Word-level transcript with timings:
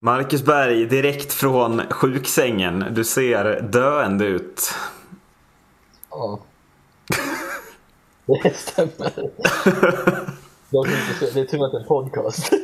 Marcus 0.00 0.44
Berg, 0.44 0.86
direkt 0.86 1.32
från 1.32 1.82
sjuksängen. 1.90 2.84
Du 2.90 3.04
ser 3.04 3.60
döende 3.60 4.24
ut. 4.24 4.74
Ja. 6.10 6.38
Det 8.42 8.56
stämmer. 8.56 9.12
Det 10.70 11.40
är 11.40 11.44
tur 11.44 11.64
att 11.64 11.72
det 11.72 11.78
är 11.78 11.80
en 11.80 11.86
podcast. 11.86 12.52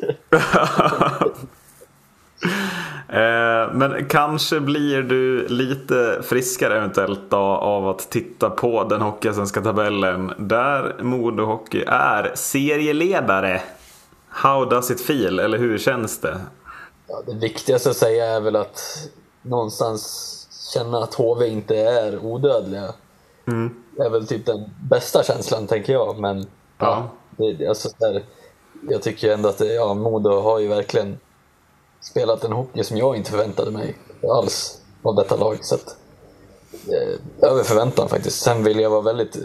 Eh, 3.09 3.73
men 3.73 4.09
kanske 4.09 4.61
blir 4.61 5.03
du 5.03 5.49
lite 5.49 6.23
friskare 6.23 6.77
eventuellt 6.77 7.21
då, 7.29 7.37
av 7.37 7.89
att 7.89 8.11
titta 8.11 8.51
på 8.51 8.85
den 8.85 9.01
hockeyallsvenska 9.01 9.61
tabellen 9.61 10.33
där 10.39 11.03
Modo 11.03 11.45
Hockey 11.45 11.85
är 11.87 12.33
serieledare. 12.35 13.63
How 14.29 14.65
does 14.65 14.91
it 14.91 15.01
feel? 15.01 15.39
Eller 15.39 15.59
hur 15.59 15.79
känns 15.79 16.21
det? 16.21 16.41
Ja, 17.13 17.23
det 17.27 17.35
viktigaste 17.35 17.91
att 17.91 17.97
säga 17.97 18.27
är 18.27 18.41
väl 18.41 18.57
att 18.57 19.09
någonstans 19.43 20.29
känna 20.75 20.99
att 20.99 21.15
HV 21.15 21.49
inte 21.49 21.77
är 21.77 22.25
odödliga. 22.25 22.95
Mm. 23.47 23.83
Det 23.97 24.03
är 24.03 24.11
väl 24.11 24.27
typ 24.27 24.47
den 24.47 24.71
bästa 24.91 25.23
känslan, 25.23 25.67
tänker 25.67 25.93
jag. 25.93 26.19
Men 26.19 26.47
Ja. 26.79 27.09
det, 27.37 27.53
det, 27.53 27.67
alltså, 27.67 27.89
så 27.89 28.07
här, 28.07 28.25
jag 28.91 29.03
tycker 29.03 29.33
ändå 29.33 29.49
att 29.49 29.59
det, 29.59 29.75
ja, 29.75 29.95
Modo 29.95 30.41
har 30.41 30.59
ju 30.59 30.69
verkligen 30.69 31.19
spelat 32.01 32.45
en 32.45 32.53
hockey 32.53 32.85
som 32.85 32.97
jag 32.97 33.17
inte 33.17 33.31
förväntade 33.31 33.71
mig 33.71 33.97
alls 34.31 34.81
av 35.03 35.15
detta 35.15 35.37
lag. 35.37 35.59
Så 35.63 35.75
att, 35.75 35.97
eh, 36.89 37.49
över 37.51 37.63
förväntan 37.63 38.09
faktiskt. 38.09 38.43
Sen 38.43 38.65
vill 38.65 38.81
jag 38.81 38.91
vara 38.91 39.01
väldigt, 39.03 39.37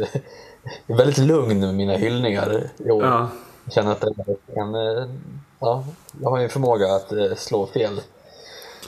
väldigt 0.87 1.17
lugn 1.17 1.59
med 1.59 1.75
mina 1.75 1.93
hyllningar 1.93 2.69
i 2.77 2.91
år. 2.91 3.03
Ja. 3.03 3.27
Känner 3.71 3.91
att 3.91 4.01
det 4.01 4.53
kan, 4.55 4.75
eh, 4.75 5.05
ja, 5.59 5.83
jag 6.21 6.29
har 6.29 6.37
ju 6.37 6.43
en 6.43 6.49
förmåga 6.49 6.95
att 6.95 7.11
eh, 7.11 7.35
slå 7.37 7.67
fel 7.67 8.01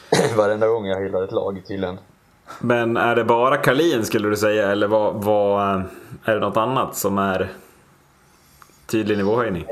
varenda 0.38 0.68
gång 0.68 0.86
jag 0.86 1.02
hyllar 1.02 1.24
ett 1.24 1.32
lag 1.32 1.62
tydligen. 1.68 2.00
Men 2.60 2.98
är 2.98 3.16
det 3.16 3.24
bara 3.24 3.58
Kalin 3.58 4.06
skulle 4.06 4.30
du 4.30 4.38
säga 4.38 4.72
eller 4.72 4.88
vad, 4.88 5.24
vad, 5.24 5.84
är 6.24 6.34
det 6.34 6.40
något 6.40 6.58
annat 6.58 6.96
som 6.96 7.18
är 7.18 7.52
tydlig 8.88 9.18
nivåhöjning? 9.18 9.66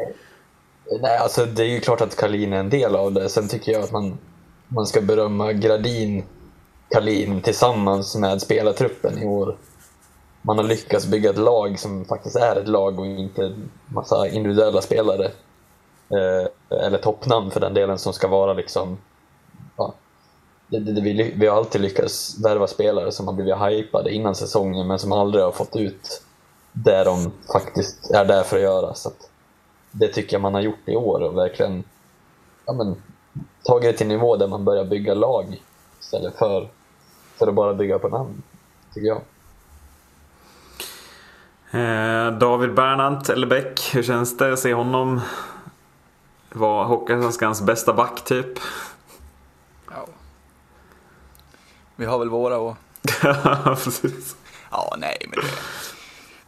Nej, 1.01 1.17
alltså 1.17 1.45
det 1.45 1.63
är 1.63 1.67
ju 1.67 1.79
klart 1.79 2.01
att 2.01 2.15
Kalin 2.15 2.53
är 2.53 2.59
en 2.59 2.69
del 2.69 2.95
av 2.95 3.13
det. 3.13 3.29
Sen 3.29 3.47
tycker 3.47 3.71
jag 3.71 3.83
att 3.83 3.91
man, 3.91 4.17
man 4.67 4.85
ska 4.85 5.01
berömma 5.01 5.53
Gradin, 5.53 6.23
Kalin 6.89 7.41
tillsammans 7.41 8.15
med 8.15 8.41
spelartruppen 8.41 9.17
i 9.17 9.25
år. 9.25 9.57
Man 10.41 10.57
har 10.57 10.65
lyckats 10.65 11.07
bygga 11.07 11.29
ett 11.29 11.37
lag 11.37 11.79
som 11.79 12.05
faktiskt 12.05 12.35
är 12.35 12.55
ett 12.55 12.67
lag 12.67 12.99
och 12.99 13.05
inte 13.05 13.55
massa 13.85 14.27
individuella 14.27 14.81
spelare. 14.81 15.31
Eh, 16.09 16.77
eller 16.77 16.97
toppnamn 16.97 17.51
för 17.51 17.59
den 17.59 17.73
delen 17.73 17.97
som 17.97 18.13
ska 18.13 18.27
vara 18.27 18.53
liksom... 18.53 18.97
Ja, 19.77 19.93
det, 20.67 20.79
det, 20.79 21.01
vi, 21.01 21.33
vi 21.37 21.47
har 21.47 21.57
alltid 21.57 21.81
lyckats 21.81 22.37
värva 22.45 22.67
spelare 22.67 23.11
som 23.11 23.27
har 23.27 23.33
blivit 23.33 23.55
hypade 23.57 24.13
innan 24.13 24.35
säsongen 24.35 24.87
men 24.87 24.99
som 24.99 25.11
aldrig 25.11 25.43
har 25.43 25.51
fått 25.51 25.75
ut 25.75 26.21
det 26.71 27.03
de 27.03 27.31
faktiskt 27.51 28.11
är 28.11 28.25
där 28.25 28.43
för 28.43 28.55
att 28.55 28.61
göra. 28.63 28.93
Så 28.93 29.09
att, 29.09 29.29
det 29.91 30.07
tycker 30.07 30.33
jag 30.33 30.41
man 30.41 30.53
har 30.53 30.61
gjort 30.61 30.87
i 30.87 30.95
år 30.95 31.19
och 31.19 31.37
verkligen 31.37 31.83
ja, 32.65 32.73
men, 32.73 32.95
tagit 33.63 33.91
det 33.91 33.97
till 33.97 34.07
nivå 34.07 34.35
där 34.35 34.47
man 34.47 34.65
börjar 34.65 34.85
bygga 34.85 35.13
lag 35.13 35.61
istället 35.99 36.37
för, 36.37 36.69
för 37.35 37.47
att 37.47 37.53
bara 37.53 37.73
bygga 37.73 37.99
på 37.99 38.07
namn, 38.07 38.43
tycker 38.93 39.07
jag. 39.07 39.21
Eh, 41.71 42.37
David 42.37 42.73
Bernhardt 42.73 43.29
eller 43.29 43.47
Bäck, 43.47 43.89
hur 43.93 44.03
känns 44.03 44.37
det 44.37 44.53
att 44.53 44.59
se 44.59 44.73
honom 44.73 45.21
vara 46.51 46.85
Hockeyallsvenskans 46.85 47.61
bästa 47.61 47.93
back 47.93 48.23
typ? 48.23 48.59
Ja. 49.89 50.07
Vi 51.95 52.05
har 52.05 52.19
väl 52.19 52.29
våra 52.29 52.57
och... 52.57 52.75
Precis. 53.83 54.35
Ja, 54.71 54.95
nej 54.97 55.17
men 55.29 55.39
det... 55.39 55.47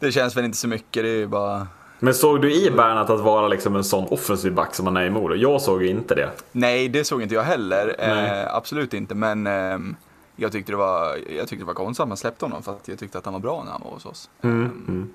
Det 0.06 0.12
känns 0.12 0.36
väl 0.36 0.44
inte 0.44 0.58
så 0.58 0.68
mycket, 0.68 1.02
det 1.02 1.08
är 1.08 1.16
ju 1.16 1.26
bara... 1.26 1.68
Men 1.98 2.14
såg 2.14 2.42
du 2.42 2.54
i 2.54 2.70
Bernhardt 2.70 3.10
att 3.10 3.20
vara 3.20 3.48
liksom 3.48 3.76
en 3.76 3.84
sån 3.84 4.06
offensiv 4.08 4.54
back 4.54 4.74
som 4.74 4.86
han 4.86 4.96
är 4.96 5.04
i 5.04 5.10
Modo? 5.10 5.34
Jag 5.34 5.60
såg 5.62 5.82
ju 5.82 5.88
inte 5.88 6.14
det. 6.14 6.30
Nej, 6.52 6.88
det 6.88 7.04
såg 7.04 7.22
inte 7.22 7.34
jag 7.34 7.42
heller. 7.42 7.96
Eh, 7.98 8.54
absolut 8.54 8.94
inte, 8.94 9.14
men 9.14 9.46
ehm, 9.46 9.96
jag 10.36 10.52
tyckte 10.52 10.72
det 10.72 10.76
var, 10.76 11.16
jag 11.36 11.48
tyckte 11.48 11.56
det 11.56 11.64
var 11.64 11.74
konstigt 11.74 12.02
att 12.02 12.08
man 12.08 12.16
släppte 12.16 12.44
honom 12.44 12.62
för 12.62 12.72
att 12.72 12.88
jag 12.88 12.98
tyckte 12.98 13.18
att 13.18 13.24
han 13.24 13.34
var 13.34 13.40
bra 13.40 13.62
när 13.64 13.72
han 13.72 13.80
var 13.84 13.90
hos 13.90 14.06
oss. 14.06 14.30
Mm, 14.42 14.64
Ehm, 14.64 14.84
mm. 14.88 15.12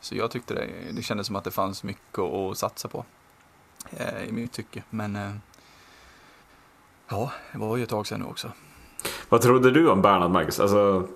Så 0.00 0.14
jag 0.16 0.30
tyckte 0.30 0.54
det, 0.54 0.66
det 0.92 1.02
kändes 1.02 1.26
som 1.26 1.36
att 1.36 1.44
det 1.44 1.50
fanns 1.50 1.82
mycket 1.84 2.18
att 2.18 2.58
satsa 2.58 2.88
på. 2.88 3.04
Eh, 3.96 4.28
I 4.28 4.32
mitt 4.32 4.52
tycke, 4.52 4.82
men... 4.90 5.16
Eh, 5.16 5.30
ja, 7.10 7.32
det 7.52 7.58
var 7.58 7.76
ju 7.76 7.82
ett 7.82 7.88
tag 7.88 8.06
sedan 8.06 8.20
nu 8.20 8.26
också. 8.26 8.48
Vad 9.28 9.40
trodde 9.40 9.70
du 9.70 9.88
om 9.90 10.02
Bernhard 10.02 10.30
Marcus? 10.30 10.60
Alltså, 10.60 11.06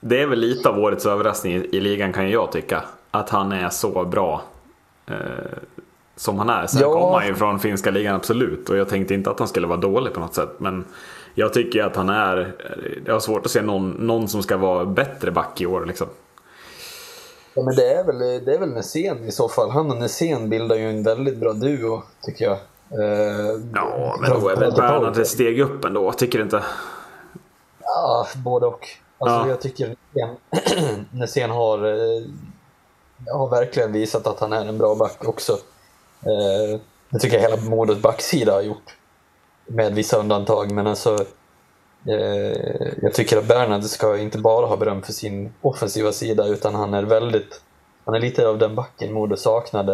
det 0.00 0.22
är 0.22 0.26
väl 0.26 0.38
lite 0.38 0.68
av 0.68 0.78
årets 0.78 1.06
överraskning 1.06 1.54
i, 1.54 1.80
ligan 1.80 2.12
kan 2.12 2.30
jag 2.30 2.52
tycka. 2.52 2.84
Att 3.10 3.30
han 3.30 3.52
är 3.52 3.68
så 3.68 4.04
bra 4.04 4.42
eh, 5.06 5.16
som 6.16 6.38
han 6.38 6.50
är. 6.50 6.66
Sen 6.66 6.80
Ja. 6.80 6.92
kom 6.92 7.14
han 7.14 7.26
ju 7.26 7.34
från 7.34 7.58
finska 7.60 7.90
ligan 7.90 8.14
absolut. 8.14 8.68
Och 8.70 8.76
jag 8.76 8.88
tänkte 8.88 9.14
inte 9.14 9.30
att 9.30 9.38
han 9.38 9.48
skulle 9.48 9.66
vara 9.66 9.78
dålig 9.80 10.12
på 10.14 10.20
något 10.20 10.34
sätt. 10.34 10.50
Men 10.58 10.84
jag 11.34 11.52
tycker 11.52 11.84
att 11.84 11.96
han 11.96 12.08
är... 12.08 12.54
Jag 13.06 13.12
har 13.12 13.20
svårt 13.20 13.44
att 13.44 13.50
se 13.50 13.62
någon, 13.62 13.90
någon 13.90 14.28
som 14.28 14.42
ska 14.42 14.56
vara 14.56 14.84
bättre 14.84 15.30
back 15.30 15.60
i 15.60 15.66
år 15.66 15.86
liksom. 15.86 16.06
Ja, 17.56 17.62
men 17.62 17.76
det 17.76 17.92
är 17.92 18.04
väl, 18.04 18.18
det 18.18 18.54
är 18.54 18.58
väl 18.58 18.68
Nässén 18.74 19.24
i 19.24 19.32
så 19.32 19.48
fall. 19.48 19.70
Han 19.70 19.90
och 19.90 19.96
Nässén 19.96 20.48
bildar 20.48 20.76
ju 20.76 20.90
en 20.90 21.02
väldigt 21.02 21.36
bra 21.36 21.52
duo, 21.52 22.02
tycker 22.22 22.44
jag. 22.44 22.58
Eh, 23.02 23.60
Ja, 23.74 24.16
men 24.20 24.30
då 24.40 24.48
är 24.48 24.56
väl 24.56 24.72
Bernhard 24.72 25.18
ett 25.18 25.28
steg 25.28 25.60
upp 25.60 25.84
ändå. 25.84 26.12
Tycker 26.12 26.38
du 26.38 26.44
inte? 26.44 26.62
Ja, 27.82 28.26
både 28.44 28.66
och. 28.66 28.88
Alltså, 29.18 29.36
Ja. 29.36 29.48
Jag 29.48 29.60
tycker 29.60 29.96
Nässén- 31.10 31.50
har, 31.50 31.78
eh, 31.84 32.22
har 33.34 33.48
verkligen 33.48 33.92
visat 33.92 34.26
att 34.26 34.40
han 34.40 34.52
är 34.52 34.64
en 34.66 34.78
bra 34.78 34.94
back 34.94 35.28
också. 35.28 35.52
Eh, 36.22 36.80
det 37.10 37.18
tycker 37.18 37.36
jag 37.40 37.50
hela 37.50 37.70
Modos 37.70 38.02
backsida 38.02 38.52
har 38.52 38.62
gjort. 38.62 38.96
Med 39.66 39.94
vissa 39.94 40.18
undantag, 40.18 40.70
men 40.72 40.86
alltså 40.86 41.18
jag 43.02 43.14
tycker 43.14 43.36
att 43.36 43.48
Bernhard 43.48 43.84
ska 43.84 44.18
inte 44.18 44.38
bara 44.38 44.66
ha 44.66 44.76
beröm 44.76 45.02
för 45.02 45.12
sin 45.12 45.52
offensiva 45.62 46.12
sida 46.12 46.46
utan 46.46 46.74
han 46.74 46.94
är 46.94 47.02
väldigt 47.02 47.60
han 48.06 48.14
är 48.14 48.20
lite 48.20 48.48
av 48.48 48.58
den 48.58 48.74
backen 48.74 49.12
Modo 49.12 49.36
saknade, 49.36 49.92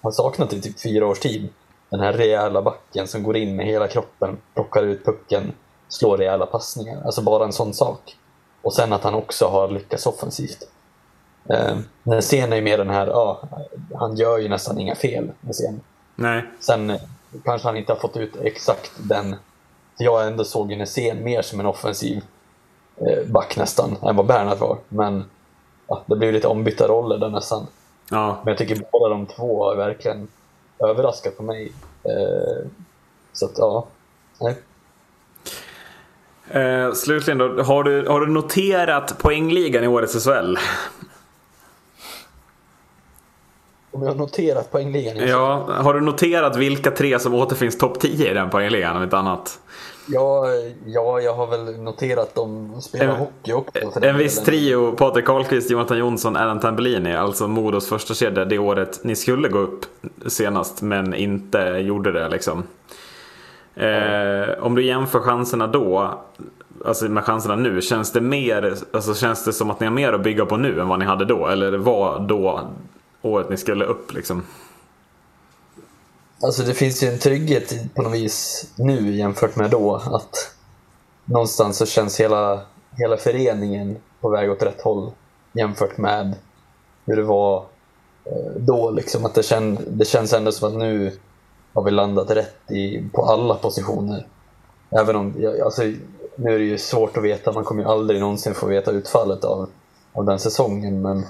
har 0.00 0.10
saknat 0.10 0.52
i 0.52 0.60
typ 0.60 0.80
fyra 0.80 1.06
års 1.06 1.20
tid. 1.20 1.48
Den 1.90 2.00
här 2.00 2.12
rejäla 2.12 2.62
backen 2.62 3.06
som 3.06 3.22
går 3.22 3.36
in 3.36 3.56
med 3.56 3.66
hela 3.66 3.88
kroppen, 3.88 4.38
plockar 4.54 4.82
ut 4.82 5.04
pucken, 5.04 5.52
slår 5.88 6.18
rejäla 6.18 6.46
passningar. 6.46 7.02
Alltså 7.04 7.22
bara 7.22 7.44
en 7.44 7.52
sån 7.52 7.74
sak. 7.74 8.16
Och 8.62 8.74
sen 8.74 8.92
att 8.92 9.02
han 9.02 9.14
också 9.14 9.46
har 9.46 9.68
lyckats 9.68 10.06
offensivt. 10.06 10.70
Eh, 11.50 11.76
Nässén 12.02 12.52
är 12.52 12.56
ju 12.56 12.62
mer 12.62 12.78
den 12.78 12.90
här, 12.90 13.06
ja, 13.06 13.48
han 13.94 14.16
gör 14.16 14.38
ju 14.38 14.48
nästan 14.48 14.78
inga 14.78 14.94
fel, 14.94 15.32
Nässén. 15.40 15.80
Nej. 16.14 16.44
Sen 16.60 16.90
eh, 16.90 17.00
kanske 17.44 17.68
han 17.68 17.76
inte 17.76 17.92
har 17.92 18.00
fått 18.00 18.16
ut 18.16 18.36
exakt 18.42 18.92
den... 18.96 19.36
Jag 19.98 20.26
ändå 20.26 20.44
såg 20.44 20.76
Nässén 20.76 21.24
mer 21.24 21.42
som 21.42 21.60
en 21.60 21.66
offensiv 21.66 22.22
eh, 22.96 23.26
back 23.26 23.56
nästan, 23.56 23.96
än 24.02 24.16
vad 24.16 24.26
Bernhard 24.26 24.58
var. 24.58 24.78
Men 24.88 25.24
ja, 25.86 26.02
det 26.06 26.16
blev 26.16 26.32
lite 26.32 26.48
ombytta 26.48 26.88
roller 26.88 27.18
där 27.18 27.28
nästan. 27.28 27.66
Ja. 28.10 28.40
Men 28.44 28.52
jag 28.52 28.58
tycker 28.58 28.84
båda 28.92 29.14
de 29.14 29.26
två 29.26 29.64
har 29.64 29.76
verkligen 29.76 30.28
överraskat 30.78 31.36
på 31.36 31.42
mig. 31.42 31.72
Eh, 32.04 32.66
så 33.32 33.46
att, 33.46 33.58
ja. 33.58 33.86
Nej. 34.40 34.56
Eh, 36.50 36.92
slutligen 36.92 37.38
då, 37.38 37.62
har 37.62 37.84
du, 37.84 38.08
har 38.08 38.20
du 38.20 38.26
noterat 38.26 39.18
poängligan 39.18 39.84
i 39.84 39.88
årets 39.88 40.24
SHL? 40.24 40.56
Om 43.90 44.02
jag 44.02 44.08
har 44.08 44.14
noterat 44.14 44.70
poängligan. 44.70 45.28
Ja, 45.28 45.68
har 45.68 45.94
du 45.94 46.00
noterat 46.00 46.56
vilka 46.56 46.90
tre 46.90 47.18
som 47.18 47.34
återfinns 47.34 47.78
topp 47.78 48.00
10 48.00 48.30
i 48.30 48.34
den 48.34 48.50
poängligan 48.50 48.96
om 48.96 49.02
inte 49.02 49.18
annat? 49.18 49.58
Ja, 50.06 50.46
ja, 50.86 51.20
jag 51.20 51.34
har 51.34 51.46
väl 51.46 51.78
noterat 51.78 52.34
dem 52.34 52.80
spelar 52.82 53.04
En- 53.04 53.16
hockey 53.16 53.52
också. 53.52 54.04
En 54.04 54.18
viss 54.18 54.44
trio, 54.44 54.92
Patrik 54.92 55.24
Karlqvist, 55.26 55.70
Jonathan 55.70 55.98
Jonsson, 55.98 56.36
Erland 56.36 56.60
Tambellini, 56.60 57.14
alltså 57.16 57.48
Modos 57.48 57.88
första 57.88 58.14
kedja 58.14 58.44
det 58.44 58.58
året 58.58 59.04
ni 59.04 59.16
skulle 59.16 59.48
gå 59.48 59.58
upp 59.58 59.84
senast 60.26 60.82
men 60.82 61.14
inte 61.14 61.58
gjorde 61.58 62.12
det 62.12 62.28
liksom. 62.28 62.62
Eh, 63.74 64.64
om 64.64 64.74
du 64.74 64.84
jämför 64.84 65.20
chanserna 65.20 65.66
då, 65.66 66.18
alltså 66.84 67.04
med 67.04 67.24
chanserna 67.24 67.56
nu, 67.56 67.82
känns 67.82 68.12
det 68.12 68.20
mer, 68.20 68.74
alltså 68.92 69.14
känns 69.14 69.44
det 69.44 69.52
som 69.52 69.70
att 69.70 69.80
ni 69.80 69.86
har 69.86 69.94
mer 69.94 70.12
att 70.12 70.22
bygga 70.22 70.46
på 70.46 70.56
nu 70.56 70.80
än 70.80 70.88
vad 70.88 70.98
ni 70.98 71.04
hade 71.04 71.24
då? 71.24 71.46
Eller 71.46 71.72
var 71.72 72.18
då 72.18 72.60
året 73.22 73.50
ni 73.50 73.56
skulle 73.56 73.84
upp 73.84 74.12
liksom? 74.14 74.42
Alltså 76.42 76.62
det 76.62 76.74
finns 76.74 77.02
ju 77.02 77.08
en 77.08 77.18
trygghet 77.18 77.94
på 77.94 78.02
något 78.02 78.12
vis 78.12 78.66
nu 78.76 79.16
jämfört 79.16 79.56
med 79.56 79.70
då. 79.70 79.94
Att 79.94 80.54
någonstans 81.24 81.76
så 81.76 81.86
känns 81.86 82.20
hela, 82.20 82.60
hela 82.96 83.16
föreningen 83.16 83.96
på 84.20 84.28
väg 84.28 84.50
åt 84.50 84.62
rätt 84.62 84.80
håll 84.80 85.10
jämfört 85.52 85.98
med 85.98 86.34
hur 87.06 87.16
det 87.16 87.22
var 87.22 87.64
eh, 88.24 88.52
då. 88.56 88.90
Liksom. 88.90 89.24
Att 89.24 89.34
det, 89.34 89.42
känd, 89.42 89.78
det 89.86 90.04
känns 90.04 90.32
ändå 90.32 90.52
som 90.52 90.68
att 90.68 90.78
nu, 90.78 91.18
har 91.72 91.82
vi 91.82 91.90
landat 91.90 92.30
rätt 92.30 92.70
i, 92.70 93.08
på 93.12 93.22
alla 93.22 93.54
positioner. 93.54 94.26
Även 94.90 95.16
om, 95.16 95.56
alltså, 95.64 95.82
nu 96.36 96.54
är 96.54 96.58
det 96.58 96.64
ju 96.64 96.78
svårt 96.78 97.16
att 97.16 97.24
veta, 97.24 97.52
man 97.52 97.64
kommer 97.64 97.82
ju 97.82 97.88
aldrig 97.88 98.20
någonsin 98.20 98.54
få 98.54 98.66
veta 98.66 98.90
utfallet 98.90 99.44
av, 99.44 99.68
av 100.12 100.24
den 100.24 100.38
säsongen. 100.38 101.02
Men, 101.02 101.24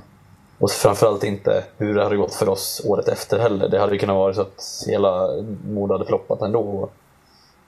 och 0.63 0.71
framförallt 0.71 1.25
inte 1.25 1.65
hur 1.77 1.95
det 1.95 2.03
hade 2.03 2.17
gått 2.17 2.35
för 2.35 2.49
oss 2.49 2.83
året 2.85 3.09
efter 3.09 3.39
heller. 3.39 3.69
Det 3.69 3.79
hade 3.79 3.93
ju 3.93 3.99
kunnat 3.99 4.17
vara 4.17 4.35
så 4.35 4.41
att 4.41 4.85
hela 4.87 5.29
Modo 5.65 5.95
hade 5.95 6.05
floppat 6.05 6.43
ändå. 6.43 6.89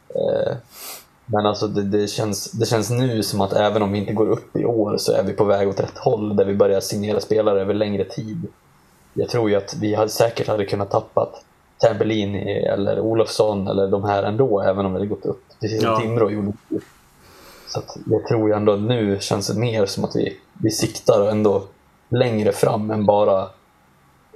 Eh, 0.09 0.57
men 1.27 1.47
alltså 1.47 1.67
det, 1.67 1.83
det, 1.83 2.07
känns, 2.07 2.51
det 2.51 2.67
känns 2.67 2.91
nu 2.91 3.23
som 3.23 3.41
att 3.41 3.53
även 3.53 3.83
om 3.83 3.93
vi 3.93 3.99
inte 3.99 4.13
går 4.13 4.27
upp 4.27 4.57
i 4.57 4.65
år 4.65 4.97
så 4.99 5.13
är 5.13 5.23
vi 5.23 5.33
på 5.33 5.45
väg 5.45 5.69
åt 5.69 5.81
rätt 5.81 5.99
håll 5.99 6.37
där 6.37 6.45
vi 6.45 6.55
börjar 6.55 6.81
signera 6.81 7.21
spelare 7.21 7.61
över 7.61 7.75
längre 7.75 8.05
tid. 8.05 8.47
Jag 9.15 9.29
tror 9.29 9.51
ju 9.51 9.57
att 9.57 9.75
vi 9.75 9.95
hade, 9.95 10.11
säkert 10.11 10.49
hade 10.49 10.65
kunnat 10.65 10.91
tappat 10.91 11.45
Tambellini 11.79 12.53
eller 12.53 13.01
Olofsson 13.01 13.69
eller 13.69 13.89
de 13.89 14.05
här 14.05 14.23
ändå 14.23 14.61
även 14.61 14.87
om 14.87 14.93
det 14.93 14.99
hade 14.99 15.09
gått 15.09 15.27
upp. 15.27 15.45
Precis 15.61 15.83
som 15.83 15.91
ja. 15.91 16.01
Timrå 16.01 16.31
gjorde. 16.31 16.53
Så 17.69 17.83
jag 18.07 18.27
tror 18.27 18.49
ju 18.49 18.55
ändå 18.55 18.73
att 18.73 18.81
nu 18.81 19.19
känns 19.21 19.49
det 19.49 19.61
mer 19.61 19.87
som 19.87 20.05
att 20.05 20.17
vi, 20.17 20.37
vi 20.63 20.71
siktar 20.71 21.31
ändå 21.31 21.63
längre 22.19 22.53
fram 22.53 22.91
än 22.91 23.07
bara 23.07 23.49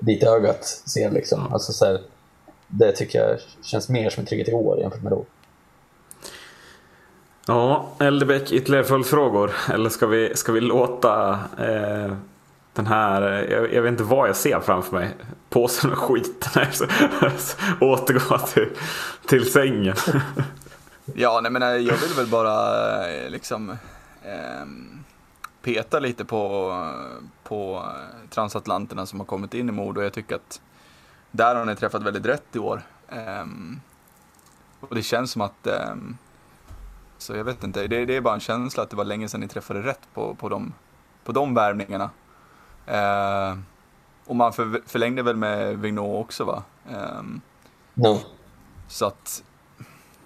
dit 0.01 0.23
ögat 0.23 0.65
ser. 0.65 1.11
Liksom. 1.11 1.53
Alltså, 1.53 1.73
så 1.73 1.85
här, 1.85 2.01
det 2.67 2.93
tycker 2.93 3.19
jag 3.19 3.39
känns 3.63 3.89
mer 3.89 4.11
som 4.11 4.21
en 4.21 4.27
trygghet 4.27 4.49
i 4.49 4.53
år 4.53 4.81
jämfört 4.81 5.03
med 5.03 5.13
då. 5.13 5.25
Ja, 7.47 7.89
Eldebäck, 7.99 8.53
ytterligare 8.53 8.85
följdfrågor? 8.85 9.53
Eller 9.73 9.91
ska 9.91 10.07
vi, 10.07 10.37
ska 10.37 10.53
vi 10.53 10.61
låta 10.61 11.31
eh, 11.59 12.13
den 12.73 12.87
här, 12.87 13.23
jag, 13.51 13.75
jag, 13.75 13.83
vet 13.83 13.91
inte 13.91 14.03
vad 14.03 14.29
jag 14.29 14.37
ser 14.37 14.61
framför 14.61 14.97
mig, 14.97 15.09
påsen 15.49 15.91
med 15.91 15.99
skit. 15.99 16.49
återgå 17.81 18.39
till, 18.39 18.69
till 19.27 19.53
sängen. 19.53 19.97
ja, 21.15 21.41
nej 21.43 21.53
men 21.53 21.63
eh, 21.63 21.69
jag 21.69 21.97
vill 21.97 22.15
väl 22.17 22.27
bara 22.27 23.09
eh, 23.09 23.31
liksom 23.31 23.71
eh, 24.23 24.67
peta 25.63 25.99
lite 25.99 26.25
på, 26.25 26.73
på 27.45 27.85
transatlanterna 28.31 29.07
som 29.07 29.21
har 29.21 29.27
kommit 29.27 29.55
in 29.55 29.69
i 29.69 29.73
Modo. 29.73 30.03
Jag 30.03 30.13
tycker 30.13 30.37
att 30.37 30.61
där 31.31 31.55
har 31.55 31.65
ni 31.65 31.77
träffat 31.77 32.03
väldigt 32.03 32.27
rätt 32.27 32.57
i 32.57 32.59
år. 32.59 32.83
Eh, 33.09 33.47
och 34.81 34.95
det 34.95 35.03
känns 35.03 35.31
som 35.31 35.43
att 35.43 35.67
ehm, 35.67 36.17
så 37.19 37.37
jag 37.37 37.45
vet 37.45 37.65
inte, 37.65 37.87
det, 37.87 38.05
det, 38.05 38.17
är 38.17 38.21
bara 38.21 38.35
en 38.35 38.41
känsla 38.41 38.83
att 38.83 38.91
det 38.91 38.97
var 38.97 39.05
länge 39.05 39.29
sedan 39.29 39.41
ni 39.41 39.49
träffade 39.49 39.83
rätt 39.83 40.09
på, 40.15 40.35
på, 40.35 40.49
de, 40.49 40.75
på 41.25 41.33
de 41.33 41.55
värvningarna. 41.55 42.11
Eh, 42.87 43.59
och 44.25 44.37
man 44.37 44.53
för, 44.53 44.83
förlängde 44.87 45.23
väl 45.23 45.37
med 45.37 45.79
Vignot 45.79 46.25
också 46.25 46.45
va? 46.45 46.63
No. 47.95 48.21
Så 48.89 49.07
att, 49.07 49.45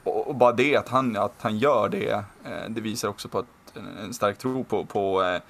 och, 0.05 0.29
och, 0.29 0.35
bara 0.35 0.53
det 0.53 0.77
att 0.77 0.89
han, 0.89 1.17
att 1.17 1.35
han 1.39 1.59
gör 1.59 1.89
det, 1.89 2.25
eh, 2.45 2.69
det 2.69 2.81
visar 2.81 3.09
också 3.09 3.29
på 3.29 3.39
att, 3.39 3.47
en, 3.77 4.15
stark 4.15 4.39
tro 4.39 4.65
på, 4.65 4.85
på, 4.85 5.23
eh, 5.23 5.41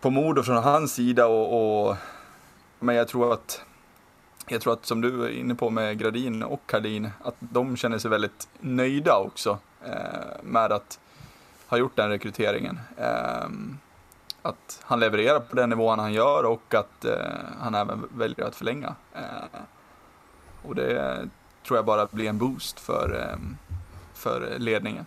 på 0.00 0.10
Modo 0.10 0.42
från 0.42 0.56
hans 0.56 0.94
sida 0.94 1.26
och, 1.26 1.88
och 1.88 1.96
men 2.78 2.94
jag 2.94 3.08
tror 3.08 3.32
att 3.32 3.62
jag 4.50 4.60
tror 4.60 4.72
att 4.72 4.86
som 4.86 5.00
du 5.00 5.24
är 5.24 5.28
inne 5.28 5.54
på 5.54 5.70
med 5.70 5.98
Gradin 5.98 6.42
och 6.42 6.60
Kardin, 6.66 7.10
att 7.24 7.36
de 7.38 7.76
känner 7.76 7.98
sig 7.98 8.10
väldigt 8.10 8.48
nöjda 8.60 9.16
också 9.16 9.58
eh, 9.84 10.42
med 10.42 10.72
att 10.72 11.00
ha 11.66 11.78
gjort 11.78 11.96
den 11.96 12.08
rekryteringen. 12.08 12.80
Eh, 12.96 13.48
att 14.42 14.80
han 14.82 15.00
levererar 15.00 15.40
på 15.40 15.56
den 15.56 15.70
nivån 15.70 15.98
han 15.98 16.12
gör 16.12 16.44
och 16.44 16.74
att 16.74 17.04
eh, 17.04 17.16
han 17.60 17.74
även 17.74 18.08
väljer 18.16 18.44
att 18.44 18.56
förlänga. 18.56 18.94
Eh, 19.14 19.60
och 20.62 20.74
det 20.74 21.28
tror 21.66 21.78
jag 21.78 21.84
bara 21.84 22.06
blir 22.06 22.28
en 22.28 22.38
boost 22.38 22.80
för, 22.80 23.20
eh, 23.20 23.38
för 24.14 24.58
ledningen. 24.58 25.04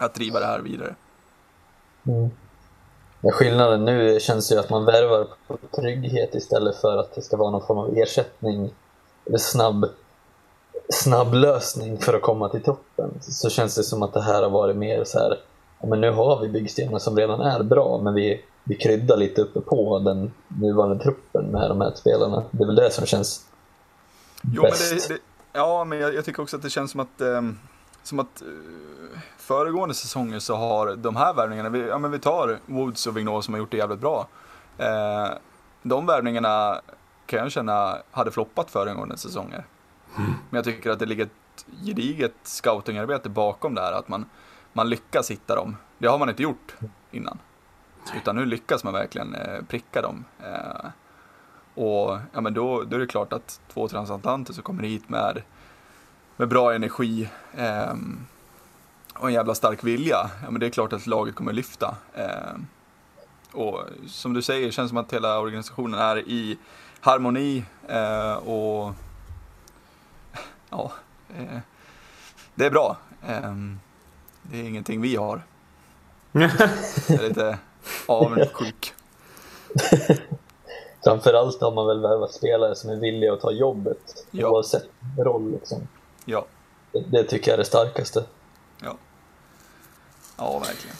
Att 0.00 0.14
driva 0.14 0.40
det 0.40 0.46
här 0.46 0.60
vidare. 0.60 0.94
Mm. 2.06 2.30
Ja, 3.20 3.30
skillnaden 3.30 3.84
nu 3.84 4.20
känns 4.20 4.52
ju 4.52 4.58
att 4.58 4.70
man 4.70 4.84
värvar 4.84 5.26
på 5.46 5.58
trygghet 5.76 6.34
istället 6.34 6.76
för 6.76 6.98
att 6.98 7.14
det 7.14 7.22
ska 7.22 7.36
vara 7.36 7.50
någon 7.50 7.66
form 7.66 7.78
av 7.78 7.96
ersättning 7.96 8.74
eller 9.26 9.38
snabb, 9.38 9.86
snabb 10.88 11.34
lösning 11.34 11.98
för 11.98 12.14
att 12.14 12.22
komma 12.22 12.48
till 12.48 12.62
toppen. 12.62 13.10
Så 13.20 13.50
känns 13.50 13.74
det 13.74 13.82
som 13.82 14.02
att 14.02 14.12
det 14.12 14.22
här 14.22 14.42
har 14.42 14.50
varit 14.50 14.76
mer 14.76 15.04
så 15.04 15.18
här, 15.18 15.38
ja, 15.80 15.86
men 15.86 16.00
nu 16.00 16.10
har 16.10 16.40
vi 16.40 16.48
byggstenar 16.48 16.98
som 16.98 17.16
redan 17.16 17.40
är 17.40 17.62
bra 17.62 18.00
men 18.02 18.14
vi, 18.14 18.44
vi 18.64 18.74
kryddar 18.74 19.16
lite 19.16 19.42
uppe 19.42 19.60
på 19.60 19.98
den 19.98 20.32
nuvarande 20.48 21.02
truppen 21.02 21.44
med 21.44 21.70
de 21.70 21.80
här 21.80 21.92
spelarna. 21.94 22.44
Det 22.50 22.62
är 22.62 22.66
väl 22.66 22.76
det 22.76 22.90
som 22.90 23.06
känns 23.06 23.46
jo, 24.42 24.62
bäst. 24.62 24.90
Men 24.90 24.98
det, 24.98 25.14
det, 25.14 25.20
ja, 25.52 25.84
men 25.84 25.98
jag, 25.98 26.14
jag, 26.14 26.24
tycker 26.24 26.42
också 26.42 26.56
att 26.56 26.62
det 26.62 26.70
känns 26.70 26.90
som 26.90 27.00
att, 27.00 27.20
eh, 27.20 27.42
som 28.02 28.18
att 28.18 28.42
eh, 28.42 28.48
föregående 29.36 29.94
säsonger 29.94 30.38
så 30.38 30.56
har 30.56 30.96
de 30.96 31.16
här 31.16 31.34
värvningarna, 31.34 31.68
vi, 31.68 31.88
ja, 31.88 31.98
men 31.98 32.10
vi 32.10 32.18
tar 32.18 32.58
Woods 32.66 33.06
och 33.06 33.16
Vignot 33.16 33.44
som 33.44 33.54
har 33.54 33.58
gjort 33.58 33.70
det 33.70 33.76
jävligt 33.76 34.00
bra. 34.00 34.28
Eh, 34.78 35.28
de 35.82 36.06
värvningarna 36.06 36.80
kan 37.26 37.38
jag 37.38 37.52
känna 37.52 37.98
hade 38.10 38.30
floppat 38.30 38.70
föregående 38.70 39.16
säsonger. 39.16 39.64
Mm. 40.18 40.30
Men 40.30 40.58
jag 40.58 40.64
tycker 40.64 40.90
att 40.90 40.98
det 40.98 41.06
ligger 41.06 41.24
ett 41.24 41.66
gediget 41.84 42.34
scoutingarbete 42.42 43.28
bakom 43.28 43.74
det 43.74 43.80
här, 43.80 43.92
att 43.92 44.08
man, 44.08 44.26
man 44.72 44.90
lyckas 44.90 45.30
hitta 45.30 45.54
dem. 45.54 45.76
Det 45.98 46.08
har 46.08 46.18
man 46.18 46.28
inte 46.28 46.42
gjort 46.42 46.76
innan. 47.10 47.38
Utan 48.16 48.36
nu 48.36 48.46
lyckas 48.46 48.84
man 48.84 48.92
verkligen 48.92 49.34
eh, 49.34 49.62
pricka 49.68 50.02
dem. 50.02 50.24
Eh, 50.38 50.90
och 51.74 52.18
ja, 52.32 52.40
men 52.40 52.54
då, 52.54 52.82
då 52.82 52.96
är 52.96 53.00
det 53.00 53.06
klart 53.06 53.32
att 53.32 53.60
två 53.72 53.88
transatlanter 53.88 54.52
som 54.52 54.62
kommer 54.62 54.82
hit 54.82 55.08
med, 55.08 55.42
med 56.40 56.48
bra 56.48 56.74
energi 56.74 57.28
eh, 57.56 57.94
och 59.14 59.28
en 59.28 59.34
jävla 59.34 59.54
stark 59.54 59.84
vilja, 59.84 60.30
ja 60.42 60.50
men 60.50 60.60
det 60.60 60.66
är 60.66 60.70
klart 60.70 60.92
att 60.92 61.06
laget 61.06 61.34
kommer 61.34 61.52
lyfta. 61.52 61.96
Eh, 62.14 62.54
och 63.52 63.80
som 64.06 64.34
du 64.34 64.42
säger, 64.42 64.66
det 64.66 64.72
känns 64.72 64.88
som 64.88 64.98
att 64.98 65.12
hela 65.12 65.38
organisationen 65.38 66.00
är 66.00 66.18
i 66.18 66.58
harmoni 67.00 67.64
eh, 67.88 68.32
och 68.32 68.92
ja, 70.70 70.92
eh, 71.38 71.58
det 72.54 72.66
är 72.66 72.70
bra. 72.70 72.96
Eh, 73.28 73.54
det 74.42 74.60
är 74.60 74.64
ingenting 74.64 75.00
vi 75.00 75.16
har. 75.16 75.42
Jag 76.32 76.42
är 77.08 77.28
lite 77.28 77.58
avundsjuk. 78.06 78.94
Framförallt 81.04 81.60
har 81.60 81.72
man 81.72 81.86
väl 81.86 82.00
värvat 82.00 82.32
spelare 82.32 82.74
som 82.74 82.90
är 82.90 82.96
villiga 82.96 83.32
att 83.32 83.40
ta 83.40 83.50
jobbet 83.50 84.26
ja. 84.30 84.48
oavsett 84.48 84.88
roll. 85.18 85.52
Liksom. 85.52 85.88
Ja. 86.30 86.46
Det, 86.92 87.04
det 87.10 87.24
tycker 87.24 87.50
jag 87.50 87.54
är 87.54 87.58
det 87.58 87.64
starkaste. 87.64 88.24
Ja. 88.82 88.96
Ja, 90.36 90.58
verkligen. 90.58 90.96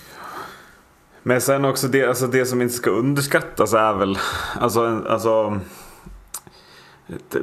Men 1.23 1.41
sen 1.41 1.65
också 1.65 1.89
det, 1.89 2.05
alltså 2.05 2.27
det 2.27 2.47
som 2.47 2.63
inte 2.63 2.75
ska 2.75 2.91
underskattas 2.91 3.73
är 3.73 3.93
väl 3.93 4.19
alltså, 4.61 5.03
alltså 5.09 5.61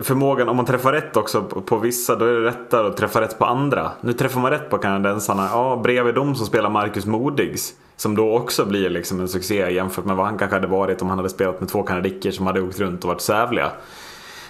förmågan, 0.01 0.50
om 0.50 0.55
man 0.57 0.65
träffar 0.65 0.93
rätt 0.93 1.17
också 1.17 1.41
på, 1.43 1.77
vissa, 1.77 2.15
då 2.15 2.25
är 2.25 2.33
det 2.33 2.39
lättare 2.39 2.88
att 2.88 2.97
träffa 2.97 3.21
rätt 3.21 3.39
på 3.39 3.45
andra. 3.45 3.91
Nu 4.01 4.13
träffar 4.13 4.41
man 4.41 4.51
rätt 4.51 4.69
på 4.69 4.77
kanadensarna, 4.77 5.50
ja 5.51 5.79
bredvid 5.83 6.15
dem 6.15 6.35
som 6.35 6.45
spelar 6.45 6.69
Marcus 6.69 7.05
Modigs. 7.05 7.73
Som 7.95 8.15
då 8.15 8.38
också 8.38 8.65
blir 8.65 8.89
liksom 8.89 9.19
en 9.19 9.27
succé 9.27 9.73
jämfört 9.73 10.05
med 10.05 10.15
vad 10.15 10.25
han 10.25 10.38
kanske 10.38 10.55
hade 10.55 10.67
varit 10.67 11.01
om 11.01 11.09
han 11.09 11.17
hade 11.17 11.29
spelat 11.29 11.59
med 11.59 11.69
två 11.69 11.83
kanadicker 11.83 12.31
som 12.31 12.47
hade 12.47 12.62
åkt 12.62 12.79
runt 12.79 13.03
och 13.03 13.07
varit 13.07 13.21
sävliga. 13.21 13.71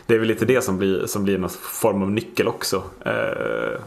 Det 0.08 0.16
är 0.16 0.20
väl 0.20 0.28
lite 0.28 0.46
det 0.46 0.62
som 0.62 0.78
blir, 0.78 1.06
som 1.06 1.24
blir 1.24 1.38
någon 1.38 1.50
form 1.50 2.02
av 2.02 2.12
nyckel 2.12 2.48
också. 2.48 2.84
Eh, 3.06 3.82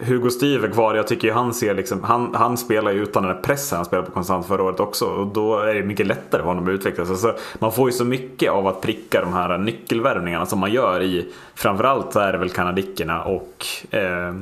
Hugo 0.00 0.30
Steve 0.30 0.68
kvar. 0.68 0.94
Jag 0.94 1.06
tycker 1.06 1.28
ju 1.28 1.34
han 1.34 1.54
ser 1.54 1.74
liksom, 1.74 2.04
han, 2.04 2.34
han 2.34 2.56
spelar 2.56 2.92
ju 2.92 3.02
utan 3.02 3.22
den 3.22 3.34
där 3.34 3.42
pressen 3.42 3.76
han 3.76 3.84
spelade 3.84 4.06
på 4.06 4.14
konstant 4.14 4.46
förra 4.46 4.62
året 4.62 4.80
också. 4.80 5.04
Och 5.04 5.26
då 5.26 5.58
är 5.58 5.74
det 5.74 5.82
mycket 5.82 6.06
lättare 6.06 6.42
för 6.42 6.48
honom 6.48 6.64
att 6.64 6.70
utvecklas. 6.70 7.10
Alltså, 7.10 7.36
man 7.58 7.72
får 7.72 7.88
ju 7.90 7.92
så 7.92 8.04
mycket 8.04 8.50
av 8.50 8.66
att 8.66 8.80
pricka 8.80 9.20
de 9.20 9.32
här 9.32 9.58
nyckelvärvningarna 9.58 10.46
som 10.46 10.58
man 10.58 10.72
gör 10.72 11.02
i, 11.02 11.32
framförallt 11.54 12.12
så 12.12 12.20
är 12.20 12.32
det 12.32 12.38
väl 12.38 12.50
kanadickerna 12.50 13.22
och 13.22 13.66
eh, 13.90 14.34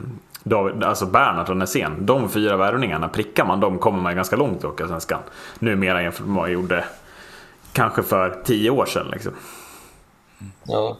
David, 0.42 0.84
alltså 0.84 1.06
Bernhard 1.06 1.50
och 1.50 1.56
Nässén. 1.56 2.06
De 2.06 2.28
fyra 2.28 2.56
värvningarna, 2.56 3.08
prickar 3.08 3.44
man 3.44 3.60
dem 3.60 3.78
kommer 3.78 4.02
man 4.02 4.16
ganska 4.16 4.36
långt 4.36 4.64
i 4.64 4.66
Hockeyallsvenskan. 4.66 5.20
Numera 5.58 6.02
jämfört 6.02 6.26
med 6.26 6.34
vad 6.34 6.42
man 6.42 6.52
gjorde 6.52 6.84
kanske 7.72 8.02
för 8.02 8.36
tio 8.44 8.70
år 8.70 8.86
sedan. 8.86 9.06
Liksom. 9.12 9.32
Ja. 10.64 10.96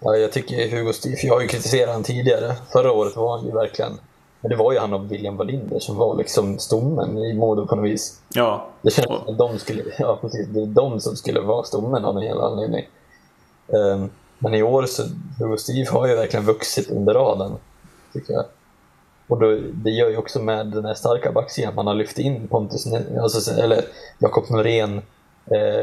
ja, 0.00 0.16
jag 0.16 0.32
tycker 0.32 0.76
Hugo 0.76 0.92
Stief, 0.92 1.24
jag 1.24 1.34
har 1.34 1.40
ju 1.40 1.48
kritiserat 1.48 1.88
honom 1.88 2.02
tidigare. 2.02 2.54
Förra 2.72 2.92
året 2.92 3.16
var 3.16 3.36
han 3.36 3.46
ju 3.46 3.52
verkligen, 3.52 3.92
men 4.40 4.50
det 4.50 4.56
var 4.56 4.72
ju 4.72 4.78
han 4.78 4.92
och 4.92 5.12
William 5.12 5.36
Wallinder 5.36 5.78
som 5.78 5.96
var 5.96 6.16
liksom 6.16 6.58
stommen 6.58 7.18
i 7.18 7.34
Modo 7.34 7.66
på 7.66 7.76
något 7.76 7.84
vis. 7.84 8.20
Ja. 8.28 8.66
Det 8.82 8.90
kändes 8.90 9.18
som 9.18 9.32
att 9.32 9.38
de 9.38 9.58
skulle, 9.58 9.82
ja 9.98 10.18
precis, 10.20 10.46
det 10.48 10.62
är 10.62 10.66
de 10.66 11.00
som 11.00 11.16
skulle 11.16 11.40
vara 11.40 11.64
stommen 11.64 12.04
av 12.04 12.16
en 12.16 12.22
hel 12.22 12.40
anledning. 12.40 12.88
Um, 13.66 14.10
men 14.38 14.54
i 14.54 14.62
år 14.62 14.86
så, 14.86 15.02
Hugo 15.38 15.56
Stief 15.56 15.90
har 15.90 16.08
ju 16.08 16.14
verkligen 16.14 16.46
vuxit 16.46 16.90
under 16.90 17.14
raden, 17.14 17.52
tycker 18.12 18.32
jag. 18.32 18.44
Och 19.26 19.38
då, 19.40 19.58
det 19.72 19.90
gör 19.90 20.10
ju 20.10 20.16
också 20.16 20.42
med 20.42 20.66
den 20.66 20.84
här 20.84 20.94
starka 20.94 21.32
backsidan 21.32 21.68
att 21.68 21.74
man 21.74 21.86
har 21.86 21.94
lyft 21.94 22.18
in 22.18 22.48
Pontus, 22.48 22.86
alltså, 23.20 23.50
eller 23.50 23.84
Jakob 24.18 24.50
Norén, 24.50 25.02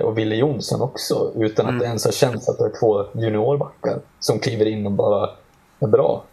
och 0.04 0.18
Wille 0.18 0.36
Jonsson 0.36 0.82
också 0.82 1.32
utan 1.36 1.66
att 1.66 1.70
mm. 1.70 1.80
det 1.80 1.86
ens 1.86 2.06
har 2.06 2.12
känts 2.12 2.50
att 2.50 2.58
det 2.58 2.66
är 2.66 2.80
två 2.80 3.06
juniorbackar 3.14 4.00
som 4.20 4.40
kliver 4.40 4.66
in 4.66 4.86
och 4.86 4.92
bara 4.92 5.30
är 5.80 5.88
bra 5.88 6.24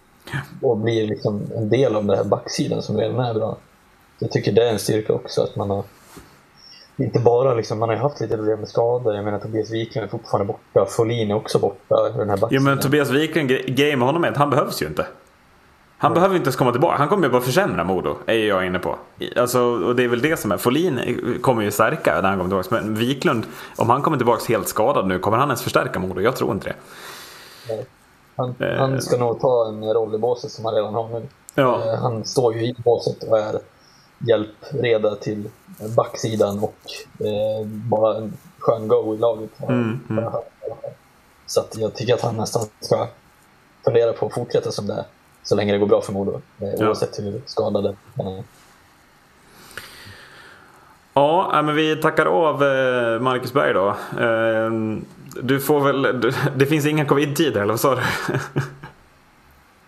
och 0.62 0.76
blir 0.76 1.06
liksom 1.06 1.42
en 1.56 1.68
del 1.68 1.96
av 1.96 2.04
den 2.04 2.16
här 2.16 2.24
backsidan 2.24 2.82
som 2.82 2.96
redan 2.96 3.20
är 3.20 3.34
bra. 3.34 3.56
Jag 4.18 4.30
tycker 4.30 4.52
det 4.52 4.68
är 4.68 4.72
en 4.72 4.78
styrka 4.78 5.12
också 5.12 5.42
att 5.42 5.56
man 5.56 5.70
har 5.70 5.84
inte 6.96 7.18
bara 7.18 7.54
liksom, 7.54 7.78
man 7.78 7.88
har 7.88 7.96
ju 7.96 8.02
haft 8.02 8.20
lite 8.20 8.36
problem 8.36 8.58
med 8.58 8.68
skador. 8.68 9.14
Jag 9.14 9.24
menar 9.24 9.38
Tobias 9.38 9.70
Wiklund 9.70 10.04
är 10.04 10.10
fortfarande 10.10 10.52
borta. 10.52 10.86
Folin 10.90 11.30
är 11.30 11.34
också 11.34 11.58
borta. 11.58 12.08
Den 12.16 12.30
här 12.30 12.38
ja 12.50 12.60
men 12.60 12.78
Tobias 12.78 13.10
Wiklund, 13.10 13.48
grejen 13.48 13.98
med 13.98 14.08
honom 14.08 14.24
är 14.24 14.28
att 14.28 14.36
han 14.36 14.50
behövs 14.50 14.82
ju 14.82 14.86
inte. 14.86 15.06
Han 16.02 16.14
behöver 16.14 16.36
inte 16.36 16.46
ens 16.46 16.56
komma 16.56 16.72
tillbaka. 16.72 16.96
Han 16.98 17.08
kommer 17.08 17.26
ju 17.26 17.32
bara 17.32 17.42
försämra 17.42 17.84
Modo. 17.84 18.16
Är 18.26 18.34
jag 18.34 18.66
inne 18.66 18.78
på. 18.78 18.98
Alltså, 19.36 19.60
och 19.60 19.96
det 19.96 20.04
är 20.04 20.08
väl 20.08 20.20
det 20.20 20.36
som 20.36 20.52
är. 20.52 20.56
Folin 20.56 21.00
kommer 21.40 21.62
ju 21.62 21.70
stärka 21.70 22.14
när 22.14 22.28
han 22.28 22.38
kommer 22.38 22.62
tillbaka. 22.62 22.84
Men 22.84 22.94
Wiklund, 22.94 23.46
om 23.76 23.90
han 23.90 24.02
kommer 24.02 24.16
tillbaka 24.16 24.42
helt 24.48 24.68
skadad 24.68 25.08
nu, 25.08 25.18
kommer 25.18 25.38
han 25.38 25.48
ens 25.48 25.62
förstärka 25.62 25.98
Modo? 25.98 26.20
Jag 26.20 26.36
tror 26.36 26.52
inte 26.52 26.68
det. 26.68 26.74
Han, 28.36 28.54
eh. 28.60 28.78
han 28.78 29.02
ska 29.02 29.16
nog 29.16 29.40
ta 29.40 29.68
en 29.68 29.84
roll 29.84 30.14
i 30.14 30.18
båset 30.18 30.50
som 30.50 30.64
han 30.64 30.74
redan 30.74 30.94
har 30.94 31.08
nu. 31.08 31.28
Ja. 31.54 31.82
Eh, 31.84 32.00
han 32.00 32.24
står 32.24 32.54
ju 32.54 32.64
i 32.64 32.74
båset 32.84 33.22
och 33.22 33.38
är 33.38 33.58
hjälpreda 34.18 35.14
till 35.14 35.48
backsidan 35.96 36.58
och 36.58 36.76
eh, 37.26 37.66
bara 37.66 38.16
en 38.16 38.32
skön 38.58 38.88
go 38.88 39.14
i 39.14 39.18
laget. 39.18 39.50
Mm, 39.68 40.00
mm. 40.10 40.24
Så 41.46 41.60
att 41.60 41.76
jag 41.78 41.94
tycker 41.94 42.14
att 42.14 42.20
han 42.20 42.36
nästan 42.36 42.62
ska 42.80 43.08
fundera 43.84 44.12
på 44.12 44.26
att 44.26 44.34
fortsätta 44.34 44.70
som 44.72 44.86
det 44.86 44.94
är 44.94 45.04
så 45.42 45.54
länge 45.54 45.72
det 45.72 45.78
går 45.78 45.86
bra 45.86 46.00
för 46.00 46.12
Modo, 46.12 46.40
eh, 46.60 46.68
ja. 46.78 46.86
oavsett 46.86 47.18
hur 47.18 47.42
skadade 47.46 47.96
han 48.16 48.26
är. 48.26 48.44
Ja, 51.14 51.62
men 51.64 51.74
vi 51.74 51.96
tackar 51.96 52.26
av 52.26 52.62
eh, 52.64 53.20
Marcus 53.20 53.52
Berg 53.52 53.74
då. 53.74 53.96
Ehm, 54.20 55.04
du 55.42 55.60
får 55.60 55.80
väl, 55.80 56.32
det 56.56 56.66
finns 56.66 56.86
inga 56.86 57.04
covid-tider 57.04 57.60
eller 57.60 57.72
vad 57.72 57.80
sa 57.80 57.94
du? 57.94 58.00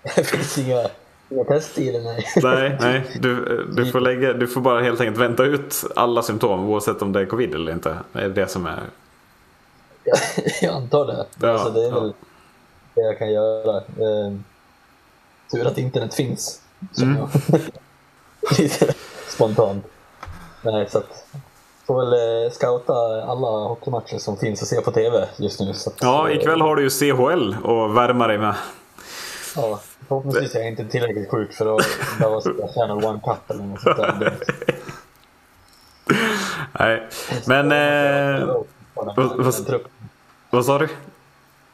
det 0.17 0.25
finns 0.25 0.59
inga 0.59 0.89
Inga 1.29 1.45
testtider, 1.45 2.01
nej. 2.01 2.27
Nej, 2.43 2.77
nej. 2.81 3.19
Du, 3.21 3.65
du, 3.73 3.87
får 3.87 4.01
lägga, 4.01 4.33
du 4.33 4.47
får 4.47 4.61
bara 4.61 4.81
helt 4.81 5.01
enkelt 5.01 5.19
vänta 5.19 5.45
ut 5.45 5.85
alla 5.97 6.23
symptom 6.23 6.71
oavsett 6.71 7.03
om 7.03 7.13
det 7.13 7.21
är 7.21 7.27
covid 7.27 7.55
eller 7.55 7.73
inte. 7.73 7.97
Det 8.13 8.21
är 8.21 8.29
det 8.29 8.47
som 8.47 8.67
är... 8.67 8.81
Jag, 10.05 10.19
jag 10.63 10.75
antar 10.75 11.07
det. 11.07 11.27
Ja, 11.41 11.49
alltså, 11.49 11.71
det 11.71 11.81
är 11.81 11.91
ja. 11.91 12.01
väl 12.01 12.13
det 12.95 13.01
jag 13.01 13.19
kan 13.19 13.33
göra. 13.33 13.83
Eh, 15.55 15.61
tur 15.61 15.67
att 15.67 15.79
internet 15.79 16.15
finns. 16.15 16.61
Mm. 17.03 17.27
Lite 18.59 18.95
spontant. 19.29 19.85
Nej, 20.63 20.89
så 20.91 20.99
att 20.99 21.27
får 21.87 22.01
väl 22.01 22.13
eh, 22.45 22.53
scouta 22.53 22.93
alla 23.25 23.49
hockeymatcher 23.49 24.19
som 24.19 24.37
finns 24.37 24.63
att 24.63 24.69
se 24.69 24.81
på 24.81 24.91
TV 24.91 25.29
just 25.37 25.61
nu. 25.61 25.75
Så 25.75 25.91
att, 25.91 25.97
ja, 26.01 26.31
ikväll 26.31 26.61
har 26.61 26.77
du 26.77 26.83
ju 26.83 26.91
CHL 26.91 27.55
att 27.55 27.95
värma 27.95 28.27
dig 28.27 28.39
med. 28.39 28.55
Ja, 29.57 29.81
Förhoppningsvis 30.09 30.55
är 30.55 30.59
jag 30.59 30.69
inte 30.69 30.85
tillräckligt 30.85 31.31
sjuk 31.31 31.53
för 31.53 31.77
att 31.77 31.87
behöva 32.19 32.41
spela 32.41 32.69
Channel 32.69 33.05
One 33.05 33.21
Cup 33.25 33.51
eller 33.51 33.65
något 33.65 33.81
sånt 33.81 33.97
där. 33.97 34.35
Nej, 36.79 37.09
men... 37.47 37.73
Eh, 37.73 38.49
vad, 38.95 39.55
vad 40.51 40.65
sa 40.65 40.79
du? 40.79 40.89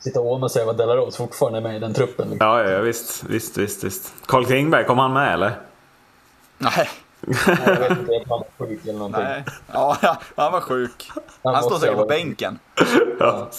Sitta 0.00 0.20
och 0.20 0.32
åma 0.32 0.48
sig 0.48 0.62
över 0.62 0.72
Delaros 0.72 1.16
fortfarande 1.16 1.58
är 1.58 1.62
med 1.62 1.76
i 1.76 1.78
den 1.78 1.94
truppen. 1.94 2.30
Liksom. 2.30 2.46
Ja, 2.46 2.70
ja, 2.70 2.80
visst, 2.80 3.24
visst, 3.24 3.58
visst, 3.58 3.84
visst. 3.84 4.12
Carl 4.26 4.46
Klingberg, 4.46 4.84
kom 4.84 4.98
han 4.98 5.12
med 5.12 5.34
eller? 5.34 5.60
Nej. 6.58 6.88
Nej, 7.20 7.56
jag 7.66 7.76
vet 7.76 7.90
inte, 7.90 8.24
han 8.28 8.38
var 8.38 8.66
sjuk 8.66 8.80
eller 8.82 8.98
någonting. 8.98 9.22
Nej. 9.22 9.44
Ja, 9.72 9.96
han 10.36 10.52
var 10.52 10.60
sjuk. 10.60 11.10
Han, 11.42 11.54
han 11.54 11.62
står 11.62 11.78
säkert 11.78 11.96
på 11.96 12.04
bänken. 12.04 12.58
ja. 13.18 13.50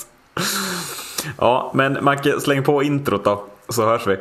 ja, 1.37 1.71
men 1.73 2.03
Macke, 2.03 2.39
släng 2.39 2.63
på 2.63 2.83
introt 2.83 3.23
då, 3.23 3.43
så 3.69 3.85
hörs 3.85 4.07
vi. 4.07 4.17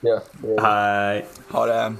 Ja, 0.00 0.20
det 0.32 0.62
Hej. 0.62 1.26
Ha 1.50 1.66
det. 1.66 1.94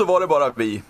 Så 0.00 0.04
var 0.04 0.20
det 0.20 0.26
bara 0.26 0.52
vi. 0.54 0.82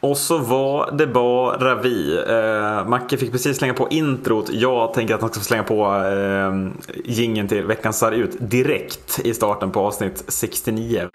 Och 0.00 0.18
så 0.18 0.38
var 0.38 0.90
det 0.92 1.06
bara 1.06 1.74
vi. 1.74 2.24
Eh, 2.28 2.88
Macke 2.88 3.16
fick 3.16 3.32
precis 3.32 3.56
slänga 3.56 3.74
på 3.74 3.88
introt. 3.88 4.48
Jag 4.50 4.94
tänker 4.94 5.14
att 5.14 5.20
han 5.20 5.30
ska 5.30 5.40
slänga 5.40 5.62
på 5.62 5.84
eh, 5.84 6.82
gingen 7.04 7.48
till 7.48 7.64
veckans 7.64 7.98
sarg 7.98 8.18
ut 8.18 8.36
direkt 8.40 9.20
i 9.24 9.34
starten 9.34 9.70
på 9.70 9.80
avsnitt 9.80 10.24
69. 10.28 11.08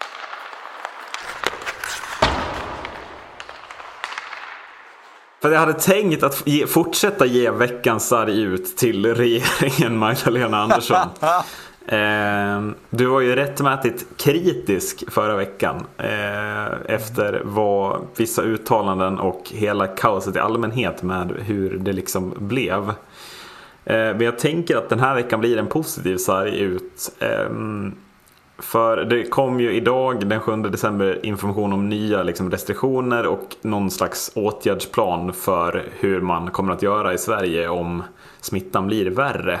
För 5.42 5.50
jag 5.50 5.60
hade 5.60 5.72
tänkt 5.74 6.22
att 6.22 6.42
ge, 6.46 6.66
fortsätta 6.66 7.26
ge 7.26 7.50
veckans 7.50 8.08
sarg 8.08 8.42
ut 8.42 8.76
till 8.76 9.14
regeringen 9.14 9.96
Magdalena 9.98 10.58
Andersson. 10.58 11.08
Eh, 11.86 12.60
du 12.90 13.06
var 13.06 13.20
ju 13.20 13.36
rättmätigt 13.36 14.06
kritisk 14.16 15.12
förra 15.12 15.36
veckan 15.36 15.86
eh, 15.98 16.94
efter 16.94 17.42
vad 17.44 18.00
vissa 18.16 18.42
uttalanden 18.42 19.18
och 19.18 19.42
hela 19.50 19.86
kaoset 19.86 20.36
i 20.36 20.38
allmänhet 20.38 21.02
med 21.02 21.32
hur 21.38 21.78
det 21.78 21.92
liksom 21.92 22.34
blev. 22.38 22.88
Eh, 23.84 23.94
men 23.94 24.20
jag 24.20 24.38
tänker 24.38 24.76
att 24.76 24.88
den 24.88 25.00
här 25.00 25.14
veckan 25.14 25.40
blir 25.40 25.58
en 25.58 25.66
positiv 25.66 26.16
sarg 26.16 26.58
ut. 26.58 27.12
Ehm, 27.18 27.94
för 28.58 28.96
det 28.96 29.24
kom 29.24 29.60
ju 29.60 29.72
idag 29.72 30.26
den 30.28 30.40
7 30.40 30.56
december 30.56 31.26
information 31.26 31.72
om 31.72 31.88
nya 31.88 32.22
liksom, 32.22 32.50
restriktioner 32.50 33.26
och 33.26 33.56
någon 33.62 33.90
slags 33.90 34.32
åtgärdsplan 34.34 35.32
för 35.32 35.84
hur 36.00 36.20
man 36.20 36.50
kommer 36.50 36.72
att 36.72 36.82
göra 36.82 37.14
i 37.14 37.18
Sverige 37.18 37.68
om 37.68 38.02
smittan 38.40 38.86
blir 38.86 39.10
värre. 39.10 39.60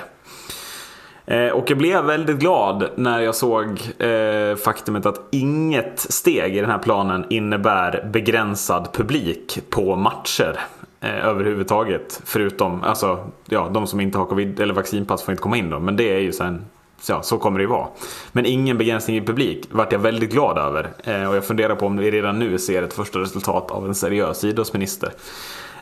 Eh, 1.26 1.48
och 1.48 1.70
jag 1.70 1.78
blev 1.78 2.04
väldigt 2.04 2.38
glad 2.38 2.88
när 2.96 3.20
jag 3.20 3.34
såg 3.34 3.80
eh, 3.98 4.56
faktumet 4.56 5.06
att 5.06 5.20
inget 5.30 6.00
steg 6.00 6.56
i 6.56 6.60
den 6.60 6.70
här 6.70 6.78
planen 6.78 7.24
innebär 7.30 8.08
begränsad 8.12 8.88
publik 8.92 9.58
på 9.70 9.96
matcher 9.96 10.60
eh, 11.00 11.26
överhuvudtaget. 11.26 12.20
Förutom 12.24 12.82
alltså, 12.82 13.26
ja, 13.48 13.70
de 13.74 13.86
som 13.86 14.00
inte 14.00 14.18
har 14.18 14.26
covid 14.26 14.60
eller 14.60 14.74
vaccinpass 14.74 15.22
får 15.22 15.32
inte 15.32 15.42
komma 15.42 15.56
in 15.56 15.70
då. 15.70 15.78
Men 15.78 15.96
det 15.96 16.16
är 16.16 16.20
ju 16.20 16.32
sen 16.32 16.64
Ja, 17.08 17.22
så 17.22 17.38
kommer 17.38 17.58
det 17.58 17.62
ju 17.62 17.68
vara. 17.68 17.86
Men 18.32 18.46
ingen 18.46 18.78
begränsning 18.78 19.16
i 19.16 19.20
publik 19.20 19.68
vart 19.70 19.92
jag 19.92 19.98
väldigt 19.98 20.32
glad 20.32 20.58
över. 20.58 20.90
Eh, 21.04 21.28
och 21.28 21.36
jag 21.36 21.44
funderar 21.44 21.74
på 21.74 21.86
om 21.86 21.96
vi 21.96 22.10
redan 22.10 22.38
nu 22.38 22.58
ser 22.58 22.82
ett 22.82 22.92
första 22.92 23.18
resultat 23.18 23.70
av 23.70 23.86
en 23.86 23.94
seriös 23.94 24.44
idrottsminister. 24.44 25.12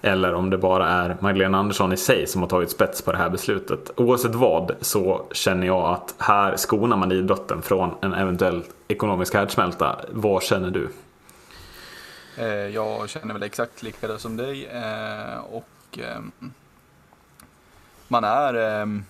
Eller 0.02 0.34
om 0.34 0.50
det 0.50 0.58
bara 0.58 0.88
är 0.88 1.16
Magdalena 1.20 1.58
Andersson 1.58 1.92
i 1.92 1.96
sig 1.96 2.26
som 2.26 2.40
har 2.40 2.48
tagit 2.48 2.70
spets 2.70 3.02
på 3.02 3.12
det 3.12 3.18
här 3.18 3.30
beslutet. 3.30 3.90
Oavsett 3.96 4.34
vad 4.34 4.76
så 4.80 5.26
känner 5.32 5.66
jag 5.66 5.92
att 5.92 6.14
här 6.18 6.56
skonar 6.56 6.96
man 6.96 7.12
idrotten 7.12 7.62
från 7.62 7.94
en 8.00 8.14
eventuell 8.14 8.62
ekonomisk 8.88 9.34
härdsmälta. 9.34 10.00
Vad 10.10 10.42
känner 10.42 10.70
du? 10.70 10.88
Eh, 12.36 12.46
jag 12.46 13.08
känner 13.08 13.34
väl 13.34 13.42
exakt 13.42 13.82
likadant 13.82 14.20
som 14.20 14.36
dig. 14.36 14.66
Eh, 14.66 15.38
och 15.38 15.98
ehm, 15.98 16.32
man 18.08 18.24
är... 18.24 18.54
Ehm, 18.54 19.04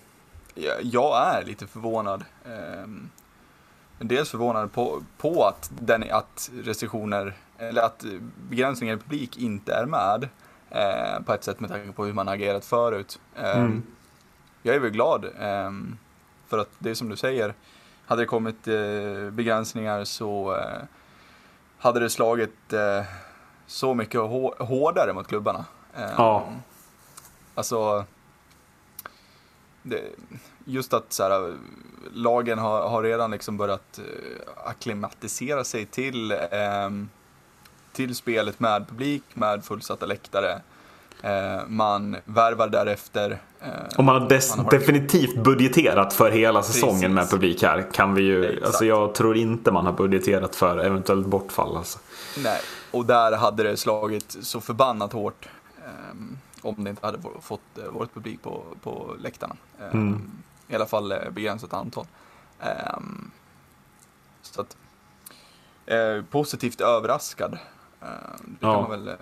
jag 0.82 1.36
är 1.36 1.44
lite 1.44 1.66
förvånad. 1.66 2.24
Ehm, 2.44 3.10
dels 3.98 4.30
förvånad 4.30 4.72
på, 4.72 5.02
på 5.18 5.44
att, 5.44 5.70
den, 5.80 6.04
att 6.10 6.50
restriktioner, 6.64 7.34
eller 7.58 7.82
att 7.82 8.04
begränsningar 8.48 8.94
i 8.94 8.98
publik 8.98 9.36
inte 9.36 9.74
är 9.74 9.86
med. 9.86 10.28
Eh, 10.70 11.20
på 11.20 11.32
ett 11.32 11.44
sätt 11.44 11.60
med 11.60 11.70
tanke 11.70 11.92
på 11.92 12.04
hur 12.04 12.12
man 12.12 12.28
agerat 12.28 12.64
förut. 12.64 13.20
Eh, 13.36 13.58
mm. 13.58 13.82
Jag 14.62 14.74
är 14.74 14.80
väl 14.80 14.90
glad 14.90 15.24
eh, 15.24 15.70
för 16.48 16.58
att 16.58 16.70
det 16.78 16.90
är 16.90 16.94
som 16.94 17.08
du 17.08 17.16
säger, 17.16 17.54
hade 18.06 18.22
det 18.22 18.26
kommit 18.26 18.68
eh, 18.68 19.30
begränsningar 19.30 20.04
så 20.04 20.56
eh, 20.56 20.82
hade 21.78 22.00
det 22.00 22.10
slagit 22.10 22.72
eh, 22.72 23.04
så 23.66 23.94
mycket 23.94 24.20
hårdare 24.58 25.12
mot 25.12 25.28
klubbarna. 25.28 25.64
ja. 26.16 26.48
Alltså, 27.54 28.04
det, 29.82 30.02
just 30.64 30.94
att 30.94 31.12
så 31.12 31.22
här, 31.22 31.54
lagen 32.12 32.58
har, 32.58 32.88
har 32.88 33.02
redan 33.02 33.30
liksom 33.30 33.56
börjat 33.56 34.00
akklimatisera 34.64 35.64
sig 35.64 35.86
till 35.86 36.32
um, 36.86 37.08
till 37.92 38.14
spelet 38.16 38.60
med 38.60 38.88
publik, 38.88 39.22
med 39.34 39.64
fullsatta 39.64 40.06
läktare. 40.06 40.60
Eh, 41.22 41.66
man 41.66 42.16
värvar 42.24 42.68
därefter. 42.68 43.38
Eh, 43.60 43.68
och 43.98 44.04
man 44.04 44.22
har, 44.22 44.28
des- 44.28 44.56
man 44.56 44.64
har 44.64 44.70
definitivt 44.72 45.44
budgeterat 45.44 46.12
för 46.12 46.30
hela 46.30 46.62
säsongen 46.62 47.00
Precis. 47.00 47.14
med 47.14 47.30
publik 47.30 47.62
här. 47.62 47.90
Kan 47.92 48.14
vi 48.14 48.22
ju, 48.22 48.64
alltså 48.64 48.84
jag 48.84 49.14
tror 49.14 49.36
inte 49.36 49.72
man 49.72 49.86
har 49.86 49.92
budgeterat 49.92 50.56
för 50.56 50.78
eventuellt 50.78 51.26
bortfall. 51.26 51.76
Alltså. 51.76 51.98
Nej, 52.38 52.60
och 52.90 53.06
där 53.06 53.36
hade 53.36 53.62
det 53.62 53.76
slagit 53.76 54.36
så 54.42 54.60
förbannat 54.60 55.12
hårt. 55.12 55.48
Eh, 55.78 56.16
om 56.62 56.84
det 56.84 56.90
inte 56.90 57.06
hade 57.06 57.18
fått, 57.40 57.60
varit 57.90 58.14
publik 58.14 58.42
på, 58.42 58.62
på 58.82 59.14
läktarna. 59.18 59.56
Mm. 59.92 60.30
i 60.68 60.74
alla 60.74 60.86
fall 60.86 61.14
begränsat 61.32 61.72
antal. 61.74 62.06
Så 64.42 64.60
att, 64.60 64.76
positivt 66.30 66.80
överraskad. 66.80 67.58
Eh, 68.02 68.06
det 68.46 68.60
kan 68.60 68.70
Ja. 68.70 68.80
man 68.80 68.90
väl 68.90 69.08
eh, 69.08 69.14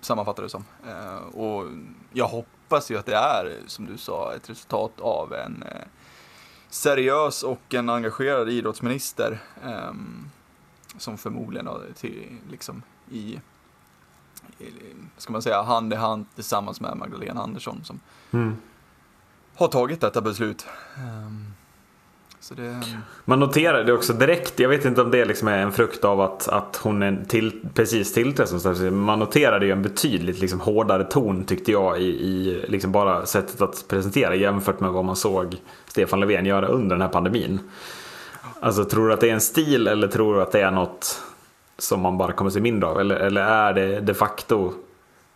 sammanfatta 0.00 0.42
det 0.42 0.48
som. 0.48 0.64
Eh, 0.88 1.16
och 1.16 1.64
jag 2.12 2.28
hoppas 2.28 2.90
ju 2.90 2.98
att 2.98 3.06
det 3.06 3.14
är, 3.16 3.56
som 3.66 3.86
du 3.86 3.98
sa, 3.98 4.34
ett 4.34 4.50
resultat 4.50 5.00
av 5.00 5.34
en 5.34 5.62
eh, 5.62 5.82
seriös 6.68 7.42
och 7.42 7.74
en 7.74 7.88
engagerad 7.88 8.48
idrottsminister. 8.48 9.38
ehm, 9.64 10.30
som 10.98 11.18
förmodligen 11.18 11.68
till, 11.94 12.36
liksom 12.50 12.82
i, 13.10 13.40
i, 14.58 14.70
ska 15.16 15.32
man 15.32 15.42
säga, 15.42 15.62
hand 15.62 15.92
i 15.92 15.96
hand 15.96 16.26
tillsammans 16.34 16.80
med 16.80 16.96
Magdalena 16.96 17.42
Andersson 17.42 17.84
som 17.84 18.00
Mm. 18.30 18.56
har 19.56 19.68
tagit 19.68 20.00
detta 20.00 20.20
beslut. 20.20 20.66
Så 22.48 22.54
det, 22.54 22.82
Man 23.24 23.40
noterar 23.40 23.84
det 23.84 23.92
också 23.92 24.12
direkt, 24.12 24.60
jag 24.60 24.68
vet 24.68 24.84
inte 24.84 25.02
om 25.02 25.10
det 25.10 25.24
liksom 25.24 25.48
är 25.48 25.58
en 25.58 25.72
frukt 25.72 26.04
av 26.04 26.20
att, 26.20 26.48
att 26.48 26.76
hon 26.76 27.02
är 27.02 27.24
till, 27.28 27.60
precis 27.74 28.12
tillträdd 28.12 28.48
som 28.48 28.60
statsminister. 28.60 28.96
Man 28.96 29.18
noterade 29.18 29.66
ju 29.66 29.72
en 29.72 29.82
betydligt 29.82 30.40
liksom 30.40 30.60
hårdare 30.60 31.04
ton 31.04 31.44
tyckte 31.44 31.72
jag 31.72 32.00
i, 32.00 32.04
i 32.04 32.64
liksom 32.68 32.92
bara 32.92 33.26
sättet 33.26 33.60
att 33.60 33.84
presentera 33.88 34.34
jämfört 34.34 34.80
med 34.80 34.90
vad 34.90 35.04
man 35.04 35.16
såg 35.16 35.56
Stefan 35.86 36.20
Löfven 36.20 36.46
göra 36.46 36.66
under 36.66 36.96
den 36.96 37.02
här 37.02 37.08
pandemin. 37.08 37.60
Alltså 38.60 38.84
tror 38.84 39.08
du 39.08 39.14
att 39.14 39.20
det 39.20 39.28
är 39.30 39.34
en 39.34 39.40
stil 39.40 39.86
eller 39.86 40.08
tror 40.08 40.34
du 40.34 40.42
att 40.42 40.52
det 40.52 40.60
är 40.60 40.70
något 40.70 41.22
som 41.78 42.00
man 42.00 42.18
bara 42.18 42.32
kommer 42.32 42.50
se 42.50 42.60
mindre 42.60 42.88
av? 42.88 43.00
Eller, 43.00 43.16
eller 43.16 43.42
är 43.42 43.72
det 43.72 44.00
de 44.00 44.14
facto 44.14 44.72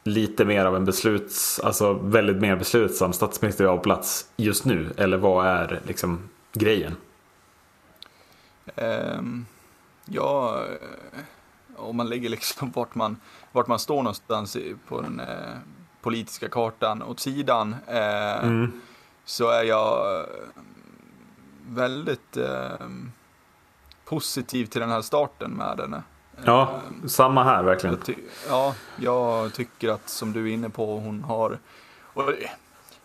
lite 0.05 0.45
mer 0.45 0.65
av 0.65 0.77
en 0.77 0.85
besluts, 0.85 1.61
alltså 1.61 1.93
väldigt 1.93 2.37
mer 2.37 2.57
beslutsam 2.57 3.13
statsminister 3.13 3.65
vi 3.65 3.71
har 3.71 3.77
på 3.77 3.83
plats 3.83 4.27
just 4.37 4.65
nu? 4.65 4.87
Eller 4.97 5.17
vad 5.17 5.47
är 5.47 5.81
liksom 5.87 6.19
grejen? 6.53 6.97
Ehm, 8.77 9.47
ja, 10.05 10.65
eh, 10.65 11.21
om 11.77 11.97
man 11.97 12.09
lägger 12.09 12.29
liksom 12.29 12.71
vart 12.75 12.95
man, 12.95 13.17
vart 13.53 13.67
man 13.67 13.79
står 13.79 13.97
någonstans 14.03 14.57
på 14.89 15.01
den 15.01 15.21
eh, 15.21 15.27
politiska 16.01 16.49
kartan 16.49 17.03
åt 17.03 17.21
sidan 17.21 17.77
eh, 17.87 18.45
Mm. 18.45 18.73
så 19.25 19.49
är 19.51 19.63
jag 19.65 20.21
eh, 20.21 20.27
väldigt 21.69 22.37
eh, 22.37 22.71
positiv 24.05 24.67
till 24.67 24.81
den 24.81 24.91
här 24.91 25.03
starten 25.03 25.51
med 25.51 25.79
henne. 25.81 26.03
Ja, 26.45 26.81
Ehm, 26.89 27.09
samma 27.09 27.45
här 27.45 27.63
verkligen. 27.63 27.99
jag 28.07 28.17
ja, 28.49 28.75
jag 28.97 29.53
tycker 29.55 29.89
att 29.89 30.09
som 30.09 30.33
du 30.33 30.49
är 30.51 30.53
inne 30.55 30.71
på, 30.71 30.99
hon 30.99 31.25
har 31.25 31.59
och, 32.13 32.33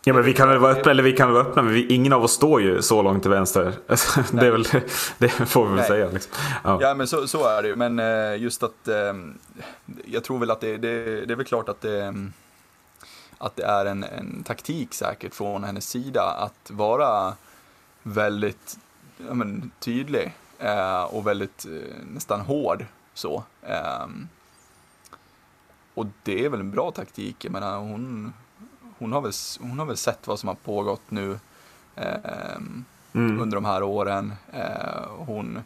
Ja, 0.08 0.12
men 0.12 0.24
vi 0.24 0.34
kan 0.34 0.48
väl 0.48 0.58
vara 0.58 0.72
öppna, 0.72 0.90
eller 0.90 1.02
vi 1.02 1.12
kan 1.12 1.32
vara 1.32 1.42
öppna, 1.42 1.62
men 1.62 1.72
vi, 1.72 1.86
ingen 1.86 2.12
av 2.12 2.24
oss 2.24 2.32
står 2.32 2.62
ju 2.62 2.82
så 2.82 3.02
långt 3.02 3.22
till 3.22 3.30
vänster. 3.30 3.74
det, 4.32 4.46
är 4.46 4.50
väl, 4.50 4.64
det 5.18 5.28
får 5.28 5.62
vi 5.64 5.68
väl 5.68 5.76
Nej. 5.76 5.88
säga. 5.88 6.10
Liksom. 6.10 6.32
Ja. 6.64 6.78
Ja, 6.80 6.94
men 6.94 7.06
så, 7.06 7.28
så 7.28 7.48
är 7.48 7.62
det 7.62 7.68
ju. 7.68 7.76
Men 7.76 7.98
eh, 7.98 8.42
just 8.42 8.62
att 8.62 8.88
eh, 8.88 9.14
jag 10.04 10.24
tror 10.24 10.38
väl 10.38 10.50
att 10.50 10.60
det, 10.60 10.76
det, 10.76 11.26
det 11.26 11.34
är 11.34 11.36
väl 11.36 11.46
klart 11.46 11.68
att 11.68 11.80
det, 11.80 12.14
att 13.38 13.56
det 13.56 13.62
är 13.62 13.86
en, 13.86 14.04
en 14.04 14.42
taktik 14.42 14.94
säkert 14.94 15.34
från 15.34 15.64
hennes 15.64 15.88
sida 15.88 16.22
att 16.22 16.70
vara 16.70 17.34
väldigt 18.02 18.78
ja, 19.28 19.34
men, 19.34 19.70
tydlig 19.78 20.34
eh, 20.58 21.02
och 21.02 21.26
väldigt 21.26 21.66
nästan 22.14 22.40
hård 22.40 22.84
så. 23.14 23.44
Och 25.94 26.06
det 26.22 26.44
är 26.44 26.48
väl 26.48 26.60
en 26.60 26.70
bra 26.70 26.90
taktik. 26.90 27.44
Jag 27.44 27.52
menar, 27.52 27.78
hon, 27.78 28.32
hon, 28.98 29.12
har 29.12 29.20
väl, 29.20 29.32
hon 29.60 29.78
har 29.78 29.86
väl 29.86 29.96
sett 29.96 30.26
vad 30.26 30.38
som 30.38 30.48
har 30.48 30.56
pågått 30.56 31.10
nu 31.10 31.38
ehm, 31.96 32.84
Mm. 33.12 33.40
under 33.40 33.54
de 33.56 33.64
här 33.64 33.82
åren. 33.82 34.34
Eh, 34.52 35.08
hon 35.18 35.62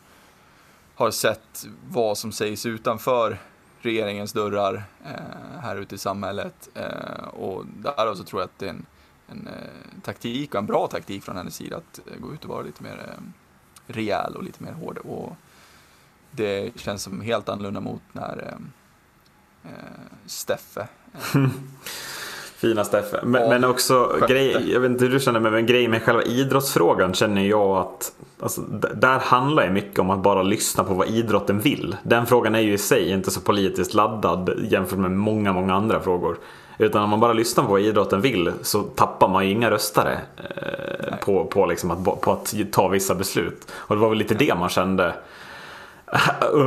har 0.94 1.10
sett 1.10 1.66
vad 1.88 2.18
som 2.18 2.32
sägs 2.32 2.66
utanför 2.66 3.38
regeringens 3.80 4.32
dörrar 4.32 4.84
eh, 5.04 5.60
här 5.62 5.76
ute 5.76 5.94
i 5.94 5.98
samhället. 5.98 6.68
Eh, 6.74 7.24
och 7.28 7.64
därav 7.66 8.14
så 8.14 8.24
tror 8.24 8.42
jag 8.42 8.46
att 8.46 8.58
det 8.58 8.66
är 8.66 8.70
en, 8.70 8.86
en 9.28 9.46
eh, 9.46 10.00
taktik 10.02 10.54
och 10.54 10.58
en 10.58 10.66
bra 10.66 10.86
taktik 10.86 11.22
från 11.24 11.36
hennes 11.36 11.54
sida 11.54 11.76
att 11.76 12.00
eh, 12.06 12.18
gå 12.20 12.34
ut 12.34 12.44
och 12.44 12.50
vara 12.50 12.62
lite 12.62 12.82
mer 12.82 12.98
eh, 13.08 13.22
rejäl 13.86 14.36
och 14.36 14.42
lite 14.42 14.62
mer 14.62 14.72
hård. 14.72 14.98
Och 14.98 15.36
det 16.30 16.80
känns 16.80 17.02
som 17.02 17.20
helt 17.20 17.48
annorlunda 17.48 17.80
mot 17.80 18.02
när 18.12 18.44
eh, 19.64 19.72
eh, 19.72 19.78
Steffe 20.26 20.88
eh, 21.34 21.44
Fina 22.60 22.84
Steffe. 22.84 23.20
Men, 23.22 23.48
men 23.48 23.64
också 23.64 24.16
grej, 24.28 24.72
jag 24.72 24.80
vet 24.80 24.90
inte 24.90 25.04
hur 25.04 25.12
du 25.12 25.20
känner, 25.20 25.40
men 25.40 25.54
en 25.54 25.66
grej 25.66 25.88
med 25.88 26.02
själva 26.02 26.22
idrottsfrågan 26.22 27.14
känner 27.14 27.42
jag 27.42 27.76
att 27.76 28.12
alltså, 28.40 28.60
där 28.94 29.18
handlar 29.18 29.62
det 29.62 29.70
mycket 29.70 29.98
om 29.98 30.10
att 30.10 30.22
bara 30.22 30.42
lyssna 30.42 30.84
på 30.84 30.94
vad 30.94 31.08
idrotten 31.08 31.60
vill. 31.60 31.96
Den 32.02 32.26
frågan 32.26 32.54
är 32.54 32.60
ju 32.60 32.72
i 32.72 32.78
sig 32.78 33.10
inte 33.10 33.30
så 33.30 33.40
politiskt 33.40 33.94
laddad 33.94 34.50
jämfört 34.70 34.98
med 34.98 35.10
många, 35.10 35.52
många 35.52 35.74
andra 35.74 36.00
frågor. 36.00 36.36
Utan 36.78 37.02
om 37.02 37.10
man 37.10 37.20
bara 37.20 37.32
lyssnar 37.32 37.64
på 37.64 37.70
vad 37.70 37.80
idrotten 37.80 38.20
vill 38.20 38.52
så 38.62 38.82
tappar 38.82 39.28
man 39.28 39.46
ju 39.46 39.52
inga 39.52 39.70
röstare 39.70 40.18
eh, 40.36 41.16
på, 41.24 41.44
på, 41.44 41.66
liksom 41.66 41.90
att, 41.90 42.20
på 42.20 42.32
att 42.32 42.54
ta 42.72 42.88
vissa 42.88 43.14
beslut. 43.14 43.72
Och 43.72 43.96
det 43.96 44.00
var 44.00 44.08
väl 44.08 44.18
lite 44.18 44.34
det 44.34 44.54
man 44.54 44.68
kände 44.68 45.14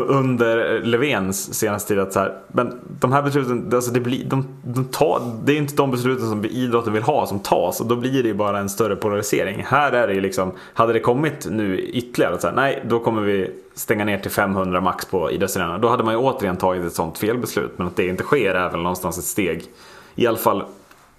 under 0.07 0.81
Löfvens 0.83 1.53
senaste 1.53 1.87
tid 1.87 1.99
att 1.99 2.13
så 2.13 2.19
här, 2.19 2.37
men 2.47 2.79
de 2.99 3.11
här 3.11 3.21
besluten, 3.21 3.71
alltså 3.73 3.91
det, 3.91 3.99
blir, 3.99 4.25
de, 4.25 4.47
de 4.63 4.85
tar, 4.85 5.21
det 5.43 5.53
är 5.53 5.57
inte 5.57 5.75
de 5.75 5.91
besluten 5.91 6.29
som 6.29 6.45
idrotten 6.45 6.93
vill 6.93 7.03
ha 7.03 7.27
som 7.27 7.39
tas 7.39 7.81
och 7.81 7.87
då 7.87 7.95
blir 7.95 8.23
det 8.23 8.29
ju 8.29 8.33
bara 8.33 8.59
en 8.59 8.69
större 8.69 8.95
polarisering. 8.95 9.65
Här 9.67 9.91
är 9.91 10.07
det 10.07 10.13
ju 10.13 10.21
liksom, 10.21 10.51
hade 10.73 10.93
det 10.93 10.99
kommit 10.99 11.47
nu 11.51 11.79
ytterligare 11.79 12.39
så 12.39 12.47
här, 12.47 12.55
nej 12.55 12.83
då 12.89 12.99
kommer 12.99 13.21
vi 13.21 13.51
stänga 13.75 14.05
ner 14.05 14.17
till 14.17 14.31
500 14.31 14.81
max 14.81 15.05
på 15.05 15.31
idrottsarenorna 15.31 15.77
Då 15.77 15.89
hade 15.89 16.03
man 16.03 16.13
ju 16.13 16.19
återigen 16.19 16.57
tagit 16.57 16.85
ett 16.85 16.93
sånt 16.93 17.17
felbeslut 17.17 17.71
men 17.77 17.87
att 17.87 17.95
det 17.95 18.07
inte 18.07 18.23
sker 18.23 18.55
är 18.55 18.69
väl 18.69 18.81
någonstans 18.81 19.17
ett 19.17 19.23
steg 19.23 19.63
i 20.15 20.27
alla 20.27 20.37
fall 20.37 20.63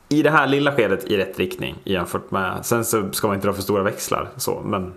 i 0.09 0.23
det 0.23 0.31
här 0.31 0.47
lilla 0.47 0.73
skedet 0.73 1.05
i 1.05 1.17
rätt 1.17 1.39
riktning 1.39 1.77
jämfört 1.85 2.31
med, 2.31 2.59
sen 2.63 2.85
så 2.85 3.13
ska 3.13 3.27
man 3.27 3.37
inte 3.37 3.47
dra 3.47 3.55
för 3.55 3.63
stora 3.63 3.83
växlar 3.83 4.29
så 4.37 4.63
men 4.65 4.93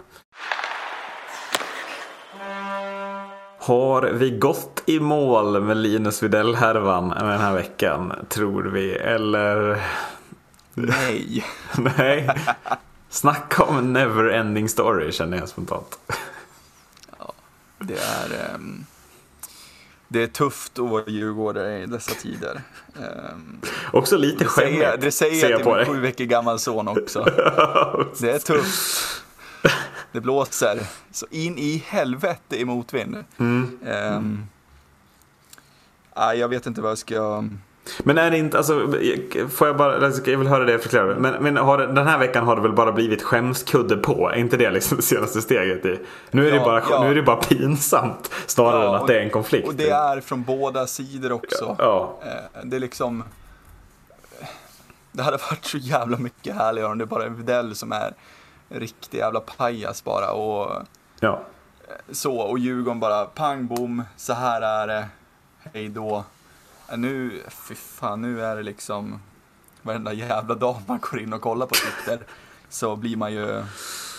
har 3.67 4.01
vi 4.01 4.29
gått 4.31 4.83
i 4.85 4.99
mål 4.99 5.61
med 5.63 5.77
Linus 5.77 6.23
Widell-härvan 6.23 7.09
den 7.09 7.39
här 7.39 7.53
veckan, 7.53 8.13
tror 8.29 8.63
vi? 8.63 8.91
Eller? 8.93 9.81
Nej. 10.73 11.45
Nej. 11.97 12.29
Snacka 13.09 13.63
om 13.63 13.77
en 13.77 13.97
never-ending 13.97 14.67
story 14.67 15.11
känner 15.11 15.37
jag 15.37 15.49
spontant. 15.49 15.99
Det 17.79 17.93
är, 17.93 18.53
ehm, 18.55 18.85
det 20.07 20.23
är 20.23 20.27
tufft 20.27 20.79
att 20.79 20.89
vara 20.89 21.03
djurgårdare 21.07 21.79
i 21.79 21.85
dessa 21.85 22.11
tider. 22.11 22.61
Ehm, 22.95 23.59
Också 23.93 24.17
lite 24.17 24.43
det 24.43 24.49
säger, 24.49 24.81
skämmigt. 24.85 25.01
det 25.01 25.11
säger 25.11 25.41
ser 25.41 25.49
jag 25.49 25.51
jag 25.51 25.57
till 25.59 25.63
på 25.65 25.69
min 25.69 25.77
dig. 25.77 25.85
sju 25.85 25.99
veckor 26.01 26.23
gammal 26.25 26.59
son 26.59 26.87
också. 26.87 27.23
Det 28.19 28.29
är 28.31 28.39
tufft. 28.39 29.23
Det 30.11 30.21
blåser 30.21 30.79
så 31.11 31.25
in 31.31 31.57
i 31.57 31.83
helvete 31.87 32.59
i 32.61 32.65
motvind. 32.65 33.23
Mm. 33.37 34.45
Nej, 36.17 36.37
jag 36.39 36.47
vet 36.49 36.65
inte 36.65 36.81
vad 36.81 36.91
jag 36.91 36.97
ska... 36.97 37.43
Men 38.03 38.17
är 38.17 38.31
det 38.31 38.37
inte, 38.37 38.57
alltså, 38.57 38.93
får 39.49 39.67
jag 39.67 39.77
bara, 39.77 40.05
alltså, 40.05 40.29
jag 40.31 40.37
vill 40.37 40.47
höra 40.47 40.63
det 40.65 40.79
förklara. 40.79 41.19
Men, 41.19 41.43
men 41.43 41.57
har, 41.57 41.77
det- 41.77 41.87
den 41.93 42.07
här 42.07 42.17
veckan 42.17 42.45
har 42.45 42.55
det 42.55 42.61
väl 42.61 42.73
bara 42.73 42.91
blivit 42.91 43.23
skämskudde 43.23 43.97
på? 43.97 44.29
Är 44.29 44.35
inte 44.35 44.57
det 44.57 44.71
liksom 44.71 44.97
det 44.97 45.03
senaste 45.03 45.41
steget? 45.41 45.85
I? 45.85 45.99
Nu, 46.31 46.47
är 46.47 46.51
det 46.51 46.57
Ja, 46.57 46.63
bara, 46.65 46.83
ja. 46.89 47.03
nu 47.03 47.09
är 47.09 47.15
det 47.15 47.21
bara 47.23 47.35
pinsamt 47.37 48.31
snarare 48.45 48.83
Ja, 48.83 48.95
än 48.95 49.01
att 49.01 49.07
det 49.07 49.19
är 49.19 49.23
en 49.23 49.29
konflikt. 49.29 49.67
Och 49.67 49.75
det 49.75 49.89
är 49.89 50.21
från 50.21 50.43
båda 50.43 50.87
sidor 50.87 51.31
också. 51.31 51.75
Ja. 51.79 52.19
Eh, 52.25 52.61
Det 52.63 52.75
är 52.75 52.79
liksom... 52.79 53.23
Det 55.11 55.23
hade 55.23 55.37
varit 55.37 55.65
så 55.65 55.77
jävla 55.77 56.17
mycket 56.17 56.55
härligare 56.55 56.91
om 56.91 56.97
det 56.97 57.05
bara 57.05 57.23
är 57.25 57.29
Widell 57.29 57.75
som 57.75 57.91
är 57.91 58.13
riktig 58.69 59.17
jävla 59.17 59.39
pajas 59.39 60.03
bara. 60.03 60.31
Och 60.31 60.83
ja. 61.19 61.41
så, 62.11 62.37
och 62.37 62.59
Djurgården 62.59 62.99
bara 62.99 63.25
pang 63.25 63.67
bom, 63.67 64.03
så 64.15 64.33
här 64.33 64.61
är 64.61 64.87
det, 64.87 65.07
hej 65.73 65.89
då. 65.89 66.23
Eh, 66.89 66.97
Nu, 66.97 67.43
fy 67.49 67.75
fan, 67.75 68.21
nu 68.21 68.45
är 68.45 68.55
det 68.55 68.63
liksom 68.63 69.19
varenda 69.81 70.13
jävla 70.13 70.55
dag 70.55 70.75
man 70.85 70.99
går 71.01 71.19
in 71.19 71.33
och 71.33 71.41
kollar 71.41 71.65
på 71.65 71.75
Twitter 71.75 72.25
så 72.69 72.95
blir 72.95 73.17
man 73.17 73.33
ju, 73.33 73.63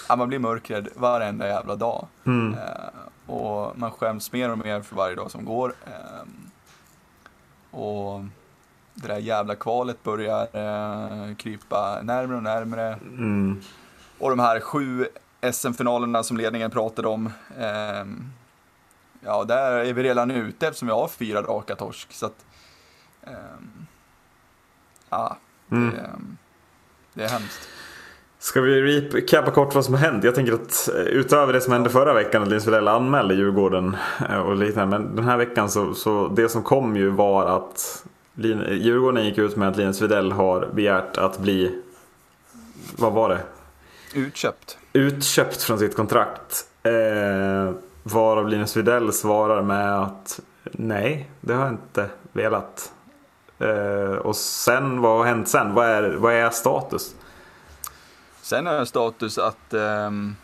ja 0.09 0.17
man 0.17 0.29
blir 0.29 0.39
mörkrädd 0.39 0.89
varenda 0.97 1.49
jävla 1.49 1.77
dag. 1.77 2.07
Mm. 2.25 2.55
Eh, 2.55 3.35
och 3.35 3.79
man 3.79 3.91
skäms 3.91 4.33
mer 4.33 4.51
och 4.51 4.59
mer 4.59 4.83
för 4.83 4.97
varje 4.97 5.15
dag 5.17 5.31
som 5.31 5.45
går. 5.45 5.75
Ehm, 5.87 6.51
och 7.71 8.25
det 8.95 9.09
där 9.09 9.19
jävla 9.19 9.55
kvalet 9.55 10.03
börjar 10.03 10.43
eh, 10.53 11.35
krypa 11.35 11.99
närmare 12.03 12.37
och 12.37 12.43
närmare. 12.43 12.99
Mm. 13.03 13.61
Och 14.19 14.31
de 14.31 14.39
här 14.39 14.61
sju 14.61 15.07
SM-finalerna 15.53 16.23
som 16.23 16.37
ledningen 16.37 16.71
pratade 16.71 17.09
om. 17.09 17.31
ehm, 17.59 18.25
ja, 19.21 19.45
där 19.45 19.73
är 19.73 19.93
vi 19.93 20.03
redan 20.03 20.31
ute 20.31 20.67
eftersom 20.67 20.89
vi 20.89 20.95
har 20.95 21.09
fyra 21.09 21.43
raka 21.43 21.77
torsk. 21.77 22.13
Så 22.13 22.27
att, 22.27 22.45
ehm, 23.27 23.87
ja, 25.11 25.37
Mm. 25.71 25.91
det, 25.95 26.11
det 27.15 27.25
är 27.25 27.29
hemskt. 27.29 27.69
Ska 28.39 28.61
vi 28.61 29.01
recapa 29.01 29.51
kort 29.51 29.75
vad 29.75 29.85
som 29.85 29.95
har 29.95 30.01
hänt? 30.01 30.25
Jag 30.25 30.35
tänker 30.35 30.53
att 30.53 30.89
eh, 30.89 30.95
utöver 31.03 31.53
det 31.53 31.61
som 31.61 31.73
hände 31.73 31.91
förra 31.91 32.15
veckan 32.15 32.43
att 32.43 32.49
Linus 32.49 32.67
Widell 32.67 32.89
anmälde 32.89 33.35
Djurgården 33.35 33.97
eh, 34.31 34.39
och 34.39 34.57
liknande. 34.57 34.99
Men 34.99 35.17
den 35.17 35.25
här 35.25 35.37
veckan 35.37 35.71
så, 35.71 35.95
så 35.95 36.29
det 36.29 36.49
som 36.49 36.63
kom 36.63 36.97
ju 36.97 37.11
var 37.11 37.57
att 37.57 38.05
Djurgården 38.35 39.25
gick 39.25 39.39
ut 39.39 39.57
med 39.57 39.69
att 39.69 39.77
Linus 39.77 40.03
Widell 40.03 40.33
har 40.33 40.67
begärt 40.75 41.19
att 41.19 41.39
bli, 41.39 41.83
vad 42.97 43.13
var 43.13 43.29
det? 43.29 43.41
Utköpt. 44.15 44.79
Utköpt 44.93 45.63
från 45.63 45.79
sitt 45.79 45.97
kontrakt. 45.97 46.67
Eh, 46.83 47.75
varav 48.03 48.49
Linus 48.49 48.77
Widell 48.77 49.13
svarar 49.13 49.63
med 49.63 50.03
att 50.03 50.41
nej, 50.65 51.31
det 51.41 51.55
har 51.55 51.65
jag 51.65 51.73
inte 51.73 52.11
velat. 52.33 52.93
Eh, 53.59 54.17
och 54.17 54.37
sen, 54.37 55.01
vad 55.01 55.19
har 55.19 55.25
hänt 55.25 55.49
sen? 55.49 55.75
Vad 55.75 55.87
är, 55.87 56.11
vad 56.11 56.33
är 56.33 56.51
status? 56.51 57.15
Sen 58.43 58.67
är 58.67 58.85
status 58.85 59.39
att 59.39 59.75
um, 59.75 60.37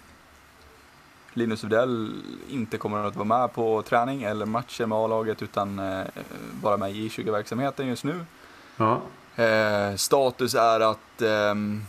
Linus 1.32 1.64
Widell 1.64 2.22
inte 2.48 2.78
kommer 2.78 3.04
att 3.04 3.16
vara 3.16 3.24
med 3.24 3.54
på 3.54 3.82
träning 3.82 4.22
eller 4.22 4.46
matcher 4.46 4.86
med 4.86 4.98
A-laget 4.98 5.42
utan 5.42 5.78
uh, 5.78 6.04
vara 6.62 6.76
med 6.76 6.90
i 6.90 7.08
I20-verksamheten 7.08 7.86
just 7.86 8.04
nu. 8.04 8.24
Ja. 8.76 9.00
Uh, 9.38 9.96
status 9.96 10.54
är 10.54 10.80
att 10.80 11.22
um, 11.50 11.84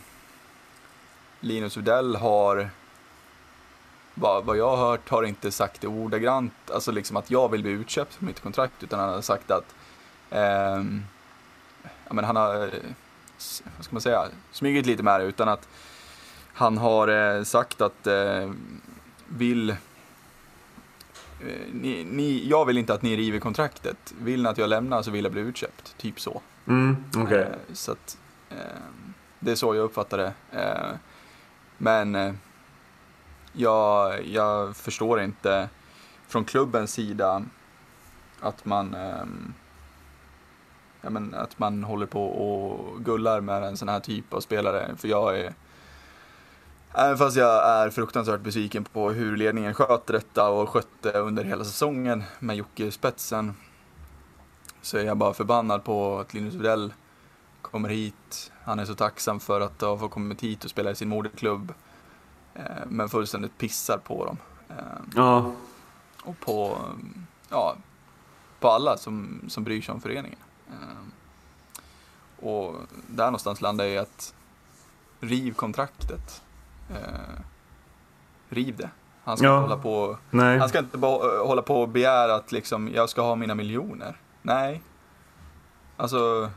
Linus 1.46 1.78
Widell 1.78 2.16
har, 2.16 2.70
vad, 4.14 4.46
vad 4.46 4.58
jag 4.58 4.76
har 4.76 4.88
hört, 4.88 5.10
har 5.10 5.24
inte 5.24 5.52
sagt 5.52 5.82
det 5.82 5.88
ordagrant, 5.88 6.54
alltså 6.74 6.92
liksom 6.92 7.18
att 7.18 7.32
jag 7.32 7.52
vill 7.52 7.62
bli 7.62 7.72
utköpt 7.72 8.14
från 8.14 8.28
mitt 8.28 8.40
kontrakt, 8.40 8.84
utan 8.84 9.00
han 9.00 9.10
har 9.10 9.22
sagt 9.22 9.52
att 9.52 9.76
um, 10.30 11.06
ja, 12.08 12.14
men 12.14 12.26
han 12.26 12.36
har, 12.36 12.58
vad 13.76 13.86
ska 13.86 13.94
man 13.94 14.02
säga, 14.02 14.28
smugit 14.52 14.86
lite 14.86 15.04
med 15.04 15.20
det 15.20 15.26
utan 15.26 15.50
att 15.50 15.68
han 16.54 16.78
har 16.78 17.08
eh, 17.08 17.44
sagt 17.44 17.82
att 17.82 18.08
eh, 18.08 18.52
vill 19.28 19.70
eh, 19.70 19.76
ni, 21.72 22.04
ni, 22.04 22.50
jag 22.50 22.66
vill 22.66 22.78
inte 22.78 22.94
att 22.94 23.02
ni 23.02 23.18
river 23.18 23.40
kontraktet. 23.40 24.14
Vill 24.20 24.44
ni 24.44 24.50
att 24.50 24.58
jag 24.58 24.70
lämnar 24.70 25.02
så 25.02 25.12
vill 25.12 25.24
jag 25.24 25.32
bli 25.32 25.42
utköpt. 25.42 25.98
Typ 25.98 26.20
så. 26.20 26.42
Mm, 26.68 27.04
okay. 27.18 27.40
Eh, 27.40 27.48
så 27.74 27.92
att, 27.92 28.18
eh, 28.50 28.58
det 29.40 29.52
är 29.52 29.56
så 29.56 29.76
jag 29.76 29.84
uppfattar 29.84 30.18
det. 30.18 30.34
Eh, 31.80 31.84
men 31.84 32.38
jag, 33.54 34.26
jag 34.28 34.76
förstår 34.76 35.22
inte 35.22 35.70
från 36.28 36.46
klubbens 36.46 36.94
sida 36.94 37.44
att 38.42 38.66
man 38.66 38.94
ehm, 38.94 39.54
ja, 41.02 41.10
men 41.10 41.34
att 41.34 41.60
man 41.60 41.84
håller 41.84 42.06
på 42.06 42.26
och 42.26 43.04
gullar 43.06 43.42
med 43.42 43.64
en 43.64 43.78
sån 43.78 43.90
här 43.90 44.00
typ 44.00 44.34
av 44.34 44.40
spelare. 44.40 44.96
För 44.98 45.08
jag 45.08 45.40
är 45.40 45.54
Även 46.98 47.18
fast 47.18 47.38
jag 47.38 47.70
är 47.70 47.90
fruktansvärt 47.90 48.42
besviken 48.42 48.84
på 48.84 49.12
hur 49.12 49.38
ledningen 49.38 49.74
sköter 49.74 50.14
detta 50.14 50.50
och 50.50 50.70
skötte 50.70 51.12
under 51.12 51.44
hela 51.44 51.64
säsongen 51.64 52.24
med 52.40 52.56
Jocke 52.56 52.86
i 52.86 52.92
spetsen. 52.92 53.56
Så 54.82 54.98
är 54.98 55.04
jag 55.04 55.18
bara 55.18 55.34
förbannad 55.34 55.84
på 55.84 56.20
att 56.20 56.34
Linus 56.34 56.54
Widell 56.54 56.94
kommer 57.76 57.90
hit. 57.90 58.52
Han 58.64 58.80
är 58.80 58.86
så 58.86 58.96
tacksam 58.96 59.40
för 59.40 59.62
att 59.62 59.82
ha 59.82 59.98
fått 59.98 60.12
kommit 60.12 60.42
hit 60.42 60.64
och 60.64 60.70
spela 60.70 60.92
i 60.92 60.96
sin 60.96 61.10
moderklubb. 61.10 61.74
Eh, 62.54 62.86
men 62.88 63.10
fullständigt 63.10 63.58
pissar 63.58 63.98
på 63.98 64.26
dem. 64.26 64.38
Eh, 64.70 64.76
ja. 65.16 65.52
Och 66.24 66.40
på, 66.40 66.78
ja, 67.50 67.76
på 68.60 68.70
alla 68.70 68.98
som, 68.98 69.42
som 69.48 69.64
bryr 69.64 69.82
sig 69.82 69.94
om 69.94 70.02
föreningen. 70.02 70.40
Eh, 70.68 72.46
och 72.46 72.76
där 73.08 73.26
någonstans 73.26 73.62
landar 73.62 73.86
jag 73.86 73.94
i 73.94 73.98
att 73.98 74.34
riv 75.20 75.54
kontraktet 75.54 76.44
eh, 76.90 77.42
riv 78.50 78.78
det. 78.78 78.90
Han 79.24 79.38
ska, 79.38 79.46
ja. 79.46 79.58
inte 79.58 79.62
hålla 79.62 79.82
på, 79.82 80.18
Nej. 80.32 80.60
han 80.60 80.70
ska 80.70 80.80
inte 80.80 80.98
hålla 80.98 81.62
på 81.62 81.82
och 81.82 81.90
begära 81.90 82.36
att 82.36 82.52
liksom, 82.52 82.92
jag 82.94 83.10
ska 83.10 83.22
ha 83.22 83.36
mina 83.36 83.56
miljoner. 83.56 84.18
Nej. 84.42 84.82
Alltså, 85.98 86.50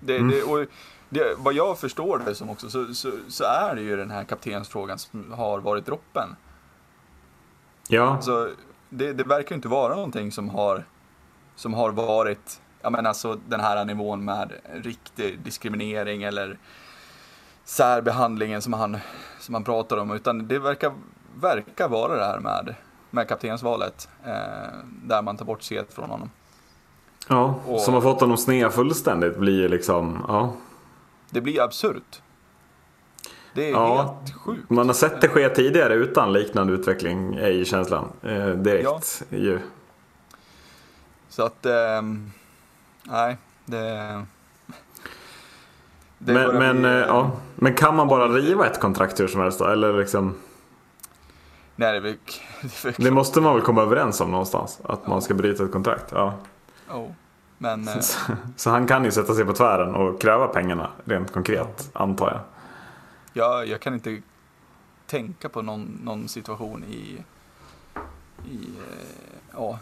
det, 0.00 0.16
mm. 0.16 0.30
det, 0.30 0.42
och 0.42 0.66
det, 1.08 1.34
vad 1.38 1.54
jag 1.54 1.78
förstår 1.78 2.18
det 2.26 2.34
som 2.34 2.50
också 2.50 2.70
så, 2.70 2.94
så, 2.94 3.10
så, 3.28 3.44
är 3.44 3.74
det 3.74 3.80
ju 3.80 3.96
den 3.96 4.10
här 4.10 4.24
kaptensfrågan 4.24 4.98
som 4.98 5.32
har 5.32 5.58
varit 5.58 5.86
droppen. 5.86 6.36
Ja. 7.88 8.14
Alltså, 8.14 8.50
det, 8.88 9.12
det 9.12 9.24
verkar 9.24 9.54
inte 9.54 9.68
vara 9.68 9.94
någonting 9.94 10.32
som 10.32 10.48
har, 10.48 10.84
som 11.54 11.74
har 11.74 11.90
varit, 11.90 12.60
ja 12.82 12.90
men 12.90 13.06
alltså 13.06 13.40
den 13.48 13.60
här 13.60 13.84
nivån 13.84 14.24
med 14.24 14.52
riktig 14.74 15.40
diskriminering 15.40 16.22
eller 16.22 16.58
särbehandlingen 17.64 18.62
som 18.62 18.72
han, 18.72 18.98
som 19.40 19.54
han 19.54 19.64
pratar 19.64 19.96
om, 19.96 20.10
utan 20.10 20.48
det 20.48 20.58
verkar, 20.58 20.92
verkar 21.34 21.88
vara 21.88 22.16
det 22.16 22.24
här 22.24 22.40
med, 22.40 22.74
med 23.10 23.28
kaptensvalet, 23.28 24.08
eh, 24.24 24.78
där 24.84 25.22
man 25.22 25.36
tar 25.36 25.44
bort 25.44 25.62
set 25.62 25.92
från 25.92 26.10
honom. 26.10 26.30
Ja, 27.28 27.54
och, 27.66 27.80
som 27.80 27.94
har 27.94 28.00
fått 28.00 28.20
honom 28.20 28.36
sned 28.36 28.72
fullständigt 28.72 29.36
blir 29.36 29.68
liksom, 29.68 30.24
ja. 30.28 30.52
Det 31.30 31.40
blir 31.40 31.62
absurt. 31.62 32.22
Det 33.54 33.68
är 33.68 33.72
ja, 33.72 33.96
helt 33.96 34.34
sjukt. 34.34 34.70
Man 34.70 34.86
har 34.86 34.94
sett 34.94 35.20
det 35.20 35.28
ske 35.28 35.48
tidigare 35.48 35.94
utan 35.94 36.32
liknande 36.32 36.72
utveckling, 36.72 37.34
är 37.34 37.50
ju 37.50 37.64
känslan. 37.64 38.08
Eh, 38.22 38.48
direkt 38.48 39.22
ja. 39.28 39.36
ju. 39.38 39.60
Så 41.28 41.42
att, 41.42 41.66
eh, 41.66 42.02
nej, 43.02 43.36
det... 43.64 44.24
Men, 46.18 46.58
men, 46.58 46.80
bli, 46.80 46.90
äh, 46.90 46.96
ja. 46.96 47.30
men 47.54 47.74
kan 47.74 47.96
man 47.96 48.08
bara 48.08 48.28
riva 48.28 48.66
ett 48.66 48.80
kontrakt 48.80 49.20
hur 49.20 49.28
som 49.28 49.40
helst 49.40 49.58
då? 49.58 49.64
Eller 49.64 49.98
liksom... 49.98 50.34
Nej, 51.76 51.92
det, 51.92 51.96
är 51.96 52.00
väl, 52.00 52.16
det, 52.82 52.98
är 52.98 53.04
det 53.04 53.10
måste 53.10 53.40
man 53.40 53.54
väl 53.54 53.62
komma 53.62 53.82
överens 53.82 54.20
om 54.20 54.30
någonstans? 54.30 54.80
Att 54.84 55.00
ja. 55.04 55.10
man 55.10 55.22
ska 55.22 55.34
bryta 55.34 55.64
ett 55.64 55.72
kontrakt? 55.72 56.12
Ja. 56.12 56.34
Oh. 56.90 57.10
Men, 57.58 57.84
så, 57.84 58.02
så, 58.02 58.32
så, 58.56 58.70
han 58.70 58.86
kan 58.86 59.04
ju 59.04 59.10
sätta 59.10 59.34
sig 59.34 59.44
på 59.44 59.52
tvären 59.52 59.94
och 59.94 60.20
kräva 60.20 60.48
pengarna 60.48 60.90
rent 61.04 61.32
konkret, 61.32 61.90
antar 61.92 62.30
jag. 62.30 62.40
Ja, 63.32 63.64
jag 63.64 63.80
kan 63.80 63.94
inte 63.94 64.22
tänka 65.06 65.48
på 65.48 65.62
någon, 65.62 66.00
någon 66.04 66.28
situation 66.28 66.84
i... 66.84 67.24
i 68.50 68.58
eh, 68.64 69.36
ja, 69.52 69.78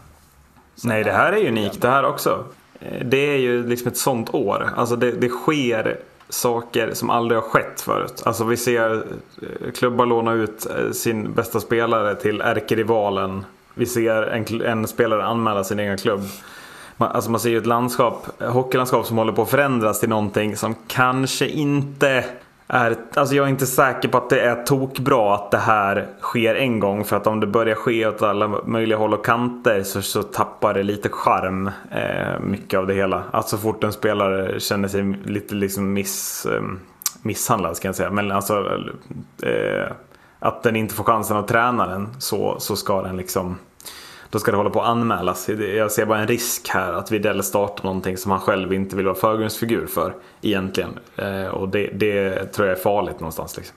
Nej, 0.83 1.03
det 1.03 1.11
här 1.11 1.33
är 1.33 1.37
ju 1.37 1.47
unikt 1.47 1.81
det 1.81 1.89
här 1.89 2.05
också. 2.05 2.45
Eh, 2.79 3.05
det 3.05 3.17
är 3.33 3.37
ju 3.37 3.67
liksom 3.67 3.87
ett 3.87 3.97
sånt 3.97 4.33
år. 4.33 4.69
Alltså 4.75 4.95
det, 4.95 5.11
det 5.11 5.29
sker 5.29 5.99
saker 6.29 6.93
som 6.93 7.09
aldrig 7.09 7.41
har 7.41 7.49
skett 7.49 7.81
förut. 7.81 8.23
Alltså 8.25 8.43
vi 8.43 8.57
ser 8.57 9.05
eh, 9.41 9.71
klubbar 9.71 10.05
låna 10.05 10.33
ut 10.33 10.65
eh, 10.65 10.91
sin 10.91 11.33
bästa 11.33 11.59
spelare 11.59 12.15
till 12.15 12.41
ärkerivalen. 12.41 13.45
Vi 13.73 13.85
ser 13.85 14.23
en, 14.23 14.61
en 14.61 14.87
spelare 14.87 15.25
anmäla 15.25 15.63
sin 15.63 15.79
egen 15.79 15.97
klubb. 15.97 16.21
Man, 16.97 17.11
alltså 17.11 17.31
man 17.31 17.39
ser 17.39 17.49
ju 17.49 17.57
ett 17.57 17.65
landskap, 17.65 18.27
eh, 18.41 18.51
hockeylandskap 18.51 19.05
som 19.05 19.17
håller 19.17 19.33
på 19.33 19.41
att 19.41 19.49
förändras 19.49 19.99
till 19.99 20.09
någonting 20.09 20.55
som 20.55 20.75
kanske 20.87 21.47
inte 21.47 22.25
är, 22.67 22.95
alltså 23.13 23.35
jag 23.35 23.45
är 23.45 23.49
inte 23.49 23.65
säker 23.65 24.09
på 24.09 24.17
att 24.17 24.29
det 24.29 24.41
är 24.41 24.63
tokbra 24.63 25.35
att 25.35 25.51
det 25.51 25.57
här 25.57 26.07
sker 26.21 26.55
en 26.55 26.79
gång. 26.79 27.05
För 27.05 27.17
att 27.17 27.27
om 27.27 27.39
det 27.39 27.47
börjar 27.47 27.75
ske 27.75 28.07
åt 28.07 28.21
alla 28.21 28.47
möjliga 28.65 28.97
håll 28.97 29.13
och 29.13 29.25
kanter 29.25 29.83
så, 29.83 30.01
så 30.01 30.23
tappar 30.23 30.73
det 30.73 30.83
lite 30.83 31.09
charm. 31.09 31.71
Eh, 31.91 32.39
mycket 32.39 32.79
av 32.79 32.87
det 32.87 32.93
hela. 32.93 33.23
Att 33.31 33.49
så 33.49 33.57
fort 33.57 33.83
en 33.83 33.93
spelare 33.93 34.59
känner 34.59 34.87
sig 34.87 35.03
lite 35.25 35.55
liksom 35.55 35.93
miss, 35.93 36.45
eh, 36.45 36.63
misshandlad 37.21 37.77
ska 37.77 37.87
jag 37.87 37.95
säga. 37.95 38.11
Men 38.11 38.31
alltså 38.31 38.81
eh, 39.41 39.91
att 40.39 40.63
den 40.63 40.75
inte 40.75 40.95
får 40.95 41.03
chansen 41.03 41.37
att 41.37 41.47
träna 41.47 41.87
den 41.87 42.09
så, 42.19 42.55
så 42.59 42.75
ska 42.75 43.01
den 43.01 43.17
liksom 43.17 43.57
då 44.35 44.39
ska 44.39 44.51
det 44.51 44.57
hålla 44.57 44.69
på 44.69 44.81
att 44.81 44.87
anmälas. 44.87 45.49
Jag 45.49 45.91
ser 45.91 46.05
bara 46.05 46.19
en 46.19 46.27
risk 46.27 46.69
här 46.69 46.93
att 46.93 47.11
Widell 47.11 47.43
startar 47.43 47.83
någonting 47.83 48.17
som 48.17 48.31
han 48.31 48.39
själv 48.39 48.73
inte 48.73 48.95
vill 48.95 49.05
vara 49.05 49.15
förgrundsfigur 49.15 49.87
för 49.87 50.15
egentligen. 50.41 50.99
Eh, 51.15 51.45
och 51.45 51.69
det, 51.69 51.87
det, 51.87 52.45
tror 52.45 52.67
jag 52.67 52.77
är 52.77 52.81
farligt 52.81 53.19
någonstans. 53.19 53.57
Liksom. 53.57 53.75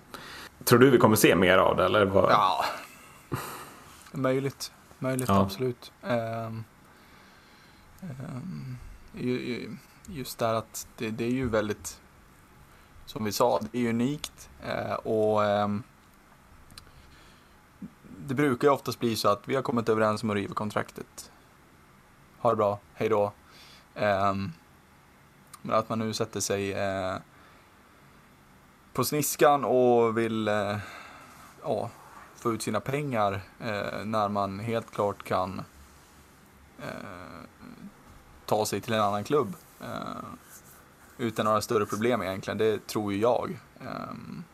Tror 0.64 0.78
du 0.78 0.90
vi 0.90 0.98
kommer 0.98 1.16
se 1.16 1.36
mer 1.36 1.58
av 1.58 1.76
det? 1.76 1.84
Eller? 1.84 2.10
Ja, 2.14 2.64
möjligt. 4.12 4.72
Möjligt, 4.98 5.28
ja. 5.28 5.40
absolut. 5.40 5.92
Um, 6.02 6.64
um, 8.00 9.78
just 10.06 10.38
där 10.38 10.54
att 10.54 10.86
det, 10.96 11.10
det, 11.10 11.24
är 11.24 11.30
ju 11.30 11.48
väldigt, 11.48 12.00
som 13.06 13.24
vi 13.24 13.32
sa, 13.32 13.60
det 13.72 13.86
är 13.86 13.88
unikt. 13.88 14.50
Uh, 14.66 14.92
och 14.92 15.40
um, 15.40 15.82
det 18.28 18.34
brukar 18.34 18.68
ju 18.68 18.74
oftast 18.74 19.00
bli 19.00 19.16
så 19.16 19.28
att 19.28 19.48
vi 19.48 19.54
har 19.54 19.62
kommit 19.62 19.88
överens 19.88 20.22
om 20.22 20.30
att 20.30 20.36
riva 20.36 20.54
kontraktet. 20.54 21.30
Ha 22.38 22.50
det 22.50 22.56
bra, 22.56 22.78
hej 22.94 23.08
då. 23.08 23.32
Um, 23.94 24.52
men 25.62 25.76
att 25.76 25.88
man 25.88 25.98
nu 25.98 26.12
sätter 26.12 26.40
sig 26.40 26.74
uh, 26.74 27.18
på 28.92 29.04
sniskan 29.04 29.64
och 29.64 30.18
vill 30.18 30.48
uh, 30.48 30.76
uh, 31.66 31.86
få 32.36 32.52
ut 32.52 32.62
sina 32.62 32.80
pengar 32.80 33.32
uh, 33.60 34.04
när 34.04 34.28
man 34.28 34.60
helt 34.60 34.90
klart 34.90 35.22
kan 35.22 35.62
ta 38.46 38.66
sig 38.66 38.80
till 38.80 38.92
en 38.92 39.00
annan 39.00 39.24
klubb. 39.24 39.54
utan 41.18 41.44
några 41.44 41.60
större 41.60 41.86
problem 41.86 42.22
egentligen, 42.22 42.58
det 42.58 42.86
tror 42.86 43.12
ju 43.12 43.18
jag. 43.18 43.58
Um, 43.80 44.44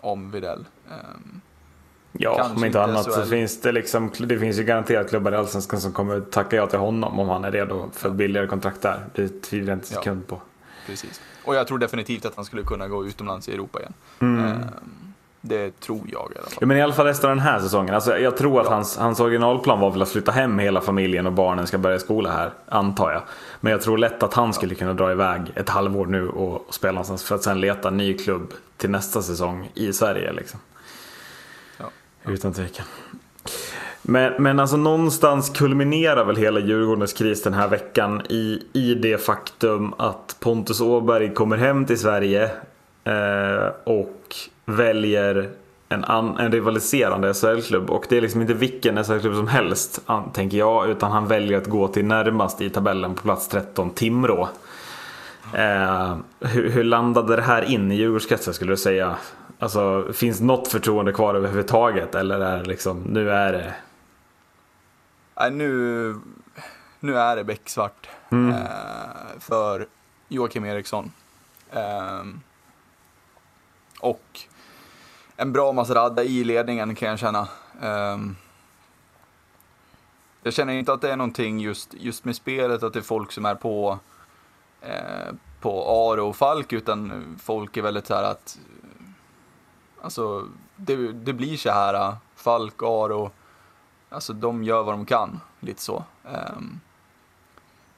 om 0.00 0.30
Videll. 0.30 0.66
Ehm, 0.90 1.40
Ja, 2.18 2.36
Kanske 2.36 2.56
om 2.56 2.64
inte 2.64 2.82
annat 2.82 3.12
så 3.12 3.22
finns 3.22 3.60
det 3.60 3.72
liksom, 3.72 4.10
det 4.18 4.38
finns 4.38 4.58
ju 4.58 4.64
garanterat 4.64 5.08
klubbar 5.08 5.32
i 5.32 5.36
Allsvenskan 5.36 5.80
som 5.80 5.92
kommer 5.92 6.20
tacka 6.20 6.56
ja 6.56 6.66
till 6.66 6.78
honom 6.78 7.20
om 7.20 7.28
han 7.28 7.44
är 7.44 7.50
redo 7.50 7.90
för 7.92 8.10
billigare 8.10 8.46
kontrakt 8.46 8.82
där. 8.82 9.04
Det 9.14 9.42
tvivlar 9.42 9.72
jag 9.72 9.76
inte 9.76 9.94
en 9.94 9.96
sekund 9.96 10.26
på. 10.26 10.40
Precis. 10.86 11.20
Och 11.44 11.54
jag 11.54 11.66
tror 11.66 11.78
definitivt 11.78 12.24
att 12.24 12.36
han 12.36 12.44
skulle 12.44 12.62
kunna 12.62 12.88
gå 12.88 13.06
utomlands 13.06 13.48
i 13.48 13.52
Europa 13.52 13.78
igen. 13.80 13.92
Mm. 14.20 14.44
Ehm, 14.44 14.62
det 15.40 15.80
tror 15.80 16.00
jag 16.06 16.32
i 16.34 16.38
alla 16.38 16.46
fall. 16.46 16.58
Ja, 16.60 16.66
men 16.66 16.76
i 16.76 16.82
alla 16.82 16.92
fall 16.92 17.06
efter 17.06 17.28
den 17.28 17.38
här 17.38 17.60
säsongen. 17.60 17.94
Alltså, 17.94 18.18
jag 18.18 18.36
tror 18.36 18.60
att 18.60 18.66
ja. 18.66 18.72
hans, 18.72 18.96
hans 18.96 19.20
originalplan 19.20 19.80
var 19.80 19.90
väl 19.90 20.02
att 20.02 20.08
flytta 20.08 20.32
hem 20.32 20.58
hela 20.58 20.80
familjen 20.80 21.26
och 21.26 21.32
barnen 21.32 21.66
ska 21.66 21.78
börja 21.78 21.98
skola 21.98 22.32
här, 22.32 22.50
antar 22.68 23.12
jag. 23.12 23.22
Men 23.60 23.72
jag 23.72 23.82
tror 23.82 23.98
lätt 23.98 24.22
att 24.22 24.34
han 24.34 24.52
skulle 24.52 24.74
kunna 24.74 24.94
dra 24.94 25.12
iväg 25.12 25.52
ett 25.54 25.68
halvår 25.68 26.06
nu 26.06 26.28
och, 26.28 26.68
och 26.68 26.74
spela 26.74 26.92
någonstans 26.92 27.24
för 27.24 27.34
att 27.34 27.42
sen 27.42 27.60
leta 27.60 27.90
ny 27.90 28.18
klubb 28.18 28.52
till 28.76 28.90
nästa 28.90 29.22
säsong 29.22 29.70
i 29.74 29.92
Sverige. 29.92 30.32
Liksom. 30.32 30.60
Utan 32.26 32.52
tvekan. 32.52 32.86
Men, 34.02 34.32
men 34.38 34.60
alltså 34.60 34.76
någonstans 34.76 35.50
kulminerar 35.50 36.24
väl 36.24 36.36
hela 36.36 36.60
Djurgårdens 36.60 37.12
kris 37.12 37.42
den 37.42 37.54
här 37.54 37.68
veckan 37.68 38.22
i, 38.28 38.62
i 38.72 38.94
det 38.94 39.18
faktum 39.18 39.94
att 39.98 40.36
Pontus 40.40 40.80
Åberg 40.80 41.34
kommer 41.34 41.56
hem 41.56 41.86
till 41.86 41.98
Sverige 41.98 42.50
eh, 43.04 43.68
och 43.84 44.36
väljer 44.64 45.50
en, 45.88 46.04
an, 46.04 46.36
en 46.38 46.52
rivaliserande 46.52 47.34
SHL-klubb. 47.34 47.90
Och 47.90 48.06
det 48.08 48.16
är 48.16 48.20
liksom 48.20 48.40
inte 48.40 48.54
vilken 48.54 49.04
SHL-klubb 49.04 49.34
som 49.34 49.48
helst, 49.48 50.00
tänker 50.32 50.58
jag, 50.58 50.90
utan 50.90 51.12
han 51.12 51.26
väljer 51.26 51.58
att 51.58 51.66
gå 51.66 51.88
till 51.88 52.04
närmast 52.04 52.60
i 52.60 52.70
tabellen 52.70 53.14
på 53.14 53.22
plats 53.22 53.48
13, 53.48 53.90
Timrå. 53.90 54.48
Eh, 55.52 56.16
hur, 56.40 56.70
hur 56.70 56.84
landade 56.84 57.36
det 57.36 57.42
här 57.42 57.62
in 57.62 57.92
i 57.92 57.94
Djurgårdskretsen 57.94 58.54
skulle 58.54 58.72
du 58.72 58.76
säga? 58.76 59.16
Alltså, 59.58 60.12
finns 60.12 60.40
något 60.40 60.68
förtroende 60.68 61.12
kvar 61.12 61.34
överhuvudtaget? 61.34 62.14
Eller 62.14 62.40
är 62.40 62.58
det 62.58 62.64
liksom, 62.64 63.02
nu 63.02 63.30
är 63.30 63.52
det... 63.52 63.74
Nej, 65.34 65.50
nu, 65.50 66.20
nu 67.00 67.18
är 67.18 67.36
det 67.36 67.44
becksvart 67.44 68.08
mm. 68.30 68.54
eh, 68.54 69.38
för 69.38 69.86
Joakim 70.28 70.64
Eriksson. 70.64 71.12
Eh, 71.70 72.24
och 74.00 74.40
en 75.36 75.52
bra 75.52 75.72
Masradda 75.72 76.24
i 76.24 76.44
ledningen 76.44 76.94
kan 76.94 77.08
jag 77.08 77.18
känna. 77.18 77.48
Eh, 77.82 78.18
jag 80.42 80.54
känner 80.54 80.72
inte 80.72 80.92
att 80.92 81.00
det 81.00 81.12
är 81.12 81.16
någonting 81.16 81.60
just, 81.60 81.94
just 81.94 82.24
med 82.24 82.36
spelet, 82.36 82.82
att 82.82 82.92
det 82.92 82.98
är 82.98 83.02
folk 83.02 83.32
som 83.32 83.44
är 83.44 83.54
på, 83.54 83.98
eh, 84.80 85.34
på 85.60 85.84
Aro 85.88 86.28
och 86.28 86.36
Falk, 86.36 86.72
utan 86.72 87.24
folk 87.42 87.76
är 87.76 87.82
väldigt 87.82 88.06
så 88.06 88.14
här 88.14 88.22
att 88.22 88.58
Alltså, 90.04 90.48
det, 90.76 91.12
det 91.12 91.32
blir 91.32 91.56
så 91.56 91.70
här, 91.70 91.94
äh, 91.94 92.14
Falk, 92.34 92.82
Aro, 92.82 93.30
alltså 94.08 94.32
de 94.32 94.64
gör 94.64 94.82
vad 94.82 94.94
de 94.94 95.06
kan, 95.06 95.40
lite 95.60 95.82
så. 95.82 96.04
Um, 96.24 96.80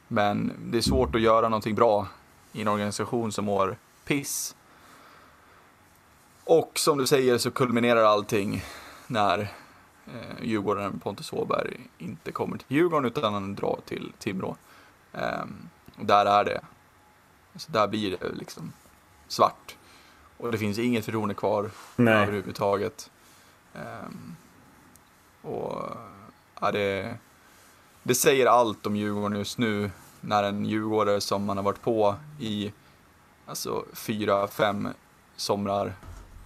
men 0.08 0.52
det 0.70 0.78
är 0.78 0.82
svårt 0.82 1.14
att 1.14 1.20
göra 1.20 1.48
någonting 1.48 1.74
bra 1.74 2.08
i 2.52 2.62
en 2.62 2.68
organisation 2.68 3.32
som 3.32 3.44
mår 3.44 3.76
piss. 4.04 4.56
Och 6.44 6.72
som 6.78 6.98
du 6.98 7.06
säger 7.06 7.38
så 7.38 7.50
kulminerar 7.50 8.02
allting 8.02 8.64
när 9.06 9.38
eh, 10.06 10.42
Djurgården 10.42 10.98
Pontus 10.98 11.32
Åberg 11.32 11.80
inte 11.98 12.32
kommer 12.32 12.58
till 12.58 12.76
Djurgården 12.76 13.04
utan 13.04 13.34
han 13.34 13.54
drar 13.54 13.78
till 13.84 14.12
Timrå. 14.18 14.56
Um, 15.12 15.68
och 15.98 16.06
där 16.06 16.26
är 16.26 16.44
det, 16.44 16.60
alltså 17.52 17.72
där 17.72 17.88
blir 17.88 18.10
det 18.10 18.28
liksom 18.32 18.72
svart. 19.28 19.75
Och 20.38 20.52
det 20.52 20.58
finns 20.58 20.78
inget 20.78 21.04
förtroende 21.04 21.34
kvar 21.34 21.70
Nej. 21.96 22.14
överhuvudtaget. 22.14 23.10
Um, 23.74 24.36
och 25.42 25.82
ja, 26.60 26.72
det, 26.72 27.16
det 28.02 28.14
säger 28.14 28.46
allt 28.46 28.86
om 28.86 28.96
Djurgården 28.96 29.38
just 29.38 29.58
nu 29.58 29.90
när 30.20 30.42
en 30.42 30.64
djurgårdare 30.64 31.20
som 31.20 31.44
man 31.44 31.56
har 31.56 31.64
varit 31.64 31.82
på 31.82 32.14
i 32.40 32.72
alltså 33.46 33.84
fyra, 33.92 34.48
fem 34.48 34.88
somrar 35.36 35.92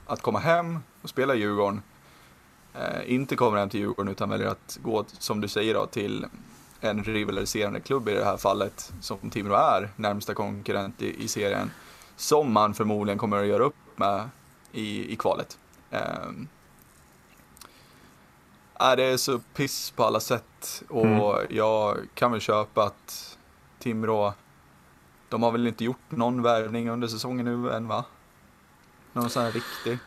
att 0.07 0.23
komma 0.23 0.39
hem 0.39 0.79
och 1.03 1.09
spela 1.09 1.35
i 1.35 1.39
Djurgården 1.39 1.83
eh, 2.75 3.13
inte 3.13 3.37
kommer 3.37 3.59
hem 3.59 3.69
till 3.69 3.81
Djurgården 3.81 4.13
utan 4.13 4.29
väljer 4.29 4.49
att 4.49 4.79
gå, 4.83 5.05
som 5.19 5.41
du 5.41 5.49
säger 5.49 5.75
då, 5.75 5.87
till 5.87 6.27
en 6.81 7.05
rivaliserande 7.05 7.81
klubb 7.81 8.09
i 8.09 8.15
det 8.15 8.25
här 8.25 8.37
fallet 8.37 8.93
som 9.01 9.31
Timrå 9.31 9.55
är, 9.55 9.89
närmsta 9.97 10.35
konkurrent 10.35 11.03
i, 11.03 11.25
i 11.25 11.29
serien 11.29 11.71
som 12.17 12.53
man 12.53 12.75
förmodligen 12.75 13.19
kommer 13.19 13.37
att 13.37 13.47
göra 13.47 13.65
upp 13.65 13.77
med 14.01 14.29
i, 14.73 15.13
i 15.13 15.17
kvalet. 15.17 15.59
Är 18.75 18.97
det 18.97 19.05
är 19.05 19.17
så 19.17 19.39
piss 19.55 19.91
på 19.91 20.05
alla 20.05 20.21
sätt 20.21 20.83
och 20.89 21.07
mm. 21.07 21.47
jag 21.51 21.97
kan 22.15 22.33
väl 22.33 22.41
köpa 22.41 22.83
att 22.83 23.39
Timrå, 23.79 24.33
de 25.29 25.43
har 25.43 25.53
väl 25.53 25.67
inte 25.67 25.85
gjort 25.85 26.11
någon 26.11 26.43
värvning 26.43 26.91
under 26.91 27.09
säsongen 27.09 27.45
nu 27.45 27.71
än 27.71 27.89
va? 27.89 28.05
Någon 29.13 29.31
sån 29.31 29.43
här 29.43 29.53
riktig? 29.53 29.99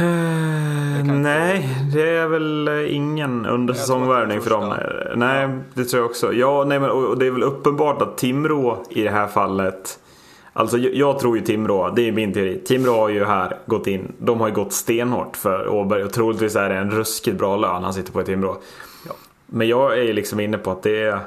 Uh, 0.00 1.14
nej, 1.14 1.76
det 1.92 2.08
är 2.08 2.26
väl 2.28 2.68
ingen 2.88 3.46
undersäsongvärvning 3.46 4.40
för 4.40 4.50
dem. 4.50 4.74
Nej, 5.16 5.42
ja. 5.42 5.58
det 5.74 5.84
tror 5.84 6.02
jag 6.02 6.10
också. 6.10 6.32
Ja, 6.32 6.64
nej, 6.64 6.80
men, 6.80 6.90
och 6.90 7.18
det 7.18 7.26
är 7.26 7.30
väl 7.30 7.42
uppenbart 7.42 8.02
att 8.02 8.18
Timrå 8.18 8.84
i 8.90 9.02
det 9.02 9.10
här 9.10 9.26
fallet 9.26 9.98
Alltså 10.52 10.78
jag 10.78 11.18
tror 11.18 11.36
ju 11.36 11.44
Timrå, 11.44 11.90
det 11.90 12.08
är 12.08 12.12
min 12.12 12.32
teori. 12.32 12.62
Timrå 12.64 12.92
har 12.92 13.08
ju 13.08 13.24
här 13.24 13.58
gått 13.66 13.86
in, 13.86 14.12
de 14.18 14.40
har 14.40 14.48
ju 14.48 14.54
gått 14.54 14.72
stenhårt 14.72 15.36
för 15.36 15.68
Åberg 15.68 16.04
och 16.04 16.12
troligtvis 16.12 16.56
är 16.56 16.68
det 16.68 16.76
en 16.76 16.90
ruskigt 16.90 17.38
bra 17.38 17.56
lön 17.56 17.84
han 17.84 17.94
sitter 17.94 18.12
på 18.12 18.20
i 18.20 18.24
Timrå. 18.24 18.56
Ja. 19.06 19.12
Men 19.46 19.68
jag 19.68 19.98
är 19.98 20.02
ju 20.02 20.12
liksom 20.12 20.40
inne 20.40 20.58
på 20.58 20.70
att 20.70 20.82
det 20.82 21.02
är 21.02 21.20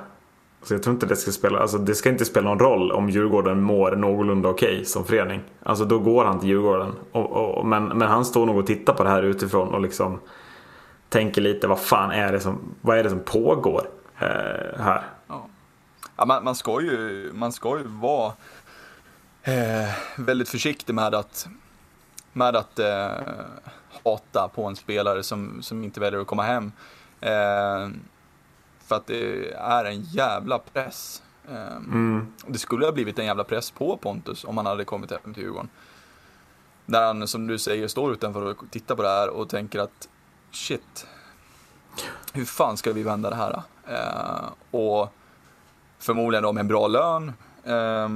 så 0.63 0.73
jag 0.73 0.83
tror 0.83 0.93
inte 0.93 1.05
det 1.05 1.15
ska 1.15 1.31
spela, 1.31 1.59
alltså 1.59 1.77
det 1.77 1.95
ska 1.95 2.09
inte 2.09 2.25
spela 2.25 2.49
någon 2.49 2.59
roll 2.59 2.91
om 2.91 3.09
Djurgården 3.09 3.61
mår 3.61 3.91
någorlunda 3.91 4.49
okej 4.49 4.73
okay 4.73 4.85
som 4.85 5.05
förening. 5.05 5.41
Alltså 5.63 5.85
då 5.85 5.99
går 5.99 6.25
han 6.25 6.39
till 6.39 6.49
Djurgården. 6.49 6.93
Och, 7.11 7.31
och, 7.31 7.65
men, 7.65 7.85
men 7.85 8.07
han 8.07 8.25
står 8.25 8.45
nog 8.45 8.57
och 8.57 8.67
tittar 8.67 8.93
på 8.93 9.03
det 9.03 9.09
här 9.09 9.23
utifrån 9.23 9.73
och 9.73 9.81
liksom 9.81 10.19
tänker 11.09 11.41
lite 11.41 11.67
vad 11.67 11.79
fan 11.79 12.11
är 12.11 12.31
det 12.31 12.39
som, 12.39 12.75
vad 12.81 12.97
är 12.97 13.03
det 13.03 13.09
som 13.09 13.19
pågår 13.19 13.87
eh, 14.19 14.79
här? 14.79 15.03
Ja. 15.27 15.47
ja 16.17 16.25
man, 16.25 16.43
man, 16.43 16.55
ska 16.55 16.81
ju, 16.81 17.31
man 17.33 17.51
ska 17.51 17.77
ju 17.77 17.83
vara 17.87 18.33
eh, 19.43 19.89
väldigt 20.15 20.49
försiktig 20.49 20.93
med 20.93 21.15
att, 21.15 21.47
med 22.33 22.55
att 22.55 22.79
eh, 22.79 23.11
hata 24.03 24.49
på 24.55 24.63
en 24.65 24.75
spelare 24.75 25.23
som, 25.23 25.61
som 25.61 25.83
inte 25.83 25.99
väljer 25.99 26.21
att 26.21 26.27
komma 26.27 26.43
hem. 26.43 26.71
Eh, 27.21 27.89
för 28.85 28.95
att 28.95 29.07
det 29.07 29.51
är 29.51 29.85
en 29.85 30.01
jävla 30.01 30.59
press. 30.59 31.23
Eh, 31.49 31.75
mm. 31.75 32.33
Det 32.47 32.59
skulle 32.59 32.85
ha 32.85 32.91
blivit 32.91 33.19
en 33.19 33.25
jävla 33.25 33.43
press 33.43 33.71
på 33.71 33.97
Pontus 33.97 34.43
om 34.45 34.57
han 34.57 34.65
hade 34.65 34.85
kommit 34.85 35.11
hem 35.11 35.33
till 35.33 35.43
Djurgården. 35.43 35.69
När 36.85 37.05
han, 37.05 37.27
som 37.27 37.47
du 37.47 37.59
säger, 37.59 37.87
står 37.87 38.13
utanför 38.13 38.41
och 38.41 38.57
tittar 38.71 38.95
på 38.95 39.01
det 39.01 39.09
här 39.09 39.29
och 39.29 39.49
tänker 39.49 39.79
att 39.79 40.09
shit, 40.51 41.07
hur 42.33 42.45
fan 42.45 42.77
ska 42.77 42.93
vi 42.93 43.03
vända 43.03 43.29
det 43.29 43.35
här? 43.35 43.61
Eh, 43.87 44.45
och 44.71 45.13
förmodligen 45.99 46.43
då 46.43 46.53
med 46.53 46.61
en 46.61 46.67
bra 46.67 46.87
lön. 46.87 47.33
Eh, 47.63 48.09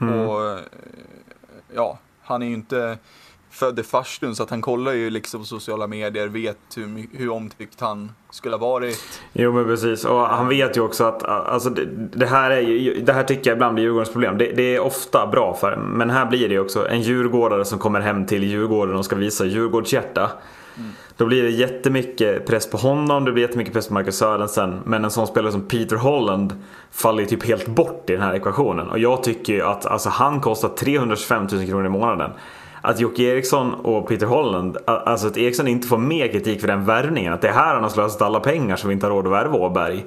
Mm. 0.00 0.28
Och 0.28 0.58
ja, 1.74 1.98
han 2.22 2.42
är 2.42 2.46
ju 2.46 2.54
inte 2.54 2.98
född 3.50 3.78
i 3.78 3.82
farstun 3.82 4.36
så 4.36 4.42
att 4.42 4.50
han 4.50 4.60
kollar 4.60 4.92
ju 4.92 5.10
liksom 5.10 5.40
på 5.40 5.46
sociala 5.46 5.86
medier, 5.86 6.28
vet 6.28 6.58
hur, 6.76 7.18
hur 7.18 7.30
omtyckt 7.30 7.80
han 7.80 8.12
skulle 8.30 8.56
ha 8.56 8.60
varit. 8.68 9.20
Jo 9.32 9.52
men 9.52 9.64
precis 9.64 10.04
och 10.04 10.20
han 10.20 10.48
vet 10.48 10.76
ju 10.76 10.80
också 10.80 11.04
att 11.04 11.22
alltså, 11.22 11.70
det, 11.70 11.84
det 12.12 12.26
här, 12.26 12.50
är 12.50 12.60
ju, 12.60 13.00
det 13.00 13.12
här 13.12 13.24
tycker 13.24 13.50
jag 13.50 13.56
ibland 13.56 13.74
blir 13.74 13.84
Djurgårdens 13.84 14.12
problem. 14.12 14.38
Det, 14.38 14.52
det, 14.52 14.76
är 14.76 14.80
ofta 14.80 15.26
bra 15.26 15.54
för 15.54 15.76
men 15.76 16.10
här 16.10 16.26
blir 16.26 16.48
det 16.48 16.54
ju 16.54 16.60
också 16.60 16.88
en 16.88 17.00
djurgårdare 17.00 17.64
som 17.64 17.78
kommer 17.78 18.00
hem 18.00 18.26
till 18.26 18.44
Djurgården 18.44 18.96
och 18.96 19.04
ska 19.04 19.16
visa 19.16 19.44
Djurgårdshjärta. 19.44 20.30
Då 21.18 21.26
blir 21.26 21.42
det 21.42 21.50
jättemycket 21.50 22.46
press 22.46 22.70
på 22.70 22.76
honom, 22.76 23.24
det 23.24 23.32
blir 23.32 23.42
jättemycket 23.42 23.74
press 23.74 23.88
på 23.88 23.94
Marcus 23.94 24.16
Sörensen. 24.16 24.80
Men 24.84 25.04
en 25.04 25.10
sån 25.10 25.26
spelare 25.26 25.52
som 25.52 25.62
Peter 25.62 25.96
Holland 25.96 26.54
faller 26.90 27.20
ju 27.20 27.26
typ 27.26 27.44
helt 27.44 27.66
bort 27.66 28.10
i 28.10 28.12
den 28.12 28.22
här 28.22 28.34
ekvationen. 28.34 28.88
Och 28.88 28.98
jag 28.98 29.22
tycker 29.22 29.52
ju 29.52 29.62
att 29.62 29.86
alltså, 29.86 30.08
han 30.08 30.40
kostar 30.40 30.68
325 30.68 31.46
000 31.52 31.66
kronor 31.66 31.86
i 31.86 31.88
månaden. 31.88 32.30
Att 32.80 33.00
Jocke 33.00 33.22
Eriksson 33.22 33.74
och 33.74 34.08
Peter 34.08 34.26
Holland, 34.26 34.76
alltså 34.86 35.26
att 35.26 35.36
Eriksson 35.36 35.68
inte 35.68 35.88
får 35.88 35.98
mer 35.98 36.28
kritik 36.28 36.60
för 36.60 36.68
den 36.68 36.84
värvningen. 36.84 37.32
Att 37.32 37.40
det 37.40 37.48
är 37.48 37.52
här 37.52 37.74
han 37.74 37.82
har 37.82 37.90
slösat 37.90 38.22
alla 38.22 38.40
pengar 38.40 38.76
som 38.76 38.88
vi 38.88 38.94
inte 38.94 39.06
har 39.06 39.10
råd 39.10 39.26
att 39.26 39.32
värva 39.32 39.58
Åberg. 39.58 40.04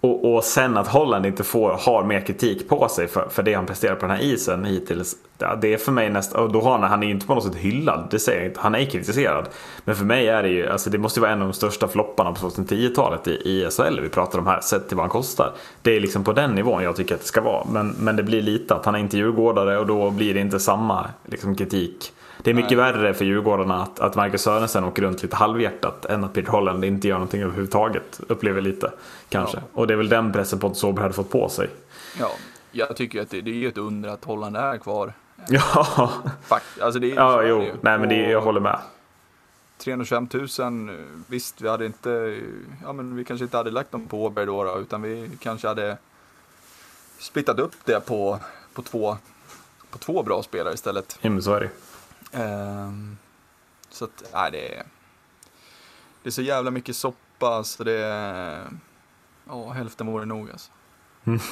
Och, 0.00 0.34
och 0.34 0.44
sen 0.44 0.76
att 0.76 0.88
Holland 0.88 1.26
inte 1.26 1.44
får, 1.44 1.70
har 1.70 2.04
mer 2.04 2.20
kritik 2.20 2.68
på 2.68 2.88
sig 2.88 3.08
för, 3.08 3.28
för 3.30 3.42
det 3.42 3.54
han 3.54 3.66
presterar 3.66 3.94
på 3.94 4.06
den 4.06 4.16
här 4.16 4.22
isen 4.22 4.64
hittills. 4.64 5.16
Det 5.60 5.74
är 5.74 5.78
för 5.78 5.92
mig 5.92 6.10
nästan, 6.10 6.44
och 6.44 6.52
då 6.52 6.60
har 6.60 6.78
han, 6.78 6.90
han 6.90 7.02
är 7.02 7.06
ju 7.06 7.12
inte 7.12 7.26
på 7.26 7.34
något 7.34 7.44
sätt 7.44 7.54
hyllad, 7.54 8.08
det 8.10 8.18
säger 8.18 8.38
jag 8.38 8.48
inte. 8.48 8.60
Han 8.60 8.74
är 8.74 8.84
kritiserad. 8.84 9.48
Men 9.84 9.96
för 9.96 10.04
mig 10.04 10.28
är 10.28 10.42
det 10.42 10.48
ju, 10.48 10.68
alltså 10.68 10.90
det 10.90 10.98
måste 10.98 11.20
vara 11.20 11.30
en 11.30 11.42
av 11.42 11.48
de 11.48 11.54
största 11.54 11.88
flopparna 11.88 12.32
på 12.32 12.48
2010-talet 12.48 13.28
i, 13.28 13.30
i 13.30 13.68
SHL 13.70 14.00
vi 14.00 14.08
pratar 14.08 14.38
om 14.38 14.46
här, 14.46 14.60
sett 14.60 14.88
till 14.88 14.96
vad 14.96 15.04
han 15.04 15.10
kostar. 15.10 15.52
Det 15.82 15.96
är 15.96 16.00
liksom 16.00 16.24
på 16.24 16.32
den 16.32 16.50
nivån 16.50 16.82
jag 16.82 16.96
tycker 16.96 17.14
att 17.14 17.20
det 17.20 17.26
ska 17.26 17.40
vara. 17.40 17.64
Men, 17.72 17.88
men 17.98 18.16
det 18.16 18.22
blir 18.22 18.42
lite 18.42 18.74
att 18.74 18.84
han 18.84 18.94
är 18.94 18.98
inte 18.98 19.16
djurgårdare 19.16 19.78
och 19.78 19.86
då 19.86 20.10
blir 20.10 20.34
det 20.34 20.40
inte 20.40 20.60
samma 20.60 21.06
liksom, 21.24 21.56
kritik 21.56 22.12
det 22.42 22.50
är 22.50 22.54
mycket 22.54 22.78
Nej. 22.78 22.92
värre 22.92 23.14
för 23.14 23.24
Djurgårdarna 23.24 23.82
att, 23.82 24.00
att 24.00 24.14
Marcus 24.14 24.42
Sörensen 24.42 24.84
åker 24.84 25.02
runt 25.02 25.22
lite 25.22 25.36
halvhjärtat 25.36 26.04
än 26.04 26.24
att 26.24 26.32
Peter 26.32 26.50
Holland 26.50 26.84
inte 26.84 27.08
gör 27.08 27.14
någonting 27.14 27.42
överhuvudtaget. 27.42 28.20
Upplever 28.28 28.60
lite 28.60 28.92
kanske. 29.28 29.56
Ja. 29.56 29.62
Och 29.72 29.86
det 29.86 29.94
är 29.94 29.96
väl 29.96 30.08
den 30.08 30.32
pressen 30.32 30.58
Pontus 30.58 30.84
Åberg 30.84 31.02
hade 31.02 31.14
fått 31.14 31.30
på 31.30 31.48
sig. 31.48 31.70
Ja, 32.18 32.30
jag 32.72 32.96
tycker 32.96 33.22
att 33.22 33.30
det, 33.30 33.40
det 33.40 33.64
är 33.64 33.68
ett 33.68 33.78
under 33.78 34.08
att 34.08 34.24
Holland 34.24 34.56
är 34.56 34.78
kvar. 34.78 35.12
Ja, 35.48 36.12
Fakt, 36.42 36.80
alltså 36.80 37.00
det 37.00 37.10
är, 37.10 37.14
ja 37.14 37.42
jo, 37.42 37.66
nej 37.80 37.98
men 37.98 38.08
det, 38.08 38.30
jag 38.30 38.40
håller 38.40 38.60
med. 38.60 38.78
325 39.78 40.28
000, 40.58 40.90
visst 41.26 41.60
vi 41.60 41.68
hade 41.68 41.86
inte, 41.86 42.40
ja 42.82 42.92
men 42.92 43.16
vi 43.16 43.24
kanske 43.24 43.44
inte 43.44 43.56
hade 43.56 43.70
lagt 43.70 43.92
dem 43.92 44.06
på 44.06 44.24
Åberg 44.24 44.46
då, 44.46 44.64
då 44.64 44.80
utan 44.80 45.02
vi 45.02 45.30
kanske 45.40 45.68
hade 45.68 45.96
splittat 47.18 47.58
upp 47.58 47.74
det 47.84 48.06
på, 48.06 48.38
på, 48.74 48.82
två, 48.82 49.16
på 49.90 49.98
två 49.98 50.22
bra 50.22 50.42
spelare 50.42 50.74
istället. 50.74 51.18
Ja 51.20 51.30
men 51.30 51.42
så 51.42 51.54
är 51.54 51.60
det. 51.60 51.70
Um, 52.32 53.18
så 53.90 54.04
att, 54.04 54.30
nej 54.32 54.50
det 54.50 54.74
är, 54.74 54.82
det 56.22 56.28
är 56.28 56.30
så 56.30 56.42
jävla 56.42 56.70
mycket 56.70 56.96
soppa 56.96 57.64
så 57.64 57.84
det 57.84 57.98
är, 57.98 58.66
ja 59.48 59.70
hälften 59.70 60.06
vore 60.06 60.24
nog 60.24 60.50
alltså. 60.50 60.70
Mm. 61.24 61.40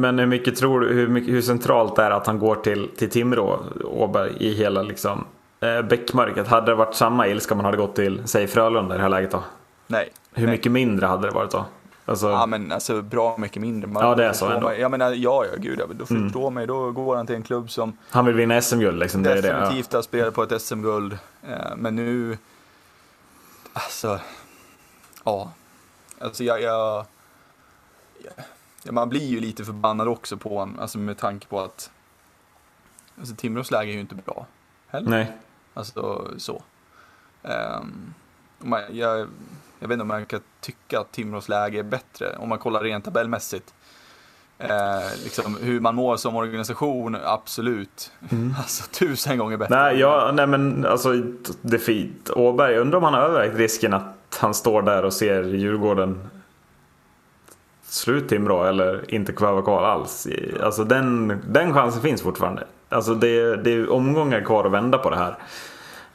Men 0.00 0.18
hur 0.18 0.26
mycket 0.26 0.56
tror 0.56 0.80
du, 0.80 0.94
hur, 0.94 1.08
mycket, 1.08 1.34
hur 1.34 1.42
centralt 1.42 1.98
är 1.98 2.10
det 2.10 2.16
att 2.16 2.26
han 2.26 2.38
går 2.38 2.56
till, 2.56 2.88
till 2.96 3.10
Timrå, 3.10 3.60
Åberg, 3.84 4.32
i 4.38 4.54
hela 4.54 4.82
liksom 4.82 5.24
eh, 5.60 5.82
bäckmörkret? 5.82 6.48
Hade 6.48 6.72
det 6.72 6.74
varit 6.74 6.94
samma 6.94 7.28
ilska 7.28 7.54
om 7.54 7.58
man 7.58 7.64
hade 7.64 7.76
gått 7.76 7.96
till, 7.96 8.22
säg 8.24 8.46
Frölunda 8.46 8.94
i 8.94 8.98
det 8.98 9.02
här 9.02 9.08
läget 9.08 9.30
då? 9.30 9.42
Nej. 9.86 10.12
Hur 10.32 10.46
nej. 10.46 10.56
mycket 10.56 10.72
mindre 10.72 11.06
hade 11.06 11.28
det 11.28 11.34
varit 11.34 11.50
då? 11.50 11.66
Alltså... 12.10 12.30
Ja 12.30 12.46
men 12.46 12.72
alltså 12.72 13.02
bra 13.02 13.36
mycket 13.38 13.62
mindre. 13.62 13.90
Man 13.90 14.02
ja 14.02 14.14
det 14.14 14.24
är 14.24 14.32
så 14.32 14.48
ändå. 14.48 14.72
Jag 14.74 14.90
menar, 14.90 15.12
ja 15.12 15.44
ja 15.46 15.56
gud, 15.58 15.82
då 15.98 16.06
förstår 16.06 16.40
mm. 16.40 16.54
mig. 16.54 16.66
Då 16.66 16.92
går 16.92 17.16
han 17.16 17.26
till 17.26 17.36
en 17.36 17.42
klubb 17.42 17.70
som 17.70 17.96
Han 18.10 18.26
vill 18.26 18.34
vinna 18.34 18.62
SM-guld 18.62 18.98
liksom. 18.98 19.22
Det 19.22 19.34
definitivt 19.34 19.90
det, 19.90 19.94
ja. 19.94 19.98
har 19.98 20.02
spelat 20.02 20.34
på 20.34 20.42
ett 20.42 20.62
SM-guld. 20.62 21.18
Eh, 21.48 21.76
men 21.76 21.96
nu, 21.96 22.38
alltså, 23.72 24.20
ja. 25.24 25.52
Alltså 26.18 26.44
jag, 26.44 26.62
jag, 26.62 27.06
ja, 28.82 28.92
man 28.92 29.08
blir 29.08 29.26
ju 29.26 29.40
lite 29.40 29.64
förbannad 29.64 30.08
också 30.08 30.36
på 30.36 30.58
honom, 30.58 30.78
alltså 30.78 30.98
med 30.98 31.18
tanke 31.18 31.46
på 31.46 31.60
att 31.60 31.90
Alltså 33.18 33.34
Timrås 33.34 33.70
läge 33.70 33.90
är 33.90 33.94
ju 33.94 34.00
inte 34.00 34.14
bra 34.14 34.46
heller. 34.88 35.10
Nej. 35.10 35.32
Alltså 35.74 36.30
så. 36.38 36.62
Um, 37.42 38.14
jag, 38.90 39.28
jag 39.80 39.88
vet 39.88 39.92
inte 39.92 40.02
om 40.02 40.08
man 40.08 40.26
kan 40.26 40.40
tycka 40.60 41.00
att 41.00 41.12
Timrås 41.12 41.48
läge 41.48 41.78
är 41.78 41.82
bättre 41.82 42.36
om 42.38 42.48
man 42.48 42.58
kollar 42.58 42.80
rent 42.80 43.04
tabellmässigt. 43.04 43.74
Eh, 44.58 45.22
liksom, 45.24 45.58
hur 45.62 45.80
man 45.80 45.94
mår 45.94 46.16
som 46.16 46.36
organisation, 46.36 47.16
absolut. 47.24 48.12
Mm. 48.30 48.54
Alltså 48.58 48.90
tusen 48.90 49.38
gånger 49.38 49.56
bättre. 49.56 49.82
Nej, 49.82 49.98
ja, 49.98 50.30
nej 50.34 50.46
men 50.46 50.86
alltså 50.86 51.12
det 51.62 51.76
är 51.76 51.80
fint. 51.80 52.30
Åberg, 52.30 52.76
undrar 52.76 52.98
om 52.98 53.04
han 53.04 53.14
har 53.14 53.20
övervägt 53.20 53.56
risken 53.56 53.94
att 53.94 54.38
han 54.38 54.54
står 54.54 54.82
där 54.82 55.04
och 55.04 55.12
ser 55.12 55.42
Djurgården 55.42 56.30
slut 57.82 58.28
Timrå 58.28 58.64
eller 58.64 59.14
inte 59.14 59.32
kväva 59.32 59.62
kvar 59.62 59.82
alls. 59.82 60.28
Alltså 60.62 60.84
den, 60.84 61.40
den 61.48 61.74
chansen 61.74 62.02
finns 62.02 62.22
fortfarande. 62.22 62.64
Alltså 62.88 63.14
det, 63.14 63.56
det 63.56 63.72
är 63.72 63.90
omgångar 63.90 64.40
kvar 64.40 64.64
att 64.64 64.72
vända 64.72 64.98
på 64.98 65.10
det 65.10 65.16
här. 65.16 65.38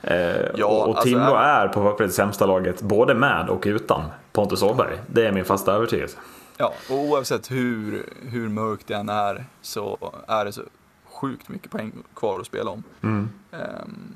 Eh, 0.07 0.51
ja, 0.55 0.65
och, 0.65 0.89
och 0.89 1.01
Timrå 1.01 1.21
alltså, 1.21 1.35
är 1.35 1.67
på 1.67 1.83
pappret 1.83 2.13
sämsta 2.13 2.45
laget 2.45 2.81
både 2.81 3.15
med 3.15 3.49
och 3.49 3.63
utan 3.65 4.03
Pontus 4.31 4.63
Åberg. 4.63 4.97
Det 5.07 5.27
är 5.27 5.31
min 5.31 5.45
fasta 5.45 5.73
övertygelse. 5.73 6.17
Ja, 6.57 6.73
och 6.89 6.95
oavsett 6.95 7.51
hur, 7.51 8.05
hur 8.21 8.49
mörkt 8.49 8.87
det 8.87 8.95
än 8.95 9.09
är 9.09 9.45
så 9.61 10.13
är 10.27 10.45
det 10.45 10.51
så 10.51 10.61
sjukt 11.05 11.49
mycket 11.49 11.71
poäng 11.71 11.91
kvar 12.15 12.39
att 12.39 12.45
spela 12.45 12.71
om. 12.71 12.83
Mm. 13.03 13.29
Um, 13.51 14.15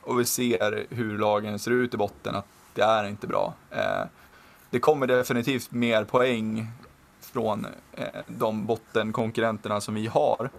och 0.00 0.20
vi 0.20 0.24
ser 0.24 0.86
hur 0.90 1.18
lagen 1.18 1.58
ser 1.58 1.70
ut 1.70 1.94
i 1.94 1.96
botten, 1.96 2.34
att 2.34 2.46
det 2.74 2.82
är 2.82 3.04
inte 3.04 3.26
bra. 3.26 3.54
Uh, 3.72 4.06
det 4.70 4.80
kommer 4.80 5.06
definitivt 5.06 5.70
mer 5.70 6.04
poäng 6.04 6.66
från 7.20 7.66
uh, 7.98 8.04
de 8.26 8.66
bottenkonkurrenterna 8.66 9.80
som 9.80 9.94
vi 9.94 10.06
har 10.06 10.50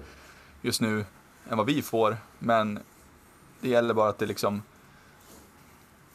just 0.62 0.82
nu 0.82 1.06
än 1.50 1.58
vad 1.58 1.66
vi 1.66 1.82
får, 1.82 2.18
men 2.40 2.80
det 3.62 3.70
gäller 3.70 3.94
bara 3.94 4.10
att 4.10 4.18
det 4.18 4.26
liksom 4.26 4.62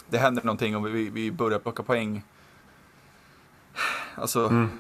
det 0.09 0.19
händer 0.19 0.43
någonting 0.43 0.77
och 0.77 0.87
vi, 0.87 1.11
vi 1.11 1.31
börjar 1.31 1.59
plocka 1.59 1.83
poäng 1.83 2.23
alltså 4.15 4.47
mm. 4.47 4.71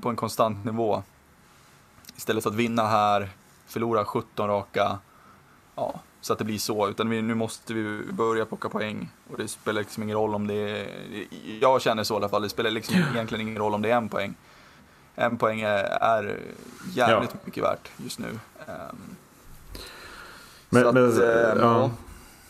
på 0.00 0.08
en 0.08 0.16
konstant 0.16 0.64
nivå. 0.64 1.02
Istället 2.16 2.42
för 2.42 2.50
att 2.50 2.56
vinna 2.56 2.86
här, 2.86 3.28
förlora 3.66 4.04
17 4.04 4.48
raka, 4.48 4.98
ja, 5.74 6.00
så 6.20 6.32
att 6.32 6.38
det 6.38 6.44
blir 6.44 6.58
så. 6.58 6.88
Utan 6.88 7.10
vi, 7.10 7.22
nu 7.22 7.34
måste 7.34 7.74
vi 7.74 8.12
börja 8.12 8.46
plocka 8.46 8.68
poäng. 8.68 9.10
Och 9.30 9.38
det 9.38 9.48
spelar 9.48 9.80
liksom 9.82 10.02
ingen 10.02 10.16
roll 10.16 10.34
om 10.34 10.46
det 10.46 10.54
är, 10.54 10.88
jag 11.60 11.82
känner 11.82 12.04
så 12.04 12.14
i 12.14 12.16
alla 12.16 12.28
fall, 12.28 12.42
det 12.42 12.48
spelar 12.48 12.70
liksom 12.70 12.96
egentligen 12.96 13.48
ingen 13.48 13.58
roll 13.58 13.74
om 13.74 13.82
det 13.82 13.90
är 13.90 13.96
en 13.96 14.08
poäng. 14.08 14.34
En 15.14 15.38
poäng 15.38 15.60
är, 15.60 15.84
är 15.84 16.40
jävligt 16.92 17.30
ja. 17.32 17.38
mycket 17.44 17.62
värt 17.62 17.90
just 17.96 18.18
nu. 18.18 18.38
Um, 18.66 19.16
men, 20.74 20.86
att, 20.86 20.94
men, 20.94 21.22
äh, 21.22 21.60
ja. 21.60 21.90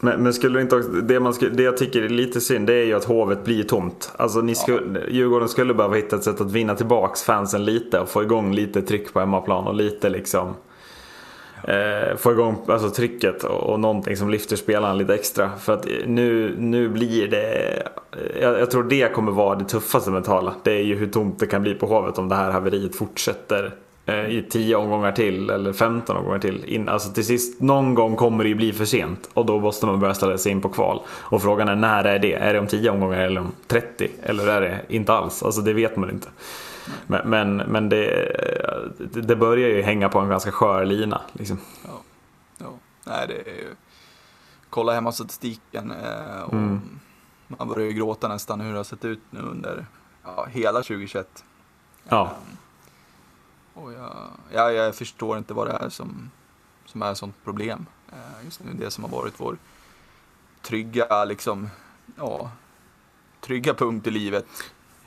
Men, 0.01 0.23
men, 0.23 0.35
skulle 0.35 0.61
inte 0.61 0.77
också, 0.77 0.91
det, 0.91 1.21
man 1.21 1.35
skulle, 1.35 1.51
det 1.51 1.63
jag 1.63 1.77
tycker 1.77 2.03
är 2.03 2.09
lite 2.09 2.41
synd 2.41 2.67
det 2.67 2.75
är 2.75 2.85
ju 2.85 2.95
att 2.95 3.05
Hovet 3.05 3.45
blir 3.45 3.63
tomt. 3.63 4.13
Alltså 4.17 4.41
ni 4.41 4.55
skulle, 4.55 5.01
ja. 5.01 5.07
Djurgården 5.09 5.49
skulle 5.49 5.75
behöva 5.75 5.97
hitta 5.97 6.17
ett 6.17 6.25
sätt 6.25 6.41
att 6.41 6.53
vinna 6.53 6.75
tillbaks 6.75 7.23
fansen 7.23 7.65
lite 7.65 8.01
och 8.01 8.09
få 8.09 8.23
igång 8.23 8.55
lite 8.55 8.83
tryck 8.83 9.13
på 9.13 9.21
hemmaplan 9.21 9.67
och 9.67 9.75
lite 9.75 10.09
liksom 10.09 10.55
eh, 11.65 12.17
få 12.17 12.33
igång 12.33 12.57
alltså, 12.69 12.91
trycket 12.91 13.45
och, 13.45 13.73
och 13.73 13.81
någonting 13.81 14.17
som 14.17 14.31
lyfter 14.31 14.57
spelarna 14.57 14.95
lite 14.95 15.15
extra. 15.15 15.51
För 15.61 15.73
att 15.73 15.87
nu, 16.07 16.55
nu 16.59 16.89
blir 16.89 17.29
det, 17.29 17.83
jag, 18.41 18.61
jag, 18.61 18.71
tror 18.71 18.83
det 18.83 19.15
kommer 19.15 19.33
vara 19.33 19.59
det 19.59 19.65
tuffaste 19.65 20.11
mentala. 20.11 20.55
Det 20.63 20.73
är 20.73 20.85
ju 20.85 20.95
hur 20.95 21.07
tomt 21.07 21.39
det 21.39 21.47
kan 21.47 21.63
bli 21.63 21.75
på 21.75 21.87
Hovet 21.87 22.19
om 22.19 22.29
det 22.29 22.35
här 22.35 22.51
haveriet 22.51 22.97
fortsätter 22.97 23.65
Eh, 23.67 23.84
i 24.07 24.47
10 24.51 24.77
omgångar 24.77 25.13
till 25.13 25.51
eller 25.51 25.73
15 25.73 26.17
omgångar 26.17 26.39
till. 26.39 26.65
In, 26.65 26.89
alltså 26.89 27.13
till 27.13 27.27
sist, 27.27 27.61
någon 27.61 27.95
gång 27.95 28.17
kommer 28.17 28.45
det 28.45 28.49
ju 28.49 28.55
bli 28.55 28.73
för 28.73 28.85
sent 28.85 29.31
och 29.35 29.47
då 29.47 29.61
måste 29.61 29.87
man 29.87 30.01
börja 30.01 30.15
ställa 30.15 30.39
sig 30.39 30.53
in 30.53 30.61
på 30.61 30.69
kval. 30.69 31.03
Och 31.09 31.43
frågan 31.43 31.69
är 31.69 31.77
när 31.77 32.05
är 32.05 32.19
det? 32.19 32.35
Är 32.35 32.53
det 32.53 32.61
om 32.61 32.67
10 32.67 32.91
omgångar 32.91 33.21
eller 33.21 33.41
om 33.41 33.53
30? 33.67 34.11
Eller 34.23 34.47
är 34.47 34.61
det 34.61 34.81
inte 34.89 35.13
alls? 35.13 35.43
Alltså 35.43 35.61
det 35.61 35.73
vet 35.73 35.97
man 35.97 36.11
inte. 36.11 36.29
Men, 37.07 37.31
men, 37.31 37.57
men 37.57 37.89
det, 37.89 38.37
det 38.99 39.37
börjar 39.37 39.69
ju 39.69 39.83
hänga 39.83 40.09
på 40.09 40.19
en 40.19 40.29
ganska 40.29 40.53
skör 40.53 40.85
lina. 40.85 41.21
Liksom. 41.33 41.59
Ja. 41.85 42.01
ja. 42.59 42.73
Nej, 43.05 43.27
det 43.29 43.35
är 43.35 43.55
ju... 43.55 43.75
Kolla 44.71 44.93
hemma 44.93 45.13
statistiken 45.13 45.91
eh, 45.91 46.43
och 46.43 46.53
mm. 46.53 46.81
man 47.49 47.69
börjar 47.69 47.87
ju 47.87 47.93
gråta 47.93 48.29
nästan 48.29 48.61
hur 48.61 48.71
det 48.73 48.77
har 48.77 48.85
sett 48.85 49.05
ut 49.05 49.21
nu 49.31 49.41
under 49.41 49.87
ja, 50.25 50.47
hela 50.51 50.79
2021. 50.79 51.45
Ja. 52.09 52.23
Um, 52.23 52.57
och 53.75 53.93
jag, 53.93 54.13
jag, 54.53 54.75
jag 54.75 54.95
förstår 54.95 55.39
inte 55.39 55.55
vad 55.55 55.67
det 55.67 55.73
är 55.73 55.89
som, 55.89 56.31
som 56.87 57.03
är 57.03 57.15
sånt 57.15 57.35
problem 57.45 57.87
eh, 58.13 58.45
just 58.45 58.65
nu. 58.65 58.71
Det 58.79 58.91
som 58.91 59.05
har 59.05 59.11
varit 59.11 59.35
vår 59.37 59.57
trygga, 60.63 61.25
liksom, 61.25 61.71
ja, 62.17 62.51
trygga 63.41 63.75
punkt 63.75 64.07
i 64.07 64.11
livet. 64.11 64.47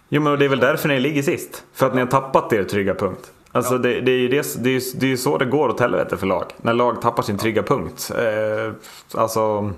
Jo 0.10 0.21
men 0.21 0.39
det 0.39 0.45
är 0.45 0.49
väl 0.49 0.60
därför 0.60 0.88
ni 0.88 0.99
ligger 0.99 1.21
sist. 1.21 1.63
För 1.73 1.88
att 1.88 1.93
ni 1.93 1.99
har 1.99 2.08
tappat 2.08 2.53
er 2.53 2.63
trygga 2.63 2.95
punkt. 2.95 3.32
Alltså 3.51 3.73
ja. 3.73 3.77
det, 3.77 4.01
det, 4.01 4.12
är 4.12 4.19
ju 4.19 4.27
det, 4.27 4.63
det, 4.63 4.69
är, 4.69 4.99
det 4.99 5.12
är 5.12 5.17
så 5.17 5.38
det 5.38 5.45
går 5.45 5.69
åt 5.69 5.80
helvete 5.80 6.17
för 6.17 6.27
lag. 6.27 6.45
När 6.58 6.73
lag 6.73 7.01
tappar 7.01 7.23
sin 7.23 7.38
trygga 7.38 7.63
punkt. 7.63 8.12
Eh, 8.17 8.73
alltså, 9.13 9.73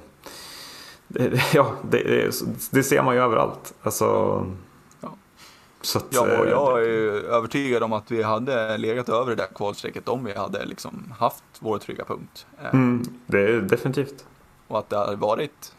ja, 1.54 1.74
det, 1.90 2.32
det, 2.72 2.84
ser 2.84 3.04
man 3.04 3.16
ju 3.16 3.22
överallt. 3.22 3.74
Alltså, 3.82 4.46
att, 5.96 6.06
ja, 6.10 6.22
och 6.22 6.46
eh, 6.46 6.50
jag 6.50 6.82
är 6.82 7.24
övertygad 7.24 7.84
om 7.84 7.94
att 7.94 8.12
vi 8.12 8.24
hade 8.24 8.78
legat 8.78 9.10
över 9.10 9.30
det 9.30 9.36
där 9.36 9.48
kvalstrecket 9.56 10.08
om 10.08 10.26
vi 10.26 10.34
hade 10.34 10.66
liksom 10.66 11.14
haft 11.20 11.44
vår 11.60 11.78
trygga 11.78 12.06
punkt. 12.06 12.46
Eh, 12.62 12.74
mm, 12.74 13.04
det 13.26 13.40
är 13.40 13.62
definitivt. 13.62 14.26
Och 14.68 14.80
att 14.80 14.90
det 14.90 14.98
hade 14.98 15.16
varit, 15.16 15.76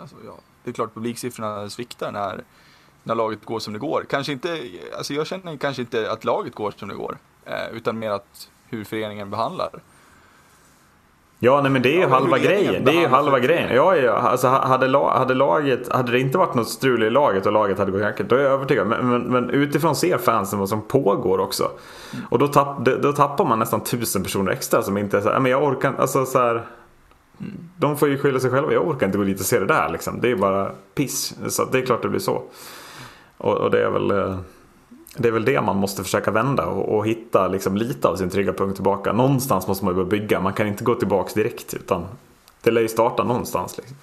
alltså, 0.00 0.16
ja, 0.26 0.34
det 0.64 0.70
är 0.70 0.74
klart 0.74 0.94
publiksiffrorna 0.94 1.70
sviktar 1.70 2.12
när, 2.12 2.44
när 3.02 3.14
laget 3.14 3.44
går 3.44 3.58
som 3.58 3.72
det 3.72 3.78
går. 3.78 4.06
Kanske 4.10 4.32
inte, 4.32 4.68
alltså 4.96 5.14
jag 5.14 5.26
känner 5.26 5.56
kanske 5.56 5.82
inte 5.82 6.10
att 6.10 6.24
laget 6.24 6.54
går 6.54 6.74
som 6.76 6.88
det 6.88 6.94
går, 6.94 7.18
eh, 7.44 7.68
utan 7.72 7.98
mer 7.98 8.10
att 8.10 8.50
hur 8.68 8.84
föreningen 8.84 9.30
behandlar 9.30 9.70
Ja, 11.44 11.60
nej, 11.60 11.70
men 11.70 11.82
det 11.82 11.88
är 11.88 11.94
ju 11.94 12.00
ja, 12.00 12.08
halva 12.08 12.38
grejen. 12.38 12.84
Det 12.84 12.90
är 12.90 13.00
ju 13.00 13.06
halva 13.06 13.38
grejen. 13.38 13.74
Ja, 13.74 13.96
ja. 13.96 14.12
Alltså, 14.12 14.48
hade, 14.48 14.98
hade, 14.98 15.34
laget, 15.34 15.92
hade 15.92 16.12
det 16.12 16.20
inte 16.20 16.38
varit 16.38 16.54
något 16.54 16.68
strul 16.68 17.02
i 17.02 17.10
laget 17.10 17.46
och 17.46 17.52
laget 17.52 17.78
hade 17.78 17.92
gått 17.92 18.00
jacket, 18.00 18.28
då 18.28 18.36
är 18.36 18.40
jag 18.40 18.52
övertygad. 18.52 18.86
Men, 18.86 19.08
men, 19.08 19.22
men, 19.22 19.50
utifrån 19.50 19.96
ser 19.96 20.18
fansen 20.18 20.58
vad 20.58 20.68
som 20.68 20.82
pågår 20.82 21.38
också. 21.38 21.64
Mm. 22.12 22.24
Och 22.30 22.38
då, 22.38 22.48
tapp, 22.48 22.84
då, 22.84 23.12
tappar 23.12 23.44
man 23.44 23.58
nästan 23.58 23.80
tusen 23.80 24.22
personer 24.22 24.52
extra 24.52 24.82
som 24.82 24.98
inte 24.98 25.16
är 25.16 25.20
så 25.20 25.30
här, 25.30 25.40
men 25.40 25.50
jag 25.50 25.62
orkar 25.62 25.94
alltså 25.98 26.26
så 26.26 26.38
här, 26.38 26.50
mm. 26.50 27.52
De 27.76 27.96
får 27.96 28.08
ju 28.08 28.18
skylla 28.18 28.40
sig 28.40 28.50
själva. 28.50 28.72
Jag 28.72 28.88
orkar 28.88 29.06
inte 29.06 29.18
gå 29.18 29.24
dit 29.24 29.40
och 29.40 29.46
se 29.46 29.58
det 29.58 29.66
där 29.66 29.88
liksom. 29.88 30.20
Det 30.20 30.30
är 30.30 30.36
bara 30.36 30.70
piss. 30.94 31.34
Så 31.48 31.64
det 31.64 31.78
är 31.78 31.86
klart 31.86 32.02
det 32.02 32.08
blir 32.08 32.20
så. 32.20 32.42
Och, 33.38 33.56
och 33.56 33.70
det 33.70 33.84
är 33.84 33.90
väl... 33.90 34.36
Det 35.16 35.28
är 35.28 35.32
väl 35.32 35.44
det 35.44 35.60
man 35.60 35.76
måste 35.76 36.02
försöka 36.02 36.30
vända 36.30 36.66
och, 36.66 36.96
och 36.96 37.06
hitta 37.06 37.48
liksom 37.48 37.76
lite 37.76 38.08
av 38.08 38.16
sin 38.16 38.30
trygga 38.30 38.52
punkt 38.52 38.74
tillbaka. 38.74 39.12
Någonstans 39.12 39.66
måste 39.66 39.84
man 39.84 39.94
ju 39.94 40.04
börja 40.04 40.20
bygga. 40.20 40.40
Man 40.40 40.52
kan 40.52 40.66
inte 40.66 40.84
gå 40.84 40.94
tillbaka 40.94 41.30
direkt 41.34 41.74
utan 41.74 42.06
det 42.62 42.70
lär 42.70 42.80
ju 42.80 42.88
starta 42.88 43.24
någonstans. 43.24 43.76
Liksom. 43.76 43.96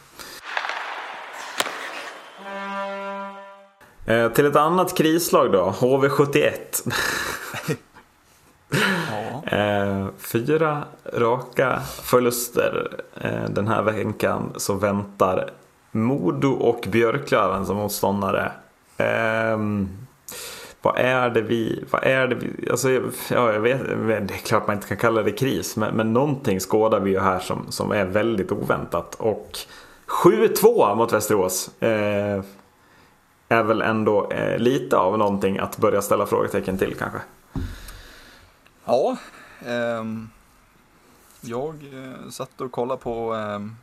Eh, 4.05 4.31
till 4.31 4.45
ett 4.45 4.55
annat 4.55 4.97
krislag 4.97 5.51
då, 5.51 5.73
HV71. 5.79 6.51
Ja. 7.65 7.75
Eh, 9.45 10.07
fyra 10.17 10.83
raka 11.13 11.79
förluster 12.03 12.97
eh, 13.21 13.49
den 13.49 13.67
här 13.67 13.81
veckan 13.81 14.53
så 14.57 14.73
väntar 14.73 15.49
Modo 15.91 16.51
och 16.51 16.85
Björklöven 16.87 17.65
som 17.65 17.77
motståndare. 17.77 18.51
Vad 20.81 20.97
är 20.97 21.29
det 21.29 21.41
vi, 21.41 21.83
vad 21.91 22.03
är 22.03 22.27
det 22.27 22.35
vi, 22.35 22.69
alltså 22.69 22.89
ja, 23.29 23.53
jag 23.53 23.59
vet, 23.59 23.87
det 24.27 24.33
är 24.33 24.45
klart 24.45 24.67
man 24.67 24.75
inte 24.75 24.87
kan 24.87 24.97
kalla 24.97 25.23
det 25.23 25.31
kris, 25.31 25.75
men, 25.75 25.95
men 25.95 26.13
någonting 26.13 26.59
skådar 26.59 26.99
vi 26.99 27.11
ju 27.11 27.19
här 27.19 27.39
som, 27.39 27.71
som 27.71 27.91
är 27.91 28.05
väldigt 28.05 28.51
oväntat. 28.51 29.15
Och 29.15 29.57
7-2 30.25 30.95
mot 30.95 31.13
Västerås 31.13 31.81
eh, 31.81 32.43
är 33.47 33.63
väl 33.63 33.81
ändå 33.81 34.31
eh, 34.31 34.57
lite 34.57 34.97
av 34.97 35.17
någonting 35.17 35.57
att 35.57 35.77
börja 35.77 36.01
ställa 36.01 36.25
frågetecken 36.25 36.77
till 36.77 36.95
kanske. 36.95 37.19
Ja, 38.85 39.17
ehm, 39.65 40.29
eh, 41.43 41.49
jag 41.49 41.75
satt 42.31 42.61
och 42.61 42.71
kollade 42.71 43.01
på 43.01 43.33
ehm, 43.33 43.75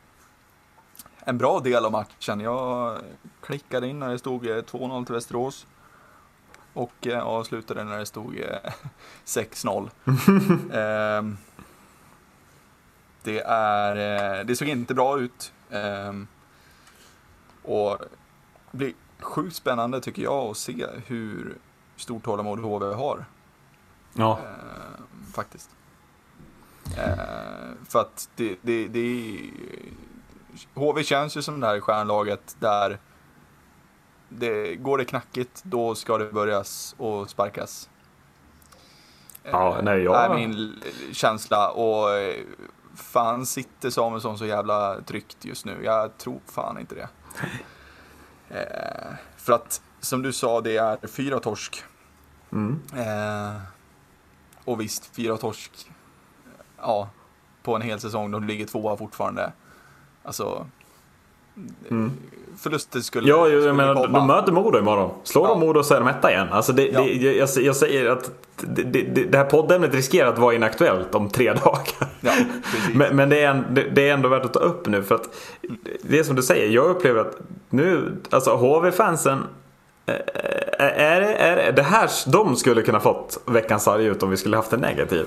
en 1.24 1.38
bra 1.38 1.61
del 1.61 1.84
av 1.84 1.92
matchen. 1.92 2.40
Jag 2.40 2.99
klickade 3.40 3.88
in 3.88 3.99
när 3.99 4.09
det 4.09 4.18
stod 4.18 4.46
eh, 4.46 4.57
2-0 4.57 5.05
till 5.05 5.14
Västerås 5.14 5.66
och 6.73 7.07
eh, 7.07 7.23
avslutade 7.23 7.85
när 7.85 7.99
det 7.99 8.07
stod 8.07 8.39
eh, 8.39 8.73
6-0. 9.25 9.91
Ehm, 10.73 11.37
det, 13.23 13.41
är, 13.47 13.97
eh, 14.39 14.45
det 14.45 14.57
såg 14.57 14.69
inte 14.69 14.95
bra 14.95 15.21
ut. 15.21 15.53
Ehm, 15.71 16.27
och 17.62 17.99
det 18.71 18.77
blir 18.79 18.93
sjukt 19.21 19.57
spännande 19.57 20.01
tycker 20.01 20.23
jag 20.23 20.51
att 20.51 20.57
se 20.57 20.87
hur 21.07 21.59
stort 21.97 22.25
tålamod 22.25 22.59
HV 22.59 22.95
har. 22.95 23.25
Ja, 24.14 24.39
Eh, 24.43 25.03
faktiskt. 25.35 25.71
Eh, 26.97 27.14
för 27.89 28.01
att 28.01 28.29
det, 28.37 28.57
det, 28.62 28.89
det 28.89 29.41
HV 30.75 31.05
känns 31.05 31.37
ju 31.37 31.43
som 31.43 31.61
det 31.61 31.66
här 31.66 31.81
stjärnlaget 31.81 32.57
där 32.59 32.99
det, 34.29 34.74
går 34.76 34.99
det 34.99 35.05
knackigt 35.05 35.61
då 35.62 35.95
ska 35.95 36.18
det 36.18 36.33
börjas 36.33 36.95
och 36.99 37.31
sparkas. 37.31 37.89
Eh, 39.45 39.51
Ja, 39.51 39.79
nej, 39.83 40.03
jag- 40.03 40.24
är 40.24 40.35
min 40.35 40.83
känsla 41.12 41.70
och 41.70 42.11
eh, 42.11 42.35
fan 42.95 43.47
sitter 43.47 43.91
Samuelsson 43.91 44.39
så 44.39 44.47
jävla 44.47 45.01
tryggt 45.01 45.45
just 45.45 45.64
nu. 45.64 45.85
Jag 45.85 46.18
tror 46.18 46.41
fan 46.47 46.79
inte 46.81 46.95
det. 46.95 47.09
Eh, 48.51 49.12
för 49.37 49.53
att 49.53 49.83
som 50.01 50.22
du 50.22 50.33
sa, 50.33 50.61
det 50.61 50.76
är 50.76 51.07
fyra 51.07 51.41
torsk. 51.41 51.85
mm. 52.53 52.83
Eh, 52.97 53.61
och 54.64 54.81
visst, 54.81 55.16
fyra 55.16 55.37
torsk. 55.37 55.91
Ja, 56.81 57.09
på 57.62 57.76
en 57.76 57.83
hel 57.83 58.01
säsong. 58.01 58.31
De 58.31 58.45
ligger 58.45 58.66
tvåa 58.66 58.97
fortfarande. 58.97 59.53
Alltså, 60.22 60.66
Mm. 61.90 62.11
förluster 62.59 63.00
skulle, 63.00 63.28
Ja, 63.28 63.36
jo, 63.38 63.44
skulle 63.44 63.66
jag 63.66 63.76
menar, 63.76 63.94
komma. 63.94 64.18
de 64.18 64.26
möter 64.26 64.52
Modo 64.52 64.78
imorgon. 64.78 65.11
Slår 65.24 65.48
de 65.48 65.61
Ja. 65.61 65.66
Modo 65.66 65.82
så 65.82 65.94
är 65.94 65.98
de 65.98 66.09
etta 66.09 66.30
igen. 66.32 66.46
Alltså 66.50 66.72
det, 66.72 66.86
Ja. 66.88 67.00
det, 67.00 67.12
jag, 67.32 67.48
jag 67.59 67.76
säger 67.76 68.11
att 68.11 68.30
det, 68.56 68.82
det, 68.82 69.24
det 69.24 69.38
här 69.38 69.44
poddämnet 69.44 69.94
riskerar 69.94 70.28
att 70.32 70.38
vara 70.38 70.54
inaktuellt 70.54 71.14
om 71.14 71.28
tre 71.30 71.52
dagar. 71.64 71.84
Ja. 72.20 72.32
Men, 72.94 73.16
men 73.16 73.28
det, 73.28 73.40
är 73.40 73.50
en, 73.50 73.64
det, 73.92 74.09
är 74.09 74.14
ändå 74.14 74.28
värt 74.28 74.44
att 74.44 74.52
ta 74.52 74.61
upp 74.61 74.86
nu 74.86 75.02
för 75.02 75.14
att 75.14 75.28
det 76.02 76.18
är 76.18 76.22
som 76.22 76.36
du 76.36 76.42
säger, 76.42 76.68
jag 76.70 76.86
upplever 76.90 77.20
att 77.20 77.36
nu, 77.70 78.16
alltså 78.30 78.56
HV-fansen 78.56 79.38
Eh, 80.09 80.86
eh, 80.86 81.02
är, 81.02 81.20
det- 81.20 81.34
är 81.34 81.56
det- 81.56 81.72
det 81.72 81.82
här 81.82 82.11
de 82.26 82.56
skulle 82.56 82.82
kunna 82.82 83.00
fått 83.00 83.38
veckans 83.46 83.82
sarg 83.82 84.04
ut 84.06 84.22
om 84.22 84.30
vi 84.30 84.36
skulle 84.36 84.56
haft 84.56 84.72
en 84.72 84.80
negativ. 84.80 85.26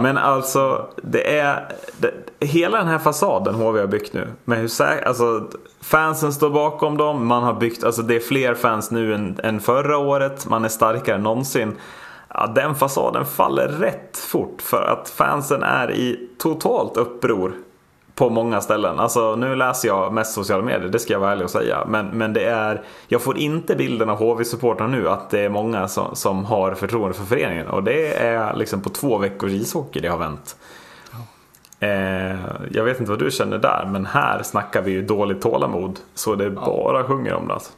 Men 0.00 0.18
alltså 0.18 0.86
det 1.02 1.38
är 1.38 1.68
det, 1.98 2.10
hela 2.46 2.78
den 2.78 2.86
här 2.86 2.98
fasaden 2.98 3.54
HV 3.54 3.80
har 3.80 3.86
byggt 3.86 4.12
nu. 4.12 4.28
Med 4.44 4.58
hur 4.58 4.68
sä- 4.68 5.04
alltså, 5.06 5.48
fansen 5.82 6.32
står 6.32 6.50
bakom 6.50 6.96
dem. 6.96 7.26
Man 7.26 7.42
har 7.42 7.52
byggt, 7.54 7.84
alltså 7.84 8.02
det 8.02 8.16
är 8.16 8.20
fler 8.20 8.54
fans 8.54 8.90
nu 8.90 9.14
än, 9.14 9.38
än 9.42 9.60
förra 9.60 9.98
året. 9.98 10.46
Man 10.48 10.64
är 10.64 10.68
starkare 10.68 11.16
än 11.16 11.22
någonsin. 11.22 11.76
Ja, 12.34 12.46
den 12.54 12.74
fasaden 12.74 13.24
faller 13.26 13.68
rätt 13.68 14.18
fort 14.18 14.62
för 14.62 14.82
att 14.82 15.08
fansen 15.08 15.62
är 15.62 15.90
i 15.90 16.28
totalt 16.38 16.96
uppror 16.96 17.52
på 18.20 18.30
många 18.30 18.60
ställen. 18.60 18.98
Alltså 18.98 19.36
nu 19.36 19.56
läser 19.56 19.88
jag 19.88 20.12
mest 20.12 20.32
sociala 20.32 20.62
medier, 20.62 20.88
det 20.88 20.98
ska 20.98 21.12
jag 21.12 21.20
vara 21.20 21.32
ärlig 21.32 21.44
och 21.44 21.50
säga. 21.50 21.84
Men, 21.88 22.06
men 22.06 22.32
det 22.32 22.44
är, 22.44 22.82
jag 23.08 23.22
får 23.22 23.38
inte 23.38 23.76
bilden 23.76 24.10
av 24.10 24.18
HV-supportrarna 24.18 24.86
nu 24.86 25.08
att 25.08 25.30
det 25.30 25.40
är 25.40 25.48
många 25.48 25.88
som, 25.88 26.16
som 26.16 26.44
har 26.44 26.74
förtroende 26.74 27.14
för 27.14 27.24
föreningen. 27.24 27.66
Och 27.66 27.82
det 27.82 28.14
är 28.14 28.56
liksom 28.56 28.82
på 28.82 28.90
två 28.90 29.18
veckors 29.18 29.50
ishockey 29.52 30.00
det 30.00 30.08
har 30.08 30.18
vänt. 30.18 30.56
Eh, 31.80 32.40
jag 32.70 32.84
vet 32.84 33.00
inte 33.00 33.10
vad 33.10 33.18
du 33.18 33.30
känner 33.30 33.58
där, 33.58 33.88
men 33.92 34.06
här 34.06 34.42
snackar 34.42 34.82
vi 34.82 34.90
ju 34.90 35.02
dåligt 35.02 35.42
tålamod. 35.42 35.98
Så 36.14 36.34
det 36.34 36.50
bara 36.50 37.04
sjunger 37.04 37.34
om 37.34 37.48
det 37.48 37.54
alltså. 37.54 37.72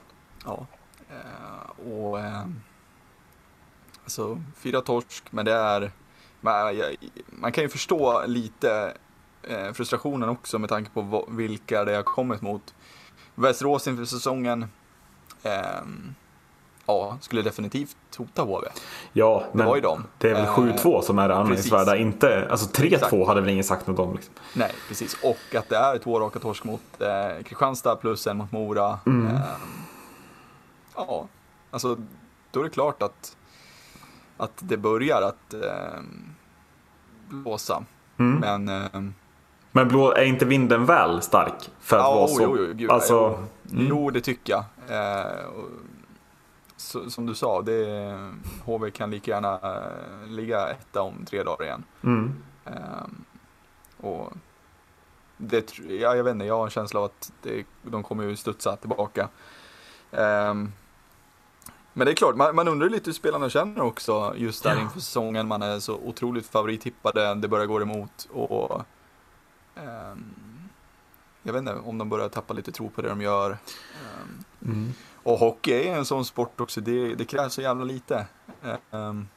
Ja. 0.45 0.67
Eh, 1.11 1.93
och, 1.93 2.21
eh, 2.21 2.43
alltså, 4.05 4.43
fyra 4.57 4.81
torsk, 4.81 5.25
men 5.31 5.45
det 5.45 5.53
är... 5.53 5.91
Man, 6.41 6.81
man 7.27 7.53
kan 7.53 7.65
ju 7.65 7.69
förstå 7.69 8.23
lite 8.27 8.93
eh, 9.43 9.73
frustrationen 9.73 10.29
också 10.29 10.59
med 10.59 10.69
tanke 10.69 10.91
på 10.91 11.25
vilka 11.29 11.85
det 11.85 11.95
har 11.97 12.03
kommit 12.03 12.41
mot. 12.43 12.75
Västerås 13.35 13.89
inför 13.89 14.05
säsongen 14.05 14.67
ehm, 15.43 16.15
ja, 16.87 17.19
skulle 17.21 17.43
definitivt 17.43 17.97
hota 18.19 18.43
HV. 18.43 18.67
Ja, 19.13 19.45
Det 19.53 19.59
var 19.65 19.77
ju 19.77 19.83
men 19.83 19.91
dem. 19.91 20.05
det 20.19 20.31
är 20.31 20.35
väl 20.35 20.45
Eh, 20.45 20.77
7-2 20.77 21.01
som 21.01 21.19
är 21.19 21.29
det 21.29 21.35
anmärkningsvärda. 21.35 21.97
Inte, 21.97 22.49
alltså 22.51 22.67
3-2 22.83 22.95
Exakt. 22.95 23.27
hade 23.27 23.41
väl 23.41 23.51
ingen 23.51 23.65
sagt 23.65 23.87
något 23.87 23.99
om. 23.99 24.15
Liksom. 24.15 24.35
Nej, 24.55 24.73
precis. 24.89 25.17
Och 25.25 25.55
att 25.55 25.69
det 25.69 25.77
är 25.77 25.99
två 25.99 26.21
raka 26.21 26.39
torsk 26.39 26.65
mot 26.65 26.83
eh, 27.01 27.43
Kristianstad 27.45 27.97
plus 27.97 28.27
en 28.27 28.37
mot 28.37 28.53
Mora. 28.53 28.99
Mm. 29.07 29.27
Ehm, 29.27 29.41
ja, 30.97 31.27
alltså 31.71 31.97
då 32.51 32.61
är 32.61 32.65
det 32.65 32.71
klart 32.71 33.03
att, 33.03 33.37
att 34.37 34.53
det 34.59 34.77
börjar 34.77 35.23
att 35.23 35.55
ehm, 35.55 36.35
blåsa. 37.29 37.85
Mm. 38.19 38.39
Men 38.65 38.69
ehm, 38.69 39.15
Men 39.73 39.89
blå, 39.89 40.13
är 40.13 40.25
inte 40.25 40.45
vinden 40.45 40.87
väl 40.87 41.23
stark 41.23 41.71
för 41.81 41.97
att 41.97 42.03
ja, 42.03 42.15
vara 42.15 42.29
så? 42.29 42.43
jo, 42.43 42.57
jo, 42.59 42.73
gud, 42.75 42.91
alltså, 42.91 43.39
jo, 43.63 43.87
jo, 43.89 44.11
det 44.11 44.21
tycker 44.21 44.53
jag. 44.53 44.65
Eh, 44.89 45.45
och, 45.45 45.69
så, 46.77 47.11
som 47.11 47.27
du 47.27 47.35
sa, 47.35 47.63
det, 47.63 48.19
HV 48.65 48.91
kan 48.91 49.11
lika 49.11 49.31
gärna 49.31 49.55
eh, 49.63 50.29
ligga 50.29 50.69
etta 50.69 51.03
om 51.03 51.25
tre 51.25 51.43
dagar 51.43 51.65
igen. 51.65 51.85
mm. 52.03 52.43
Ehm, 52.67 53.25
och 54.01 54.33
det, 55.37 55.79
ja, 55.79 56.17
jag 56.17 56.25
vet 56.25 56.33
inte, 56.33 56.45
jag 56.47 56.57
har 56.57 56.65
en 56.65 56.71
känsla 56.71 57.01
av 57.01 57.05
att 57.07 57.33
det, 57.43 57.65
de 57.83 58.03
kommer 58.03 58.25
ju 58.25 58.37
studsa 58.37 58.77
tillbaka. 58.77 59.29
Ehm, 60.13 60.73
men 61.93 62.05
det 62.05 62.13
är 62.13 62.17
klart, 62.17 62.37
man, 62.37 62.55
man 62.55 62.69
undrar 62.69 62.89
lite 62.89 63.09
hur 63.11 63.13
spelarna 63.15 63.51
känner 63.51 63.83
också 63.83 64.35
just 64.37 64.63
där 64.63 64.75
Ja. 64.75 64.81
inför 64.81 65.01
säsongen. 65.01 65.49
Man 65.49 65.63
är 65.63 65.79
så 65.79 65.95
otroligt 65.95 66.47
favorittippade, 66.47 67.35
det 67.35 67.49
börjar 67.49 67.67
gå 67.67 67.83
emot 67.83 68.29
och 68.33 68.83
jag 71.43 71.53
vet 71.53 71.59
inte 71.61 71.75
om 71.75 71.99
de 71.99 72.09
börjar 72.09 72.29
tappa 72.29 72.55
lite 72.55 72.73
tro 72.73 72.91
på 72.91 73.03
det 73.03 73.09
de 73.09 73.21
gör. 73.21 73.51
Ehm, 73.51 74.45
Mm. 74.65 74.93
och 75.23 75.39
hockey 75.39 75.73
är 75.89 75.97
en 75.97 76.05
sån 76.05 76.25
sport 76.25 76.61
också, 76.61 76.81
det, 76.81 77.15
det 77.15 77.25
krävs 77.25 77.55
så 77.55 77.63
jävla 77.63 77.85
lite. 77.85 78.27
ehm, 78.91 79.29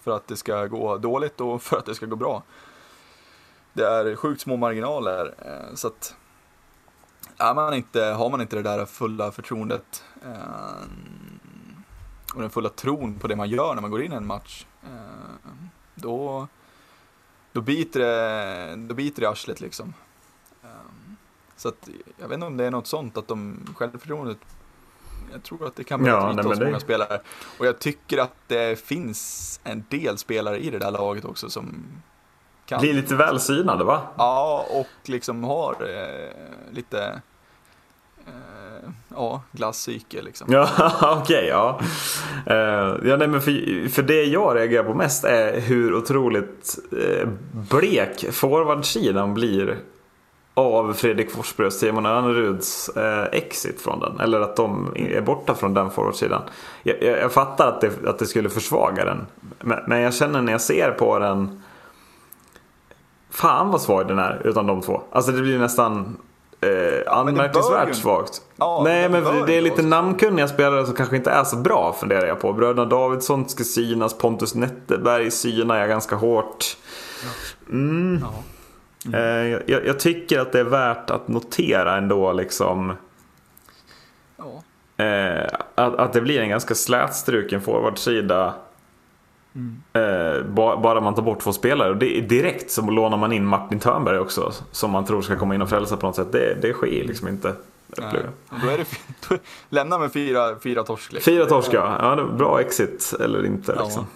för 0.00 0.16
att 0.16 0.26
det 0.26 0.36
ska 0.36 0.66
gå 0.66 0.98
dåligt 0.98 1.40
och 1.40 1.62
för 1.62 1.76
att 1.78 1.86
det 1.86 1.94
ska 1.94 2.06
gå 2.06 2.16
bra. 2.16 2.42
Det 3.72 3.86
är 3.86 4.16
sjukt 4.16 4.40
små 4.40 4.56
marginaler. 4.56 5.34
eh, 5.38 5.74
så 5.74 5.86
att 5.88 6.16
är 7.38 7.54
man 7.54 7.74
inte, 7.74 8.00
har 8.04 8.30
man 8.30 8.40
inte 8.40 8.56
det 8.56 8.62
där 8.62 8.86
fulla 8.86 9.32
förtroendet 9.32 10.04
och 12.34 12.40
den 12.40 12.50
fulla 12.50 12.68
tron 12.68 13.18
på 13.18 13.28
det 13.28 13.36
man 13.36 13.48
gör 13.48 13.74
när 13.74 13.82
man 13.82 13.90
går 13.90 14.02
in 14.02 14.12
i 14.12 14.16
en 14.16 14.26
match. 14.26 14.66
då, 15.94 16.48
då, 17.54 17.60
biter 17.60 18.00
det, 18.00 18.76
då 18.76 18.94
biter 18.94 19.20
det 19.20 19.24
i 19.24 19.28
arslet 19.28 19.60
liksom. 19.60 19.94
Eh, 20.62 20.68
så 21.56 21.68
att 21.68 21.88
jag 22.20 22.28
vet 22.28 22.34
inte 22.34 22.46
om 22.46 22.56
det 22.56 22.64
är 22.64 22.70
något 22.70 22.86
sånt 22.86 23.16
att 23.16 23.28
de 23.28 23.66
självförtroendet 23.76 24.38
jag 25.32 25.42
tror 25.42 25.66
att 25.66 25.76
det 25.76 25.84
kan 25.84 26.02
börja 26.02 26.14
Ja, 26.14 26.32
nej, 26.32 26.44
hos 26.44 26.58
det- 26.58 26.64
många 26.64 26.80
spelare. 26.80 27.20
Och 27.58 27.66
jag 27.66 27.78
tycker 27.78 28.18
att 28.18 28.34
det 28.46 28.78
finns 28.80 29.60
en 29.64 29.84
del 29.88 30.18
spelare 30.18 30.58
i 30.58 30.70
det 30.70 30.78
där 30.78 30.90
laget 30.90 31.24
också 31.24 31.50
som 31.50 31.84
kan 32.66 32.80
Blir 32.80 32.92
lite 32.94 33.14
väl 33.16 33.40
synade 33.40 33.84
va? 33.84 34.02
Ja, 34.18 34.66
och 34.70 35.08
liksom 35.08 35.44
har 35.44 35.72
eh, 35.72 36.74
lite 36.74 37.20
eh, 38.26 38.63
Eh, 38.82 38.90
ja, 39.08 39.42
glasspsyke 39.52 40.22
liksom. 40.22 40.52
Ja, 40.52 40.68
okej, 41.02 41.20
okay, 41.22 41.48
ja. 41.48 41.80
Uh, 42.50 43.08
ja 43.08 43.16
nej, 43.16 43.28
men 43.28 43.40
för, 43.40 43.88
för 43.88 44.02
det 44.02 44.24
jag 44.24 44.56
reagerar 44.56 44.84
på 44.84 44.94
mest 44.94 45.24
är 45.24 45.60
hur 45.60 45.94
otroligt 45.94 46.78
uh, 46.92 47.28
blek 47.70 48.32
forwardsidan 48.32 49.34
blir 49.34 49.78
av 50.54 50.92
Fredrik 50.92 51.30
Forsberg 51.30 51.66
och 51.66 51.72
Simon 51.72 52.06
Öneruds 52.06 52.90
uh, 52.96 53.24
exit 53.32 53.80
från 53.80 54.00
den. 54.00 54.20
Eller 54.20 54.40
att 54.40 54.56
de 54.56 54.92
är 54.96 55.20
borta 55.20 55.54
från 55.54 55.74
den 55.74 55.90
forwardsidan. 55.90 56.42
Jag, 56.82 57.02
jag, 57.02 57.18
jag 57.18 57.32
fattar 57.32 57.68
att 57.68 57.80
det, 57.80 58.08
att 58.08 58.18
det 58.18 58.26
skulle 58.26 58.50
försvaga 58.50 59.04
den. 59.04 59.26
Men, 59.60 59.78
men 59.86 60.00
jag 60.00 60.14
känner 60.14 60.42
när 60.42 60.52
jag 60.52 60.60
ser 60.60 60.90
på 60.90 61.18
den 61.18 61.62
Fan 63.30 63.70
vad 63.70 63.80
svag 63.80 64.08
den 64.08 64.18
är 64.18 64.42
utan 64.44 64.66
de 64.66 64.80
två. 64.80 65.02
Alltså 65.12 65.32
det 65.32 65.42
blir 65.42 65.58
nästan 65.58 66.16
eh, 66.64 67.12
anmärkningsvärt 67.12 67.94
svagt. 67.94 68.42
Ja, 68.56 68.82
Nej 68.84 69.08
men 69.08 69.46
det 69.46 69.54
är 69.54 69.60
lite 69.62 69.82
namnkunniga 69.82 70.48
spelare 70.48 70.86
som 70.86 70.94
kanske 70.94 71.16
inte 71.16 71.30
är 71.30 71.44
så 71.44 71.56
bra 71.56 71.96
funderar 72.00 72.26
jag 72.26 72.40
på. 72.40 72.52
Bröderna 72.52 72.84
Davidsson 72.84 73.48
ska 73.48 73.64
synas, 73.64 74.18
Pontus 74.18 74.54
Netterberg 74.54 75.30
synar 75.30 75.78
jag 75.78 75.88
ganska 75.88 76.16
hårt. 76.16 76.76
Mm. 77.70 78.20
Ja. 78.22 78.34
Mm. 79.06 79.20
Eh, 79.20 79.60
jag, 79.66 79.86
jag, 79.86 80.00
tycker 80.00 80.40
att 80.40 80.52
det 80.52 80.60
är 80.60 80.64
värt 80.64 81.10
att 81.10 81.28
notera 81.28 81.96
ändå 81.96 82.32
liksom. 82.32 82.92
Ja. 84.36 84.62
Eh, 85.04 85.48
att, 85.74 85.94
att 85.94 86.12
det 86.12 86.20
blir 86.20 86.40
en 86.40 86.48
ganska 86.48 86.74
slätstruken 86.74 87.60
forwardsida 87.60 88.54
Mm. 89.54 89.82
Eh, 89.92 90.44
bara 90.80 91.00
man 91.00 91.14
tar 91.14 91.22
bort 91.22 91.40
två 91.40 91.52
spelare. 91.52 91.90
Och 91.90 91.96
det, 91.96 92.20
direkt 92.20 92.70
så 92.70 92.90
lånar 92.90 93.16
man 93.16 93.32
in 93.32 93.46
Martin 93.46 93.80
Törnberg 93.80 94.18
också. 94.18 94.52
Som 94.70 94.90
man 94.90 95.04
tror 95.04 95.22
ska 95.22 95.36
komma 95.36 95.54
in 95.54 95.62
och 95.62 95.68
frälsa 95.68 95.96
på 95.96 96.06
något 96.06 96.16
sätt. 96.16 96.32
Det, 96.32 96.58
det 96.62 96.72
sker 96.72 97.04
liksom 97.04 97.28
inte. 97.28 97.54
Då 97.86 98.02
är 98.02 98.78
det, 98.78 98.86
då, 99.28 99.36
lämna 99.68 99.98
med 99.98 100.12
fyra, 100.12 100.58
fyra 100.58 100.82
torsk. 100.82 101.12
Liksom. 101.12 101.32
Fyra 101.32 101.46
torsk 101.46 101.72
ja. 101.72 102.16
ja 102.16 102.24
bra 102.24 102.60
exit 102.60 103.14
eller 103.20 103.46
inte. 103.46 103.74
Ja. 103.76 103.84
Liksom. 103.84 104.06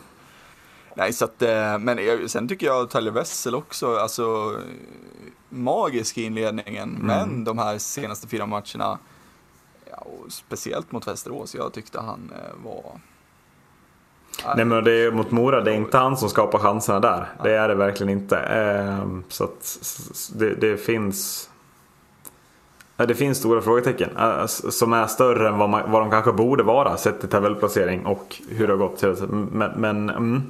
Nej, 0.94 1.12
så 1.12 1.24
att, 1.24 1.42
eh, 1.42 1.78
men 1.78 2.28
sen 2.28 2.48
tycker 2.48 2.66
jag 2.66 2.90
Tyler 2.90 3.10
Wessel 3.10 3.54
också, 3.54 3.96
alltså 3.96 4.56
magisk 5.48 6.18
i 6.18 6.22
inledningen. 6.22 6.96
Mm. 6.96 7.06
Men 7.06 7.44
de 7.44 7.58
här 7.58 7.78
senaste 7.78 8.28
fyra 8.28 8.46
matcherna, 8.46 8.98
ja, 9.90 10.06
speciellt 10.28 10.92
mot 10.92 11.06
Västerås, 11.06 11.54
jag 11.54 11.72
tyckte 11.72 12.00
han 12.00 12.32
eh, 12.34 12.64
var 12.64 13.00
Nej 14.56 14.64
men 14.64 14.84
det 14.84 14.92
är 14.92 15.10
mot 15.10 15.30
Mora, 15.30 15.60
det 15.60 15.70
är 15.70 15.74
inte 15.74 15.98
han 15.98 16.16
som 16.16 16.28
skapar 16.28 16.58
chanserna 16.58 17.00
där. 17.00 17.28
Det 17.42 17.54
är 17.54 17.68
det 17.68 17.74
verkligen 17.74 18.12
inte. 18.12 18.36
Ehm, 18.36 19.24
så 19.28 19.44
att 19.44 19.78
det, 20.34 20.54
det 20.54 20.76
finns 20.76 21.50
det 23.06 23.14
finns 23.14 23.38
stora 23.38 23.60
frågetecken 23.60 24.10
eh, 24.18 24.46
som 24.46 24.92
är 24.92 25.06
större 25.06 25.48
än 25.48 25.58
vad, 25.58 25.70
man, 25.70 25.90
vad 25.90 26.02
de 26.02 26.10
kanske 26.10 26.32
borde 26.32 26.62
vara 26.62 26.96
sett 26.96 27.20
till 27.20 27.28
tabellplacering 27.28 28.06
och 28.06 28.42
hur 28.48 28.66
det 28.66 28.72
har 28.72 28.78
gått. 28.78 29.20
Men, 29.30 29.70
men 29.76 30.10
mm, 30.10 30.42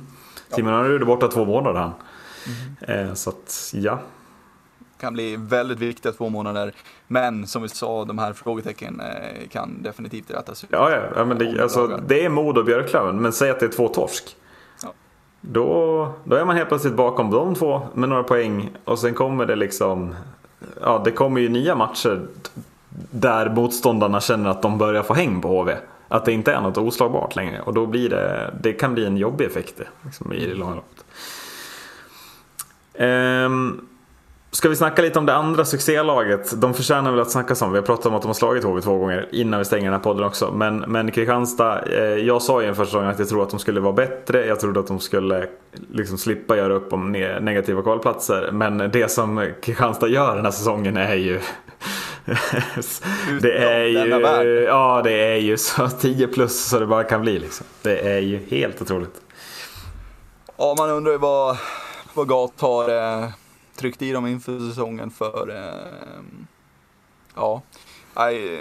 Simon 0.49 0.73
har 0.73 0.85
ju 0.85 1.05
borta 1.05 1.29
två 1.29 1.45
månader 1.45 1.81
han. 1.81 1.93
Mm. 2.81 3.17
Så 3.17 3.31
att 3.31 3.71
ja, 3.75 3.99
kan 5.01 5.15
bli 5.15 5.37
väldigt 5.37 5.79
viktiga 5.79 6.13
två 6.13 6.29
månader. 6.29 6.73
Men 7.07 7.47
som 7.47 7.63
vi 7.63 7.69
sa, 7.69 8.05
de 8.05 8.19
här 8.19 8.33
frågetecken 8.33 9.01
eh, 9.01 9.49
kan 9.49 9.83
definitivt 9.83 10.31
rättas 10.31 10.65
ut. 10.65 10.71
Ja, 10.73 10.91
ja, 10.91 11.03
ja 11.17 11.25
men 11.25 11.39
det, 11.39 11.63
alltså, 11.63 12.01
det 12.07 12.25
är 12.25 12.29
Modo 12.29 12.61
och 12.61 12.67
Björklöven, 12.67 13.23
men 13.23 13.33
säg 13.33 13.51
att 13.51 13.61
det 13.61 13.67
är 13.67 13.71
två 13.71 13.89
torsk. 13.89 14.37
Ja. 14.83 14.93
Då, 15.41 16.13
då 16.25 16.37
är 16.37 16.45
man 16.45 16.57
helt 16.57 16.69
plötsligt 16.69 16.95
bakom 16.95 17.31
de 17.31 17.55
två 17.55 17.83
med 17.95 18.09
några 18.09 18.23
poäng 18.23 18.71
och 18.85 18.99
sen 18.99 19.15
kommer 19.15 19.47
det 19.47 19.57
liksom 19.57 20.15
Ja, 20.81 21.03
det 21.05 21.11
kommer 21.11 21.41
ju 21.41 21.49
nya 21.49 21.75
matcher 21.75 22.27
där 23.11 23.51
motståndarna 23.51 24.21
känner 24.21 24.51
att 24.51 24.63
de 24.63 24.79
börjar 24.79 25.03
få 25.03 25.15
häng 25.15 25.41
på 25.41 25.49
HV. 25.49 25.77
Att 26.09 26.25
det 26.25 26.33
inte 26.33 26.53
är 26.53 26.61
något 26.61 26.79
oslagbart 26.79 27.37
längre 27.37 27.61
och 27.61 27.75
då 27.75 27.87
blir 27.87 28.09
det, 28.09 28.55
det 28.61 28.73
kan 28.73 28.95
bli 28.95 29.07
en 29.07 29.17
jobbig 29.17 29.45
effekt 29.45 29.81
liksom, 30.03 30.33
i 30.33 30.47
det 30.47 30.55
långa 30.55 30.75
loppet. 30.75 31.05
Um, 33.01 33.88
Ska 34.51 34.69
vi 34.69 34.77
snacka 34.77 35.03
lite 35.03 35.19
om 35.19 35.27
det 35.27 35.35
andra 35.35 35.65
succélaget? 35.65 36.61
De 36.61 36.75
förtjänar 36.75 37.11
väl 37.11 37.21
att 37.21 37.31
snackas 37.31 37.63
om. 37.63 37.73
Vi 37.73 37.79
har 37.79 37.87
pratat 37.87 38.07
om 38.07 38.15
att 38.15 38.23
de 38.23 38.29
har 38.29 38.35
slagit 38.35 38.65
HV 38.65 38.81
två 38.81 38.99
gånger 38.99 39.29
innan 39.33 39.59
vi 39.59 39.65
stänger 39.65 39.85
den 39.85 39.93
här 39.93 40.01
podden 40.01 40.25
också. 40.25 40.51
Men, 40.51 40.79
men 40.79 41.11
Kristianstad, 41.11 41.83
eh, 41.83 42.03
jag 42.03 42.43
sa 42.43 42.63
ju 42.63 42.69
inför 42.69 42.85
säsongen 42.85 43.09
att 43.09 43.19
jag 43.19 43.29
tror 43.29 43.43
att 43.43 43.51
de 43.51 43.59
skulle 43.59 43.81
vara 43.81 43.93
bättre. 43.93 44.47
Jag 44.47 44.61
trodde 44.61 44.81
att 44.81 44.87
de 44.87 45.01
skulle 45.01 45.49
liksom 45.93 46.19
slippa 46.19 46.57
göra 46.57 46.75
upp 46.75 46.93
om 46.93 47.13
ne 47.13 47.41
negativa 47.41 47.83
kvalplatser. 47.83 48.51
Men 48.53 48.79
det 48.79 49.11
som 49.11 49.53
Kristianstad 49.63 50.09
gör 50.09 50.37
den 50.37 50.45
här 50.45 50.53
säsongen 50.53 50.97
är 50.97 51.15
ju... 51.15 51.41
det 53.41 53.59
är 53.59 53.85
ju... 53.85 54.65
Ja, 54.65 55.01
det 55.05 55.13
är 55.13 55.39
ju 55.39 55.57
så 55.57 55.89
10 55.89 56.29
plus 56.29 56.65
så 56.65 56.79
det 56.79 56.87
bara 56.87 57.05
kan 57.05 57.21
bli 57.21 57.39
liksom. 57.39 57.67
Det 57.83 57.99
är 57.99 58.19
ju 58.19 58.41
helt 58.51 58.83
otroligt. 58.83 59.15
Ja, 60.57 60.75
man 60.79 60.91
undrar 60.91 61.13
ju 61.13 61.19
vad, 61.19 61.57
vad 62.15 62.29
Gat 62.29 62.61
har... 62.61 62.89
Eh 62.89 63.29
tryckt 63.79 64.03
i 64.03 64.13
dem 64.13 64.27
inför 64.27 64.59
säsongen 64.59 65.11
för, 65.11 65.51
eh, 65.51 66.23
ja, 67.35 67.63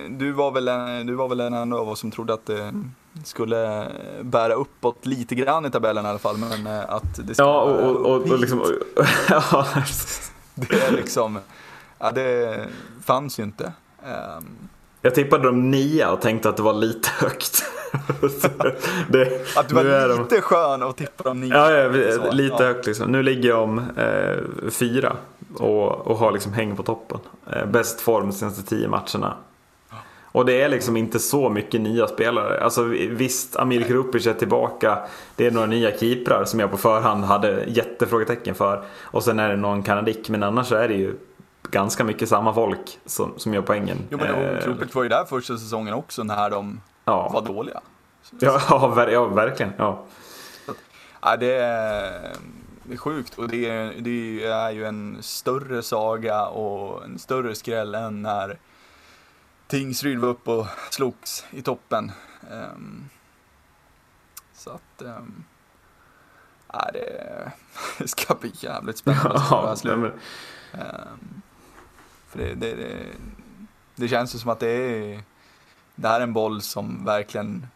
du 0.10 0.32
var 0.32 0.52
väl 0.52 0.68
en, 0.68 1.08
du 1.08 1.16
var 1.16 1.28
väl 1.28 1.40
en 1.40 1.74
av 1.74 1.90
oss 1.90 2.00
som 2.00 2.12
trodde 2.12 2.34
att 2.34 2.46
det 2.46 2.74
skulle 3.24 3.92
bära 4.22 4.54
uppåt 4.54 5.06
lite 5.06 5.36
grann 5.36 5.66
i 5.66 5.72
tabellen 5.72 6.06
i 6.06 6.08
alla 6.08 6.20
fall, 6.20 6.38
men 6.38 6.68
eh, 6.68 6.90
att 6.90 7.16
det 7.16 7.34
skulle 7.34 7.48
Ja, 7.48 7.62
och, 7.62 7.90
och, 7.90 7.96
och, 7.96 8.32
och 8.32 8.40
liksom, 8.40 8.62
ja. 9.30 9.66
det 10.56 10.74
är 10.76 10.92
liksom, 10.92 11.40
ja 12.00 12.12
det 12.12 12.66
fanns 13.04 13.40
ju 13.40 13.44
inte. 13.44 13.74
Um, 14.38 14.70
jag 15.08 15.16
tippade 15.16 15.44
dem 15.44 15.72
nia 15.72 16.12
och 16.12 16.22
tänkte 16.22 16.50
att 16.50 16.58
det 16.58 16.64
var 16.64 16.74
lite 16.74 17.10
högt. 17.10 17.64
det, 19.10 19.58
att 19.58 19.70
du 19.70 19.76
var 19.76 20.08
lite 20.08 20.36
de... 20.36 20.42
skön 20.42 20.84
och 20.84 20.96
tippade 20.96 21.30
dem 21.30 21.42
nia. 21.42 21.56
Ja, 21.56 21.72
ja 21.72 22.32
lite 22.32 22.56
ja. 22.60 22.66
högt 22.66 22.86
liksom. 22.86 23.12
Nu 23.12 23.24
ligger 23.24 23.50
jag 23.50 23.64
om 23.64 23.82
eh, 23.98 24.70
fyra 24.70 25.16
och, 25.58 26.08
och 26.08 26.18
har 26.18 26.32
liksom 26.32 26.54
häng 26.54 26.76
på 26.76 26.84
toppen. 26.84 27.20
Eh, 27.52 27.66
bäst 27.66 28.02
form 28.02 28.28
de 28.28 28.34
senaste 28.34 28.64
tio 28.64 28.88
matcherna. 28.88 29.34
Och 30.32 30.46
det 30.46 30.62
är 30.62 30.70
liksom 30.70 30.98
inte 30.98 31.20
så 31.20 31.50
mycket 31.50 31.82
nya 31.82 32.08
spelare. 32.08 32.64
Alltså 32.64 32.84
visst, 33.10 33.56
Amil 33.56 33.84
Krupic 33.84 34.28
är 34.28 34.34
tillbaka. 34.34 34.98
Det 35.36 35.46
är 35.46 35.52
några 35.52 35.68
nya 35.68 35.98
keeprar 35.98 36.46
som 36.46 36.60
jag 36.60 36.72
på 36.72 36.78
förhand 36.78 37.24
hade 37.24 37.64
jättefrågetecken 37.68 38.56
för. 38.56 38.84
Och 39.02 39.24
sen 39.24 39.40
är 39.40 39.50
det 39.50 39.56
någon 39.56 39.84
kanadick. 39.84 40.30
Men 40.30 40.44
annars 40.44 40.72
är 40.72 40.88
det 40.88 40.94
ju 40.94 41.16
ganska 41.72 42.04
mycket 42.04 42.30
samma 42.30 42.54
folk 42.54 43.00
som, 43.06 43.34
som 43.40 43.54
gör 43.54 43.62
poängen. 43.62 43.98
Jo 44.10 44.18
men 44.18 44.36
eh, 44.36 44.64
Krupic 44.64 44.96
var 44.96 45.04
ju 45.04 45.10
där 45.10 45.26
första 45.26 45.58
säsongen 45.58 45.94
också 45.94 46.24
när 46.24 46.50
de 46.50 46.82
ja. 47.06 47.30
var 47.30 47.42
dåliga. 47.42 47.82
Ja, 48.40 48.62
ja, 48.70 49.10
ja 49.12 49.26
verkligen. 49.26 49.74
Ja. 49.78 50.04
ja, 51.22 51.38
det, 51.38 51.54
är, 51.54 52.36
det 52.84 52.94
är 52.94 52.98
sjukt 52.98 53.38
och 53.38 53.48
det 53.48 53.70
är, 53.70 53.94
det 53.98 54.44
är 54.46 54.72
ju 54.72 54.86
en 54.86 55.18
större 55.22 55.84
saga 55.84 56.46
och 56.46 57.06
en 57.06 57.20
större 57.20 57.56
skräll 57.56 57.96
än 57.96 58.22
när 58.22 58.58
Tingsryd 59.68 60.20
var 60.20 60.30
uppe 60.30 60.52
och 60.52 60.68
slogs 60.90 61.46
i 61.52 61.62
toppen. 61.62 62.12
Um, 62.52 63.10
så 64.54 64.70
att... 64.70 65.02
Um, 65.02 65.44
ja, 66.74 66.90
det 67.98 68.08
ska 68.08 68.36
bli 68.36 68.52
jävligt 68.54 68.98
spännande. 68.98 69.42
Ja, 69.50 69.76
det, 72.38 72.56
det, 72.56 72.76
det, 72.76 72.90
det 73.96 74.08
känns 74.08 74.36
ju 74.36 74.40
som 74.40 74.50
att 74.50 74.60
det 74.60 74.70
är, 74.70 75.20
det 75.96 76.08
här 76.08 76.20
är 76.20 76.24
en 76.24 76.34
boll 76.34 76.62
som 76.62 77.06
verkligen 77.06 77.68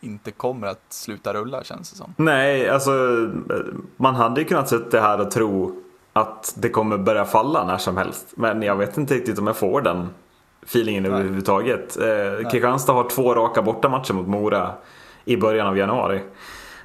inte 0.00 0.30
kommer 0.30 0.66
att 0.66 0.84
sluta 0.88 1.34
rulla 1.34 1.64
känns 1.64 1.90
det 1.90 1.96
som. 1.96 2.14
Nej, 2.16 2.68
alltså 2.68 2.90
man 3.96 4.14
hade 4.14 4.40
ju 4.40 4.46
kunnat 4.46 4.68
sitta 4.68 5.00
här 5.00 5.20
och 5.20 5.30
tro 5.30 5.82
att 6.12 6.54
det 6.56 6.68
kommer 6.68 6.98
börja 6.98 7.24
falla 7.24 7.64
när 7.64 7.78
som 7.78 7.96
helst. 7.96 8.26
Men 8.36 8.62
jag 8.62 8.76
vet 8.76 8.96
inte 8.96 9.14
riktigt 9.14 9.38
om 9.38 9.46
jag 9.46 9.56
får 9.56 9.80
den 9.80 10.08
feelingen 10.62 11.02
Nej. 11.02 11.12
överhuvudtaget. 11.12 11.96
Eh, 11.96 12.50
Kristianstad 12.50 12.92
har 12.92 13.08
två 13.08 13.34
raka 13.34 13.62
bortamatcher 13.62 14.12
mot 14.12 14.28
Mora 14.28 14.72
i 15.24 15.36
början 15.36 15.66
av 15.66 15.78
januari. 15.78 16.20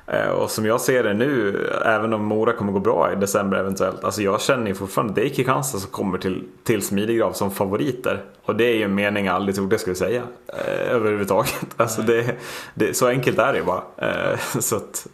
Eh, 0.07 0.27
och 0.29 0.51
som 0.51 0.65
jag 0.65 0.81
ser 0.81 1.03
det 1.03 1.13
nu, 1.13 1.57
även 1.85 2.13
om 2.13 2.25
Mora 2.25 2.53
kommer 2.53 2.71
gå 2.71 2.79
bra 2.79 3.13
i 3.13 3.15
december 3.15 3.57
eventuellt. 3.57 4.03
Alltså 4.03 4.21
jag 4.21 4.41
känner 4.41 4.67
ju 4.67 4.75
fortfarande 4.75 5.11
att 5.11 5.15
det 5.15 5.25
är 5.25 5.29
Kristianstad 5.29 5.79
som 5.79 5.91
kommer 5.91 6.17
till, 6.17 6.43
till 6.63 6.81
Smidegrav 6.81 7.33
som 7.33 7.51
favoriter. 7.51 8.23
Och 8.43 8.55
det 8.55 8.65
är 8.65 8.75
ju 8.75 8.83
en 8.83 8.95
mening 8.95 9.25
jag 9.25 9.35
aldrig 9.35 9.55
trodde 9.55 9.73
jag 9.73 9.79
skulle 9.79 9.95
säga. 9.95 10.23
Eh, 10.47 10.91
överhuvudtaget. 10.91 11.55
Alltså 11.77 12.01
det, 12.01 12.35
det, 12.73 12.93
så 12.93 13.07
enkelt 13.07 13.39
är 13.39 13.53
det 13.53 13.59
ju 13.59 13.65
bara. 13.65 13.83
Eh, 13.97 14.39
så 14.59 14.75
att... 14.75 15.07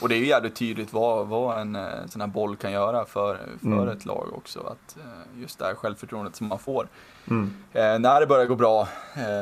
Och 0.00 0.08
det 0.08 0.14
är 0.14 0.18
ju 0.18 0.26
jävligt 0.26 0.56
tydligt 0.56 0.92
vad, 0.92 1.26
vad 1.26 1.58
en 1.58 1.78
sån 2.08 2.20
här 2.20 2.28
boll 2.28 2.56
kan 2.56 2.72
göra 2.72 3.04
för, 3.04 3.38
för 3.60 3.66
mm. 3.66 3.88
ett 3.88 4.06
lag 4.06 4.28
också. 4.32 4.60
Att 4.60 4.96
just 5.36 5.58
det 5.58 5.64
här 5.64 5.74
självförtroendet 5.74 6.36
som 6.36 6.46
man 6.46 6.58
får. 6.58 6.88
Mm. 7.30 7.54
Eh, 7.72 7.98
när 7.98 8.20
det 8.20 8.26
börjar 8.26 8.46
gå 8.46 8.54
bra, 8.54 8.88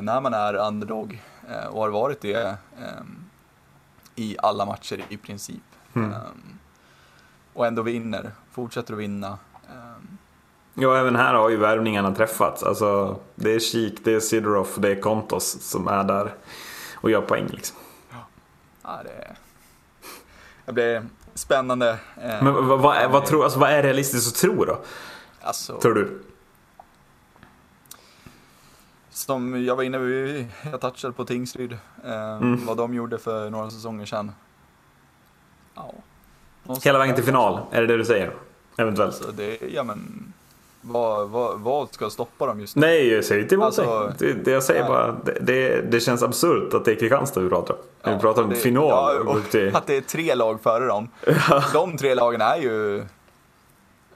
när 0.02 0.20
man 0.20 0.34
är 0.34 0.54
underdog 0.54 1.22
och 1.70 1.80
har 1.80 1.88
varit 1.88 2.20
det 2.20 2.56
i 4.16 4.36
alla 4.42 4.64
matcher 4.64 5.04
i 5.08 5.16
princip. 5.16 5.62
Mm. 5.94 6.10
Um, 6.10 6.58
och 7.52 7.66
ändå 7.66 7.82
vinner, 7.82 8.30
fortsätter 8.52 8.92
att 8.94 8.98
vinna. 9.00 9.38
Um, 9.70 10.18
Ja, 10.78 10.96
även 10.96 11.16
här 11.16 11.34
har 11.34 11.48
ju 11.48 11.56
värvningarna 11.56 12.14
träffats. 12.14 12.62
Alltså, 12.62 13.20
det 13.34 13.54
är 13.54 13.58
Kik, 13.58 14.04
det 14.04 14.14
är 14.14 14.20
Sidorov, 14.20 14.68
det 14.76 14.90
är 14.90 15.00
Kontos 15.00 15.62
som 15.62 15.88
är 15.88 16.04
där 16.04 16.34
och 16.94 17.10
gör 17.10 17.20
poäng. 17.20 17.46
Liksom. 17.46 17.76
Ja, 18.82 19.00
det, 19.04 19.36
det 20.66 20.72
blir 20.72 21.06
spännande. 21.34 21.90
Eh, 22.22 22.42
Men 22.44 22.54
vad, 22.68 22.80
vad, 22.80 23.10
vad, 23.10 23.26
tror, 23.26 23.44
alltså, 23.44 23.58
vad 23.58 23.70
är 23.70 23.82
realistiskt 23.82 24.28
att 24.28 24.40
tro 24.40 24.64
då? 24.64 24.78
Alltså, 25.40 25.80
Tror 25.80 25.94
du? 25.94 26.22
Som 29.16 29.64
jag 29.64 29.76
var 29.76 29.82
inne 29.82 29.98
vid, 29.98 30.46
jag 30.70 30.80
touchade 30.80 31.12
på 31.12 31.24
Tingsryd. 31.24 31.72
Eh, 32.04 32.36
Mm. 32.36 32.66
Vad 32.66 32.76
de 32.76 32.94
gjorde 32.94 33.18
för 33.18 33.50
några 33.50 33.70
säsonger 33.70 34.06
sedan. 34.06 34.32
Ja. 35.74 35.92
Hela 36.84 36.98
vägen 36.98 37.14
till 37.14 37.24
final, 37.24 37.60
är 37.70 37.80
det 37.80 37.86
det 37.86 37.96
du 37.96 38.04
säger? 38.04 38.32
Eventuellt. 38.76 39.14
Alltså, 39.14 39.32
det, 39.32 39.58
ja 39.74 39.82
men, 39.82 40.32
vad, 40.80 41.28
vad, 41.28 41.60
vad 41.60 41.88
ska 41.94 42.10
stoppa 42.10 42.46
dem 42.46 42.60
just 42.60 42.76
nu? 42.76 42.80
Nej, 42.86 43.08
jag 43.08 43.24
säger 43.24 43.42
inte 43.42 43.54
emot 43.54 43.64
Alltså, 43.66 44.12
dig. 44.18 44.34
Det, 44.34 44.44
det 44.44 44.50
jag 44.50 44.62
säger 44.62 44.80
nej. 44.80 44.88
bara, 44.90 45.12
det, 45.24 45.38
det, 45.40 45.80
det 45.90 46.00
känns 46.00 46.22
absurt 46.22 46.74
att 46.74 46.84
det 46.84 46.90
är 46.92 46.96
Kristianstad 46.96 47.40
vi 47.40 47.48
pratar 47.48 47.74
om. 47.74 47.80
När 48.04 48.14
vi 48.14 48.20
pratar 48.20 48.42
om 48.42 48.50
det- 48.50 48.56
final. 48.56 49.16
Ja, 49.26 49.36
till, 49.50 49.76
att 49.76 49.86
det 49.86 49.96
är 49.96 50.00
tre 50.00 50.34
lag 50.34 50.60
före 50.62 50.86
dem. 50.86 51.08
De 51.72 51.96
tre 51.96 52.14
lagen 52.14 52.40
är 52.40 52.56
ju 52.56 53.04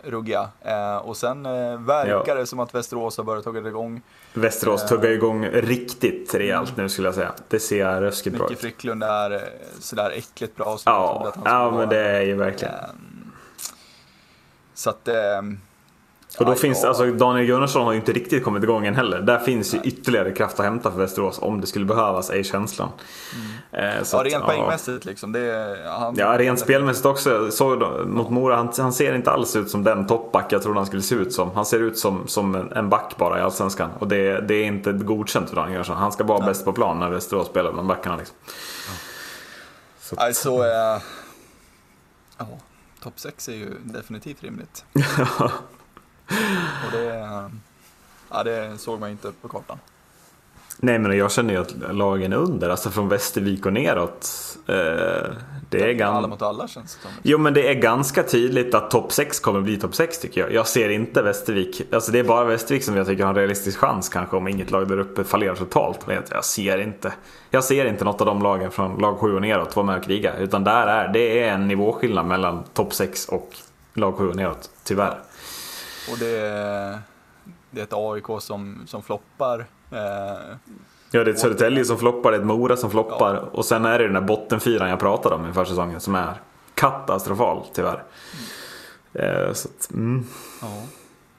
ruggiga. 0.03 0.48
Eh, 0.62 0.96
och 0.96 1.16
sen 1.16 1.46
eh, 1.46 1.76
verkar 1.80 2.36
det 2.36 2.46
som 2.46 2.61
att 2.61 2.74
Västerås 2.74 3.16
har 3.16 3.24
börjat 3.24 3.44
tagga 3.44 3.68
igång. 3.68 4.03
Västerås 4.34 4.88
tuggar 4.88 5.10
igång 5.10 5.46
riktigt 5.46 6.34
rejält 6.34 6.76
nu 6.76 6.88
skulle 6.88 7.08
jag 7.08 7.14
säga. 7.14 7.32
Det 7.48 7.60
ser 7.60 8.00
ruskigt 8.00 8.36
bra 8.36 8.44
Micke 8.44 8.52
ut. 8.52 8.60
Fricklund 8.60 9.02
är 9.02 9.30
eh, 9.30 9.40
sådär 9.80 10.10
äckligt 10.10 10.56
bra. 10.56 10.64
jag 10.66 10.80
Ja, 10.84 11.32
ja 11.44 11.70
men 11.70 11.88
det 11.88 11.98
är 12.00 12.22
ju 12.22 12.34
verkligen. 12.34 12.74
Ehm, 12.74 13.32
Så 14.74 14.90
att... 14.90 15.08
Och 16.38 16.44
då 16.46 16.52
ja, 16.52 16.56
finns 16.56 16.82
ja. 16.82 16.88
alltså 16.88 17.06
Daniel 17.06 17.46
Gunnarsson 17.46 17.84
har 17.84 17.92
ju 17.92 17.98
inte 17.98 18.12
riktigt 18.12 18.44
kommit 18.44 18.62
igång 18.64 18.86
än 18.86 18.94
heller. 18.94 19.20
Där 19.20 19.38
finns 19.38 19.74
ju 19.74 19.78
ytterligare 19.84 20.32
kraft 20.32 20.58
att 20.60 20.64
hämta 20.64 20.90
för 20.90 20.98
Västerås 20.98 21.38
om 21.42 21.60
det 21.60 21.66
skulle 21.66 21.84
behövas, 21.84 22.30
är 22.30 22.42
känslan. 22.42 22.88
Eh, 23.72 24.02
så 24.02 24.16
Ja, 24.16 24.20
att, 24.20 24.26
rent 24.26 24.34
ja. 24.42 24.46
poängmässigt 24.46 25.04
liksom. 25.04 25.32
Det, 25.32 25.40
är- 25.40 25.88
han, 25.98 26.14
Ja, 26.18 26.38
rent 26.38 26.58
spelmässigt 26.60 27.06
också. 27.06 27.50
Så 27.50 27.76
då, 27.76 28.04
mot 28.06 28.30
Mora, 28.30 28.56
han, 28.56 28.72
han 28.78 28.92
ser 28.92 29.14
inte 29.14 29.30
alls 29.30 29.56
ut 29.56 29.70
som 29.70 29.84
den 29.84 30.06
toppback 30.06 30.52
jag 30.52 30.62
trodde 30.62 30.78
han 30.78 30.86
skulle 30.86 31.02
se 31.02 31.14
ut 31.14 31.32
som. 31.32 31.50
Han 31.54 31.66
ser 31.66 31.80
ut 31.80 31.98
som, 31.98 32.26
som 32.28 32.54
en, 32.54 32.72
en 32.72 32.88
back 32.88 33.14
bara 33.18 33.38
i 33.38 33.42
Allsvenskan. 33.42 33.90
Och 33.98 34.08
det, 34.08 34.40
det 34.40 34.54
är 34.54 34.64
inte 34.64 34.92
godkänt 34.92 35.48
för 35.48 35.56
Daniel 35.56 35.72
Gunnarsson. 35.72 35.96
Han 35.96 36.12
ska 36.12 36.24
vara 36.24 36.46
bäst 36.46 36.64
på 36.64 36.72
plan 36.72 36.98
när 37.00 37.10
Västerås 37.10 37.46
spelar 37.48 37.72
bland 37.72 37.88
backarna. 37.88 38.16
Liksom. 38.16 38.36
Så 40.00 40.14
att- 40.14 40.20
Nej, 40.20 40.34
så... 40.34 40.62
Eh, 40.62 41.00
ja, 42.38 42.46
topp 43.02 43.14
6 43.16 43.48
är 43.48 43.52
ju 43.52 43.70
definitivt 43.84 44.42
rimligt. 44.42 44.84
Och 46.86 46.92
det... 46.92 47.50
Ja, 48.30 48.42
det 48.44 48.78
såg 48.78 49.00
man 49.00 49.10
inte 49.10 49.32
på 49.42 49.48
kartan. 49.48 49.78
Nej 50.82 50.98
men 50.98 51.18
jag 51.18 51.32
känner 51.32 51.54
ju 51.54 51.60
att 51.60 51.94
lagen 51.94 52.32
under, 52.32 52.70
alltså 52.70 52.90
från 52.90 53.08
Västervik 53.08 53.66
och 53.66 53.72
neråt. 53.72 54.28
Eh, 54.66 54.74
det 55.70 55.80
är 55.80 55.84
Alla 55.84 55.92
ganska... 55.92 56.28
mot 56.28 56.42
alla 56.42 56.68
känns 56.68 56.94
det 56.96 57.02
som. 57.02 57.10
Jo 57.22 57.38
men 57.38 57.54
det 57.54 57.68
är 57.68 57.74
ganska 57.74 58.22
tydligt 58.22 58.74
att 58.74 58.90
topp 58.90 59.12
6 59.12 59.40
kommer 59.40 59.60
bli 59.60 59.76
topp 59.76 59.94
6 59.94 60.18
tycker 60.18 60.40
jag. 60.40 60.52
Jag 60.52 60.66
ser 60.66 60.88
inte 60.88 61.22
Västervik, 61.22 61.82
alltså 61.92 62.12
det 62.12 62.18
är 62.18 62.24
bara 62.24 62.44
Västervik 62.44 62.84
som 62.84 62.96
jag 62.96 63.06
tycker 63.06 63.22
har 63.24 63.30
en 63.30 63.36
realistisk 63.36 63.78
chans 63.78 64.08
kanske 64.08 64.36
om 64.36 64.48
inget 64.48 64.70
lag 64.70 64.88
där 64.88 64.98
uppe 64.98 65.24
fallerar 65.24 65.54
totalt. 65.54 66.06
Men 66.06 66.22
jag 66.30 66.44
ser 66.44 66.78
inte, 66.78 67.12
jag 67.50 67.64
ser 67.64 67.84
inte 67.84 68.04
något 68.04 68.20
av 68.20 68.26
de 68.26 68.42
lagen 68.42 68.70
från 68.70 68.98
lag 68.98 69.18
7 69.18 69.34
och 69.34 69.42
neråt 69.42 69.76
vara 69.76 69.86
med 69.86 69.96
och 69.96 70.04
kriga. 70.04 70.36
Utan 70.36 70.64
där 70.64 70.86
är, 70.86 71.08
det 71.08 71.40
är 71.42 71.52
en 71.52 71.68
nivåskillnad 71.68 72.26
mellan 72.26 72.62
topp 72.74 72.94
6 72.94 73.28
och 73.28 73.56
lag 73.94 74.14
7 74.14 74.28
och 74.28 74.36
neråt, 74.36 74.70
tyvärr. 74.84 75.18
Och 76.11 76.18
det, 76.18 77.01
det 77.70 77.80
är 77.80 77.84
ett 77.84 77.92
AIK 77.92 78.42
som, 78.42 78.82
som 78.86 79.03
floppar. 79.03 79.66
Eh, 79.90 80.57
Ja 81.12 81.24
det 81.24 81.30
är 81.30 81.34
ett 81.34 81.38
Södertälje 81.38 81.84
som 81.84 81.98
floppar, 81.98 82.30
det 82.30 82.36
är 82.36 82.40
ett 82.40 82.46
Mora 82.46 82.76
som 82.76 82.90
floppar 82.90 83.34
och 83.36 83.64
sen 83.64 83.84
är 83.84 83.98
det 83.98 84.05
den 84.05 84.14
där 84.14 84.20
bottenfyran 84.20 84.90
jag 84.90 84.98
pratade 84.98 85.34
om 85.34 85.46
inför 85.46 85.64
säsongen 85.64 86.01
som 86.01 86.14
är 86.14 86.34
katastrofal 86.74 87.66
tyvärr. 87.72 88.03
Eh, 89.12 89.53
så 89.53 89.68
att, 89.68 89.90
mm. 89.90 90.26
ja. 90.62 90.82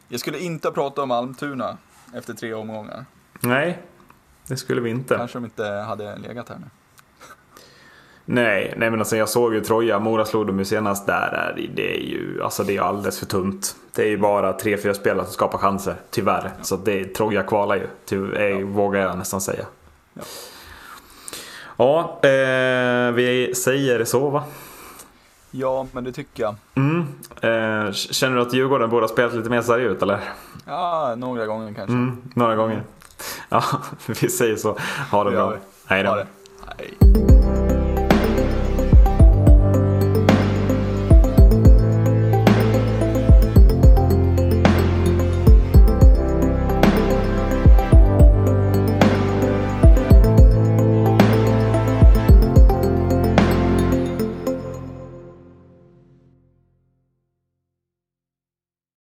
Jag 0.08 0.20
skulle 0.20 0.40
inte 0.40 0.72
prata 0.72 1.02
om 1.02 1.12
Almtuna 1.12 1.78
efter 2.14 2.34
tre 2.34 2.54
omgångar. 2.54 3.06
Nej, 3.40 3.82
det 4.48 4.58
skulle 4.58 4.82
vi 4.82 4.90
inte. 4.90 5.16
Kanske 5.16 5.38
de 5.38 5.46
inte 5.46 5.66
hade 5.66 6.18
legat 6.18 6.50
här 6.50 6.58
nu. 6.58 6.66
Nej, 8.34 8.74
nej 8.78 8.90
men 8.90 9.00
alltså 9.00 9.18
jag 9.18 9.30
såg 9.30 9.54
ju 9.54 9.62
Troja, 9.62 10.00
Mora 10.00 10.26
slog 10.26 10.48
dem 10.48 10.60
ju 10.60 10.66
senast. 10.66 11.06
Där 11.08 11.54
är 11.56 11.70
det, 11.76 11.98
är 11.98 12.02
ju 12.02 12.44
alltså 12.44 12.64
det 12.64 12.78
är 12.78 12.82
alldeles 12.82 13.20
för 13.20 13.26
tunt. 13.26 13.76
Det 13.96 14.02
är 14.04 14.08
ju 14.08 14.18
bara 14.18 14.54
tre, 14.54 14.78
fyra 14.78 14.94
spelare 14.94 15.26
som 15.26 15.34
skapar 15.34 15.58
chanser, 15.58 15.96
tyvärr. 16.10 16.52
Så 16.62 16.76
att 16.76 16.86
det, 16.86 17.06
Troja 17.06 17.44
kvalar 17.44 17.76
ju, 17.76 17.88
ty, 18.06 18.34
eh, 18.34 18.58
vågar 18.58 19.02
jag 19.02 19.18
nästan 19.18 19.42
säga. 19.42 19.66
Ja. 20.14 20.22
Ja, 21.78 22.20
eh, 22.30 23.12
vi 23.12 23.54
säger 23.56 24.06
så 24.06 24.30
va? 24.30 24.44
Ja, 25.52 25.88
men 25.92 26.04
det 26.04 26.12
tycker 26.12 26.44
jag. 26.44 26.56
Mm. 26.76 27.00
Eh, 27.42 27.92
känner 27.92 28.36
du 28.36 28.42
att 28.42 28.54
Djurgården 28.54 28.90
borde 28.90 29.04
ha 29.04 29.08
spelat 29.14 29.34
lite 29.34 29.50
mer 29.50 29.62
seriöst 29.62 30.02
eller? 30.02 30.20
Ja, 30.66 31.16
några 31.18 31.46
gånger 31.46 31.74
kanske. 31.74 31.94
Mm, 31.94 32.22
några 32.36 32.56
gånger. 32.56 32.84
Ja, 33.50 33.64
vi 34.22 34.30
säger 34.30 34.56
så. 34.56 34.78
Ha 35.12 35.24
det 35.24 35.32
bra. 35.32 35.54
Hej 35.86 36.04
då. 36.04 36.24